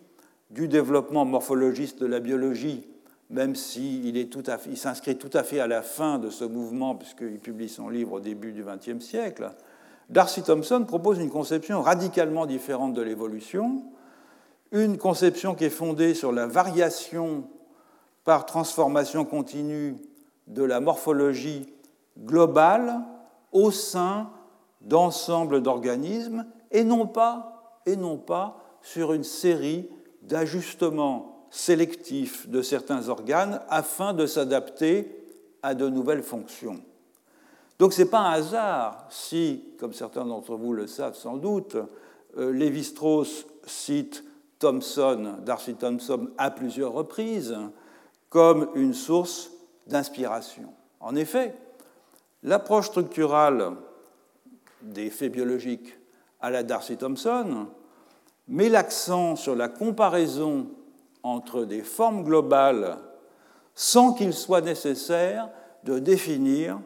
du 0.52 0.68
développement 0.68 1.26
morphologiste 1.26 2.00
de 2.00 2.06
la 2.06 2.20
biologie, 2.20 2.88
même 3.30 3.56
s'il 3.56 4.16
il 4.18 4.78
s'inscrit 4.78 5.18
tout 5.18 5.30
à 5.34 5.44
fait 5.44 5.60
à 5.60 5.68
la 5.68 5.82
fin 5.82 6.18
de 6.18 6.30
ce 6.30 6.44
mouvement, 6.44 6.96
puisqu'il 6.96 7.40
publie 7.40 7.70
son 7.70 7.90
livre 7.90 8.14
au 8.14 8.20
début 8.20 8.52
du 8.52 8.64
XXe 8.64 9.04
siècle, 9.04 9.52
Darcy 10.10 10.42
Thompson 10.42 10.84
propose 10.88 11.20
une 11.20 11.30
conception 11.30 11.82
radicalement 11.82 12.48
différente 12.48 12.94
de 12.94 13.02
l'évolution, 13.02 13.84
une 14.72 14.98
conception 14.98 15.54
qui 15.54 15.66
est 15.66 15.70
fondée 15.70 16.16
sur 16.16 16.32
la 16.32 16.48
variation 16.48 17.48
par 18.24 18.46
transformation 18.46 19.26
continue 19.26 19.96
de 20.48 20.64
la 20.64 20.80
morphologie 20.80 21.72
globale 22.18 23.02
au 23.52 23.70
sein 23.70 24.32
d'ensembles 24.82 25.62
d'organismes 25.62 26.46
et 26.72 26.84
non 26.84 27.06
pas, 27.06 27.80
et 27.86 27.96
non 27.96 28.18
pas 28.18 28.58
sur 28.82 29.14
une 29.14 29.24
série 29.24 29.90
d'ajustements 30.24 31.39
sélectifs 31.52 32.48
de 32.48 32.62
certains 32.62 33.10
organes 33.10 33.62
afin 33.70 34.14
de 34.14 34.26
s'adapter 34.26 35.16
à 35.64 35.76
de 35.76 35.90
nouvelles 35.90 36.24
fonctions. 36.24 36.80
Donc 37.80 37.94
ce 37.94 38.02
n'est 38.02 38.10
pas 38.10 38.20
un 38.20 38.32
hasard 38.32 39.08
si, 39.10 39.64
comme 39.80 39.94
certains 39.94 40.26
d'entre 40.26 40.56
vous 40.56 40.74
le 40.74 40.88
savent 40.88 41.16
sans 41.16 41.38
doute, 41.38 41.78
euh, 42.38 42.52
Lévi-Strauss 42.52 43.46
cite 43.66 44.24
Thomson, 44.60 45.36
Darcy 45.46 45.76
Thompson 45.76 46.30
à 46.38 46.52
plusieurs 46.52 46.94
reprises 46.94 47.56
comme 48.30 48.70
une 48.76 48.94
source 48.94 49.52
d'inspiration. 49.88 50.74
En 51.00 51.16
effet, 51.16 51.56
L'approche 52.44 52.88
structurale 52.88 53.74
des 54.82 55.10
faits 55.10 55.32
biologiques 55.32 55.94
à 56.40 56.50
la 56.50 56.64
Darcy 56.64 56.96
Thompson 56.96 57.68
met 58.48 58.70
l'accent 58.70 59.36
sur 59.36 59.56
la 59.56 59.68
comparaison 59.68 60.68
entre 61.24 61.66
des 61.66 61.82
formes 61.82 62.24
globales 62.24 62.98
sans 63.76 64.14
qu'il 64.14 64.34
soit 64.34 64.62
nécessaire 64.62 65.50
de 65.86 66.00
définir 66.00 66.80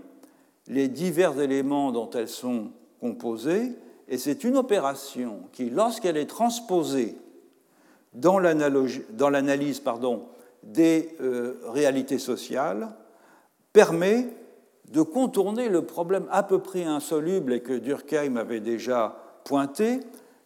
les 0.67 0.87
divers 0.87 1.39
éléments 1.39 1.91
dont 1.91 2.09
elles 2.11 2.29
sont 2.29 2.71
composées, 2.99 3.73
et 4.07 4.17
c'est 4.17 4.43
une 4.43 4.57
opération 4.57 5.39
qui, 5.51 5.69
lorsqu'elle 5.69 6.17
est 6.17 6.29
transposée 6.29 7.17
dans 8.13 8.37
l'analyse 8.37 9.81
des 10.61 11.15
euh, 11.19 11.59
réalités 11.65 12.19
sociales, 12.19 12.89
permet 13.73 14.27
de 14.91 15.01
contourner 15.01 15.69
le 15.69 15.85
problème 15.85 16.27
à 16.29 16.43
peu 16.43 16.59
près 16.59 16.83
insoluble 16.83 17.53
et 17.53 17.61
que 17.61 17.73
Durkheim 17.73 18.37
avait 18.37 18.59
déjà 18.59 19.17
pointé 19.45 19.99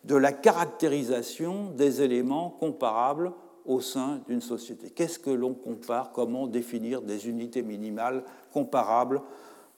de 0.05 0.15
la 0.15 0.31
caractérisation 0.31 1.71
des 1.75 2.01
éléments 2.01 2.51
comparables 2.59 3.33
au 3.67 3.81
sein 3.81 4.21
d'une 4.27 4.41
société. 4.41 4.89
Qu'est-ce 4.89 5.19
que 5.19 5.29
l'on 5.29 5.53
compare 5.53 6.11
Comment 6.13 6.47
définir 6.47 7.01
des 7.01 7.27
unités 7.27 7.61
minimales 7.61 8.23
comparables 8.53 9.21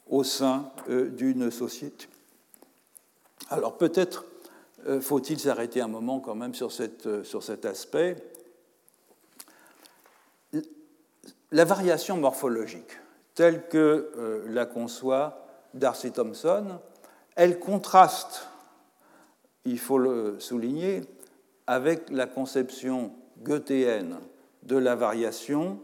au 0.08 0.24
sein 0.24 0.72
euh, 0.90 1.10
d'une 1.10 1.52
société? 1.52 2.08
Alors 3.50 3.78
peut-être 3.78 4.26
euh, 4.88 5.02
faut-il 5.02 5.40
s'arrêter 5.40 5.82
un 5.82 5.88
moment 5.88 6.20
quand 6.20 6.36
même 6.36 6.54
sur, 6.54 6.70
euh, 6.80 7.24
sur 7.24 7.44
cet 7.44 7.66
aspect. 7.66 8.16
La 11.52 11.66
variation 11.66 12.18
morphologique, 12.18 12.92
telle 13.34 13.68
que 13.68 14.44
la 14.46 14.68
conçoit 14.68 15.48
Darcy 15.74 16.12
Thompson, 16.12 16.78
elle 17.36 17.58
contraste, 17.58 18.48
il 19.66 19.80
faut 19.80 19.98
le 19.98 20.40
souligner, 20.40 21.02
avec 21.66 22.12
la 22.12 22.28
conception 22.28 23.14
goethéenne 23.44 24.18
de 24.64 24.78
la 24.78 24.96
variation 24.96 25.80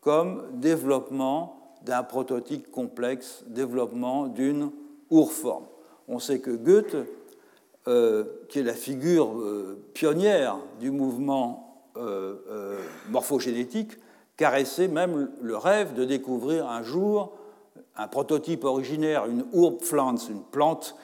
comme 0.00 0.42
développement 0.54 1.76
d'un 1.82 2.02
prototype 2.02 2.70
complexe, 2.70 3.44
développement 3.46 4.26
d'une 4.26 4.70
ourforme. 5.10 5.64
On 6.06 6.18
sait 6.18 6.40
que 6.40 6.50
Goethe, 6.50 6.96
euh, 7.86 8.24
qui 8.48 8.58
est 8.60 8.64
la 8.64 8.74
figure 8.74 9.38
euh, 9.38 9.78
pionnière 9.94 10.58
du 10.80 10.90
mouvement 10.90 11.84
euh, 11.96 12.78
morphogénétique, 13.10 13.92
caressait 14.36 14.88
même 14.88 15.30
le 15.40 15.56
rêve 15.56 15.94
de 15.94 16.04
découvrir 16.04 16.68
un 16.68 16.82
jour 16.82 17.32
un 17.98 18.06
prototype 18.06 18.64
originaire, 18.64 19.26
une 19.26 19.44
Urpflanze, 19.52 20.28
une 20.30 20.42
plante 20.42 20.94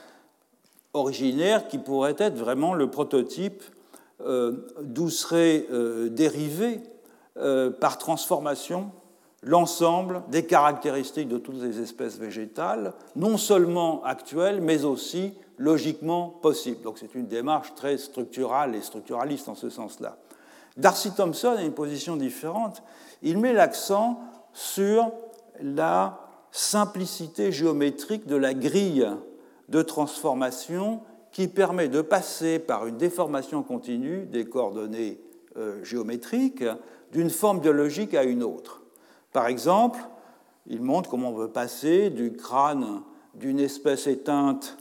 originaire 0.93 1.67
qui 1.67 1.79
pourrait 1.79 2.15
être 2.19 2.37
vraiment 2.37 2.73
le 2.73 2.89
prototype 2.89 3.63
d'où 4.81 5.11
serait 5.11 5.67
euh, 5.71 6.09
dérivé 6.09 6.81
euh, 7.37 7.71
par 7.71 7.99
transformation 7.99 8.91
l'ensemble 9.43 10.23
des 10.29 10.47
caractéristiques 10.47 11.29
de 11.29 11.37
toutes 11.37 11.61
les 11.61 11.81
espèces 11.81 12.19
végétales, 12.19 12.95
non 13.15 13.37
seulement 13.37 14.03
actuelles, 14.05 14.61
mais 14.63 14.85
aussi 14.85 15.35
logiquement 15.59 16.29
possibles. 16.29 16.81
Donc 16.83 16.99
c'est 16.99 17.15
une 17.15 17.27
démarche 17.27 17.75
très 17.75 17.99
structurale 17.99 18.75
et 18.75 18.81
structuraliste 18.81 19.49
en 19.49 19.55
ce 19.55 19.69
sens-là. 19.69 20.17
Darcy 20.77 21.13
Thompson 21.13 21.55
a 21.59 21.63
une 21.63 21.75
position 21.75 22.17
différente. 22.17 22.83
Il 23.23 23.39
met 23.39 23.53
l'accent 23.53 24.21
sur 24.53 25.13
la 25.61 26.21
simplicité 26.51 27.53
géométrique 27.53 28.27
de 28.27 28.37
la 28.37 28.55
grille 28.55 29.07
de 29.69 29.83
transformation 29.83 31.01
qui 31.35 31.49
permet 31.49 31.89
de 31.89 32.01
passer 32.01 32.61
par 32.61 32.87
une 32.87 32.97
déformation 32.97 33.65
continue 33.65 34.25
des 34.25 34.45
coordonnées 34.45 35.21
euh, 35.57 35.83
géométriques 35.83 36.65
d'une 37.13 37.29
forme 37.29 37.59
biologique 37.59 38.15
à 38.15 38.23
une 38.23 38.45
autre. 38.45 38.83
Par 39.33 39.49
exemple, 39.49 39.99
il 40.69 40.81
montre 40.81 41.11
comment 41.11 41.31
on 41.31 41.35
peut 41.35 41.51
passer 41.51 42.09
du 42.11 42.35
crâne 42.35 43.03
d'une 43.35 43.59
espèce 43.59 44.07
éteinte 44.07 44.79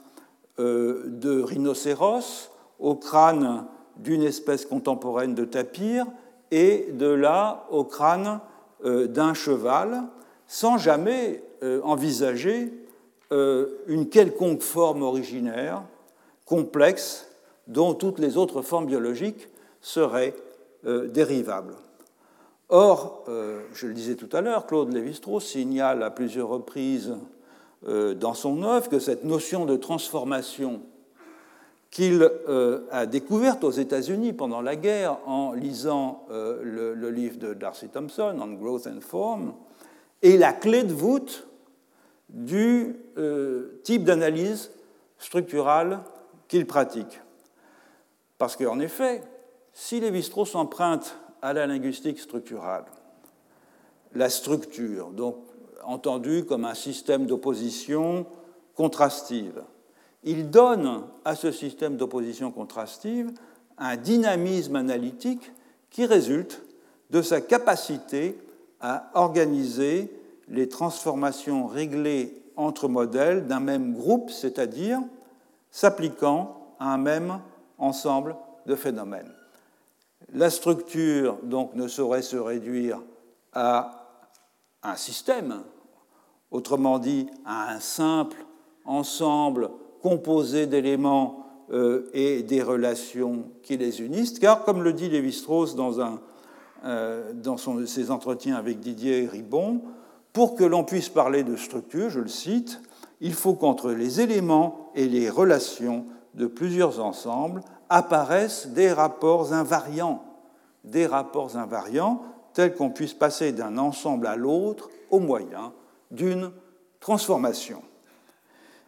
euh, 0.60 1.06
de 1.08 1.42
rhinocéros 1.42 2.52
au 2.78 2.94
crâne 2.94 3.66
d'une 3.98 4.22
espèce 4.22 4.68
contemporaine 4.68 5.34
de 5.34 5.46
tapir 5.46 6.06
et 6.52 6.92
de 6.92 7.08
là 7.08 7.66
au 7.72 7.84
crâne 7.84 8.42
euh, 8.86 9.08
d'un 9.08 9.34
cheval, 9.34 10.04
sans 10.46 10.78
jamais 10.78 11.44
envisager 11.84 12.74
une 13.32 14.10
quelconque 14.10 14.62
forme 14.62 15.02
originaire 15.02 15.84
complexe 16.54 17.28
dont 17.66 17.96
toutes 17.96 18.20
les 18.20 18.38
autres 18.38 18.62
formes 18.62 18.86
biologiques 18.86 19.48
seraient 19.82 20.36
euh, 20.86 21.08
dérivables. 21.08 21.74
Or, 22.70 23.24
euh, 23.28 23.62
je 23.74 23.88
le 23.88 23.94
disais 23.96 24.14
tout 24.14 24.30
à 24.32 24.42
l'heure, 24.42 24.68
Claude 24.68 24.94
Lévi-Strauss 24.94 25.44
signale 25.44 26.04
à 26.04 26.12
plusieurs 26.12 26.50
reprises 26.50 27.16
euh, 27.88 28.14
dans 28.14 28.36
son 28.36 28.62
œuvre 28.62 28.88
que 28.88 29.00
cette 29.00 29.24
notion 29.24 29.66
de 29.66 29.76
transformation 29.78 30.82
qu'il 31.90 32.30
a 32.92 33.06
découverte 33.08 33.64
aux 33.64 33.72
États-Unis 33.72 34.34
pendant 34.34 34.62
la 34.62 34.76
guerre 34.76 35.18
en 35.28 35.54
lisant 35.54 36.26
le, 36.32 36.96
le, 36.96 37.10
livre 37.12 37.38
de 37.38 37.54
Darcy 37.54 37.88
Thompson, 37.88 38.36
On 38.42 38.54
Growth 38.54 38.88
and 38.88 39.02
Form, 39.02 39.54
est 40.24 40.38
la 40.38 40.54
clé 40.54 40.82
de 40.82 40.92
voûte 40.92 41.48
du 42.30 42.96
type 43.84 44.06
d'analyse 44.06 44.72
structurale 45.20 46.00
qu'il 46.54 46.68
pratique. 46.68 47.20
Parce 48.38 48.56
qu'en 48.56 48.80
effet, 48.80 49.24
si 49.74 50.00
Lévi-Strauss 50.00 50.52
s'emprunte 50.52 51.18
à 51.42 51.52
la 51.52 51.66
linguistique 51.66 52.20
structurale, 52.20 52.86
la 54.14 54.30
structure, 54.30 55.10
donc 55.10 55.38
entendue 55.84 56.46
comme 56.46 56.66
un 56.66 56.76
système 56.76 57.26
d'opposition 57.26 58.28
contrastive, 58.76 59.64
il 60.24 60.52
donne 60.52 61.06
à 61.26 61.34
ce 61.34 61.52
système 61.52 61.98
d'opposition 61.98 62.52
contrastive 62.52 63.32
un 63.80 63.98
dynamisme 63.98 64.76
analytique 64.76 65.52
qui 65.90 66.06
résulte 66.06 66.62
de 67.10 67.24
sa 67.24 67.42
capacité 67.42 68.38
à 68.80 69.10
organiser 69.16 70.16
les 70.48 70.70
transformations 70.70 71.66
réglées 71.66 72.44
entre 72.58 72.88
modèles 72.88 73.48
d'un 73.48 73.60
même 73.60 73.96
groupe, 73.96 74.30
c'est-à-dire 74.30 75.02
s'appliquant 75.74 76.76
à 76.80 76.94
un 76.94 76.98
même 76.98 77.40
ensemble 77.80 78.38
de 78.68 78.76
phénomènes. 78.76 79.34
La 80.32 80.50
structure 80.50 81.38
donc 81.44 81.76
ne 81.76 81.88
saurait 81.88 82.22
se 82.22 82.38
réduire 82.38 83.02
à 83.54 84.06
un 84.84 84.96
système, 84.96 85.64
autrement 86.52 87.00
dit 87.00 87.28
à 87.46 87.74
un 87.74 87.80
simple 87.80 88.46
ensemble 88.86 89.72
composé 90.02 90.68
d'éléments 90.68 91.46
euh, 91.72 92.10
et 92.14 92.44
des 92.44 92.62
relations 92.62 93.46
qui 93.64 93.76
les 93.76 94.02
unissent, 94.02 94.38
car 94.38 94.64
comme 94.64 94.84
le 94.84 94.94
dit 94.94 95.10
Lévi-Strauss 95.10 95.76
dans, 95.76 96.20
euh, 96.86 97.34
dans 97.34 97.58
ses 97.58 98.12
entretiens 98.12 98.58
avec 98.58 98.80
Didier 98.80 99.28
Ribon, 99.28 99.82
pour 100.34 100.56
que 100.56 100.64
l'on 100.64 100.84
puisse 100.84 101.10
parler 101.10 101.44
de 101.44 101.56
structure, 101.56 102.10
je 102.10 102.20
le 102.20 102.28
cite, 102.28 102.80
il 103.24 103.34
faut 103.34 103.54
qu'entre 103.54 103.92
les 103.92 104.20
éléments 104.20 104.92
et 104.96 105.08
les 105.08 105.30
relations 105.30 106.06
de 106.34 106.46
plusieurs 106.46 107.00
ensembles 107.00 107.62
apparaissent 107.90 108.68
des 108.68 108.92
rapports 108.92 109.54
invariants, 109.54 110.24
des 110.84 111.08
rapports 111.08 111.56
invariants 111.56 112.22
tels 112.54 112.76
qu'on 112.76 112.90
puisse 112.90 113.14
passer 113.14 113.54
d'un 113.54 113.78
ensemble 113.78 114.28
à 114.28 114.36
l'autre 114.36 114.90
au 115.10 115.20
moyen 115.20 115.72
d'une 116.12 116.52
transformation. 117.00 117.82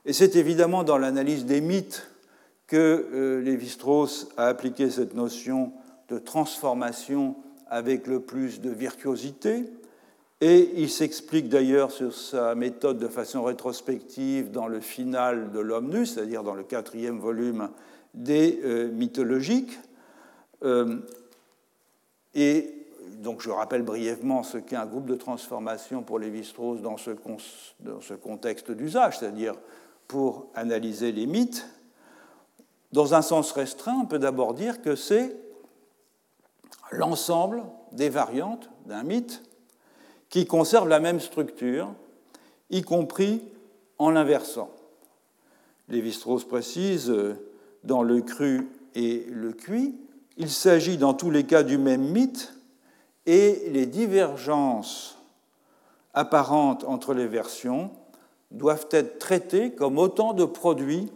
Et 0.05 0.11
c'est 0.11 0.35
évidemment 0.35 0.83
dans 0.83 0.97
l'analyse 0.97 1.45
des 1.45 1.61
mythes 1.61 2.05
que 2.67 3.07
euh, 3.13 3.41
Lévi-Strauss 3.41 4.27
a 4.35 4.47
appliqué 4.47 4.89
cette 4.89 5.13
notion 5.13 5.71
de 6.09 6.19
transformation 6.19 7.37
avec 7.67 8.05
le 8.05 8.19
plus 8.19 8.59
de 8.59 8.69
virtuosité, 8.69 9.63
et 10.41 10.71
il 10.75 10.89
s'explique 10.89 11.47
d'ailleurs 11.47 11.91
sur 11.91 12.13
sa 12.13 12.55
méthode 12.55 12.99
de 12.99 13.07
façon 13.07 13.43
rétrospective 13.43 14.51
dans 14.51 14.67
le 14.67 14.81
final 14.81 15.51
de 15.51 15.59
l'Omnus, 15.59 16.13
c'est-à-dire 16.13 16.43
dans 16.43 16.55
le 16.55 16.63
quatrième 16.63 17.19
volume 17.19 17.69
des 18.13 18.59
euh, 18.63 18.91
mythologiques. 18.91 19.79
Euh, 20.63 20.97
et 22.33 22.73
donc 23.19 23.41
je 23.41 23.49
rappelle 23.49 23.83
brièvement 23.83 24.43
ce 24.43 24.57
qu'est 24.57 24.75
un 24.75 24.85
groupe 24.85 25.05
de 25.05 25.15
transformation 25.15 26.03
pour 26.03 26.19
Lévi-Strauss 26.19 26.81
dans 26.81 26.97
ce, 26.97 27.11
dans 27.79 28.01
ce 28.01 28.13
contexte 28.13 28.71
d'usage, 28.71 29.19
c'est-à-dire 29.19 29.55
pour 30.07 30.47
analyser 30.53 31.13
les 31.13 31.27
mythes. 31.27 31.65
Dans 32.91 33.13
un 33.13 33.21
sens 33.21 33.53
restreint, 33.53 33.99
on 34.01 34.05
peut 34.05 34.19
d'abord 34.19 34.53
dire 34.53 34.81
que 34.81 34.95
c'est 34.95 35.35
l'ensemble 36.91 37.63
des 37.93 38.09
variantes 38.09 38.69
d'un 38.85 39.03
mythe 39.03 39.41
qui 40.29 40.45
conserve 40.45 40.87
la 40.87 40.99
même 40.99 41.19
structure, 41.19 41.93
y 42.69 42.81
compris 42.81 43.41
en 43.97 44.09
l'inversant. 44.09 44.69
Lévi-Strauss 45.89 46.45
précise, 46.45 47.09
euh, 47.09 47.35
dans 47.83 48.03
le 48.03 48.21
cru 48.21 48.67
et 48.95 49.25
le 49.29 49.53
cuit, 49.53 49.95
il 50.37 50.49
s'agit 50.49 50.97
dans 50.97 51.13
tous 51.13 51.29
les 51.29 51.43
cas 51.43 51.63
du 51.63 51.77
même 51.77 52.01
mythe 52.01 52.53
et 53.25 53.69
les 53.69 53.85
divergences 53.85 55.17
apparentes 56.13 56.83
entre 56.83 57.13
les 57.13 57.27
versions 57.27 57.91
doivent 58.51 58.87
être 58.91 59.19
traités 59.19 59.71
comme 59.71 59.97
autant 59.97 60.33
de 60.33 60.45
produits 60.45 61.11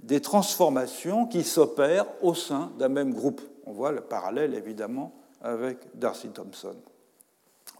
des 0.00 0.20
transformations 0.20 1.26
qui 1.26 1.44
s'opèrent 1.44 2.06
au 2.22 2.34
sein 2.34 2.72
d'un 2.78 2.88
même 2.88 3.14
groupe. 3.14 3.40
On 3.66 3.72
voit 3.72 3.92
le 3.92 4.00
parallèle 4.00 4.54
évidemment 4.54 5.12
avec 5.40 5.78
Darcy 5.94 6.28
Thompson. 6.28 6.74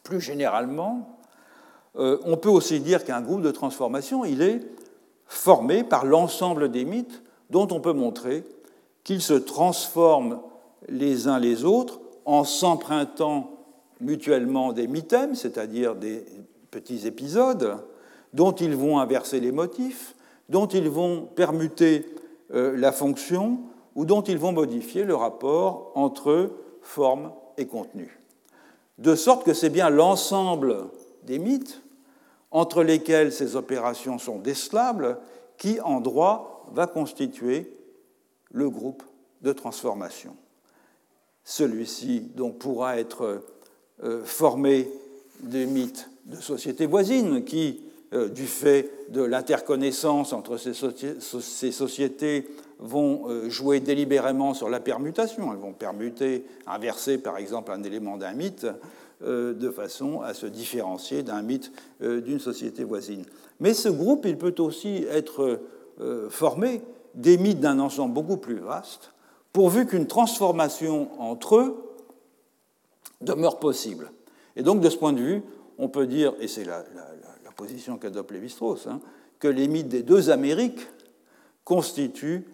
Plus 0.03 0.20
généralement, 0.20 1.18
euh, 1.96 2.18
on 2.24 2.36
peut 2.36 2.48
aussi 2.48 2.80
dire 2.80 3.05
qu'un 3.05 3.20
groupe 3.20 3.42
de 3.42 3.50
transformation, 3.50 4.24
il 4.24 4.42
est 4.42 4.61
formé 5.26 5.84
par 5.84 6.05
l'ensemble 6.05 6.70
des 6.70 6.84
mythes 6.84 7.22
dont 7.50 7.68
on 7.70 7.80
peut 7.80 7.92
montrer 7.92 8.44
qu'ils 9.05 9.22
se 9.22 9.34
transforment 9.34 10.40
les 10.88 11.28
uns 11.28 11.38
les 11.38 11.64
autres 11.64 12.00
en 12.24 12.44
s'empruntant 12.44 13.50
mutuellement 14.00 14.72
des 14.72 14.88
mythèmes, 14.88 15.34
c'est-à-dire 15.34 15.94
des 15.94 16.24
petits 16.70 17.07
épisodes, 17.07 17.78
dont 18.32 18.53
ils 18.53 18.74
vont 18.74 18.98
inverser 18.98 19.40
les 19.40 19.53
motifs, 19.53 20.14
dont 20.48 20.66
ils 20.66 20.88
vont 20.88 21.22
permuter 21.22 22.07
euh, 22.53 22.76
la 22.76 22.92
fonction 22.92 23.61
ou 23.94 24.05
dont 24.05 24.22
ils 24.22 24.38
vont 24.38 24.53
modifier 24.53 25.05
le 25.05 25.14
rapport 25.14 25.92
entre 25.94 26.50
forme 26.80 27.32
et 27.57 27.66
contenu. 27.66 28.22
De 28.99 29.14
sorte 29.14 29.45
que 29.45 29.55
c'est 29.55 29.70
bien 29.70 29.90
l'ensemble 29.90 30.88
des 31.24 31.38
mythes 31.38 31.82
entre 32.51 32.82
lesquels 32.82 33.32
ces 33.32 33.57
opérations 33.57 34.18
sont 34.18 34.38
décelables 34.38 35.18
qui, 35.57 35.80
en 35.80 36.01
droit, 36.01 36.68
va 36.72 36.86
constituer 36.86 37.72
le 38.51 38.68
groupe 38.68 39.03
de 39.40 39.53
transformation. 39.53 40.36
Celui-ci 41.45 42.20
donc 42.20 42.59
pourra 42.59 42.99
être 42.99 43.43
euh, 44.05 44.24
formé 44.24 44.88
des 45.40 45.66
mythes 45.66 46.09
de 46.26 46.36
sociétés 46.36 46.86
voisines 46.86 47.45
qui, 47.45 47.82
euh, 48.12 48.28
du 48.28 48.46
fait 48.46 48.90
de 49.10 49.22
l'interconnaissance 49.22 50.32
entre 50.32 50.56
ces, 50.56 50.72
sociétés, 51.72 52.48
vont 52.78 53.28
euh, 53.28 53.48
jouer 53.48 53.80
délibérément 53.80 54.54
sur 54.54 54.68
la 54.68 54.80
permutation. 54.80 55.52
Elles 55.52 55.58
vont 55.58 55.72
permuter, 55.72 56.44
inverser 56.66 57.18
par 57.18 57.38
exemple 57.38 57.72
un 57.72 57.82
élément 57.82 58.16
d'un 58.16 58.32
mythe 58.32 58.66
de 59.24 59.70
façon 59.70 60.20
à 60.22 60.34
se 60.34 60.46
différencier 60.46 61.22
d'un 61.22 61.42
mythe 61.42 61.70
d'une 62.00 62.40
société 62.40 62.82
voisine. 62.82 63.24
Mais 63.60 63.72
ce 63.72 63.88
groupe, 63.88 64.26
il 64.26 64.36
peut 64.36 64.56
aussi 64.58 65.06
être 65.08 65.60
formé 66.28 66.80
des 67.14 67.38
mythes 67.38 67.60
d'un 67.60 67.78
ensemble 67.78 68.14
beaucoup 68.14 68.36
plus 68.36 68.58
vaste, 68.58 69.12
pourvu 69.52 69.86
qu'une 69.86 70.08
transformation 70.08 71.08
entre 71.20 71.56
eux 71.56 71.92
demeure 73.20 73.58
possible. 73.58 74.10
Et 74.56 74.62
donc, 74.62 74.80
de 74.80 74.90
ce 74.90 74.96
point 74.96 75.12
de 75.12 75.20
vue, 75.20 75.42
on 75.78 75.88
peut 75.88 76.06
dire, 76.06 76.34
et 76.40 76.48
c'est 76.48 76.64
la, 76.64 76.84
position 77.62 77.96
qu'adopte 77.96 78.32
Lévi-Strauss, 78.32 78.88
hein, 78.88 79.00
que 79.38 79.46
les 79.46 79.68
mythes 79.68 79.88
des 79.88 80.02
deux 80.02 80.30
Amériques 80.30 80.88
constituent 81.62 82.44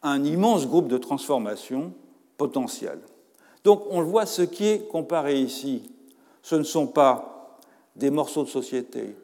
un 0.00 0.24
immense 0.24 0.66
groupe 0.66 0.88
de 0.88 0.96
transformations 0.96 1.92
potentielles. 2.38 3.02
Donc, 3.64 3.84
on 3.90 4.00
voit, 4.02 4.24
ce 4.24 4.40
qui 4.40 4.66
est 4.66 4.88
comparé 4.88 5.38
ici, 5.38 5.90
ce 6.40 6.56
ne 6.56 6.62
sont 6.62 6.86
pas 6.86 7.58
des 7.96 8.08
morceaux 8.10 8.44
de 8.44 8.48
société, 8.48 9.14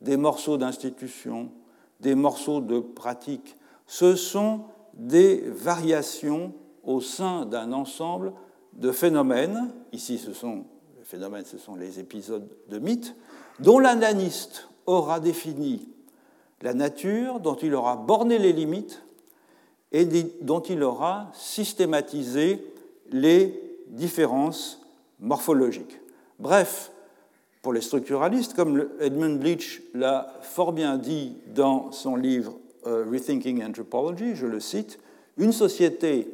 des 0.00 0.16
morceaux 0.16 0.56
d'institutions, 0.56 1.50
des 1.98 2.14
morceaux 2.14 2.60
de 2.60 2.78
pratiques, 2.78 3.56
ce 3.88 4.14
sont 4.14 4.60
des 4.94 5.40
variations 5.48 6.52
au 6.84 7.00
sein 7.00 7.44
d'un 7.44 7.72
ensemble 7.72 8.32
de 8.72 8.92
phénomènes, 8.92 9.72
ici 9.92 10.18
ce 10.18 10.32
sont 10.32 10.64
les 10.96 11.04
phénomènes, 11.04 11.44
ce 11.44 11.58
sont 11.58 11.74
les 11.74 11.98
épisodes 11.98 12.48
de 12.68 12.78
mythes, 12.78 13.16
dont 13.58 13.78
l'analyste 13.78 14.68
aura 14.86 15.20
défini 15.20 15.88
la 16.62 16.74
nature, 16.74 17.40
dont 17.40 17.56
il 17.56 17.74
aura 17.74 17.96
borné 17.96 18.38
les 18.38 18.52
limites 18.52 19.02
et 19.92 20.06
dont 20.40 20.60
il 20.60 20.82
aura 20.82 21.30
systématisé 21.34 22.64
les 23.10 23.60
différences 23.88 24.80
morphologiques. 25.20 26.00
Bref, 26.38 26.90
pour 27.62 27.72
les 27.72 27.80
structuralistes, 27.80 28.54
comme 28.54 28.88
Edmund 29.00 29.42
Leach 29.42 29.82
l'a 29.94 30.34
fort 30.42 30.72
bien 30.72 30.96
dit 30.96 31.36
dans 31.54 31.92
son 31.92 32.16
livre 32.16 32.54
euh, 32.86 33.06
Rethinking 33.10 33.64
Anthropology, 33.64 34.34
je 34.34 34.46
le 34.46 34.60
cite, 34.60 34.98
une 35.36 35.52
société 35.52 36.28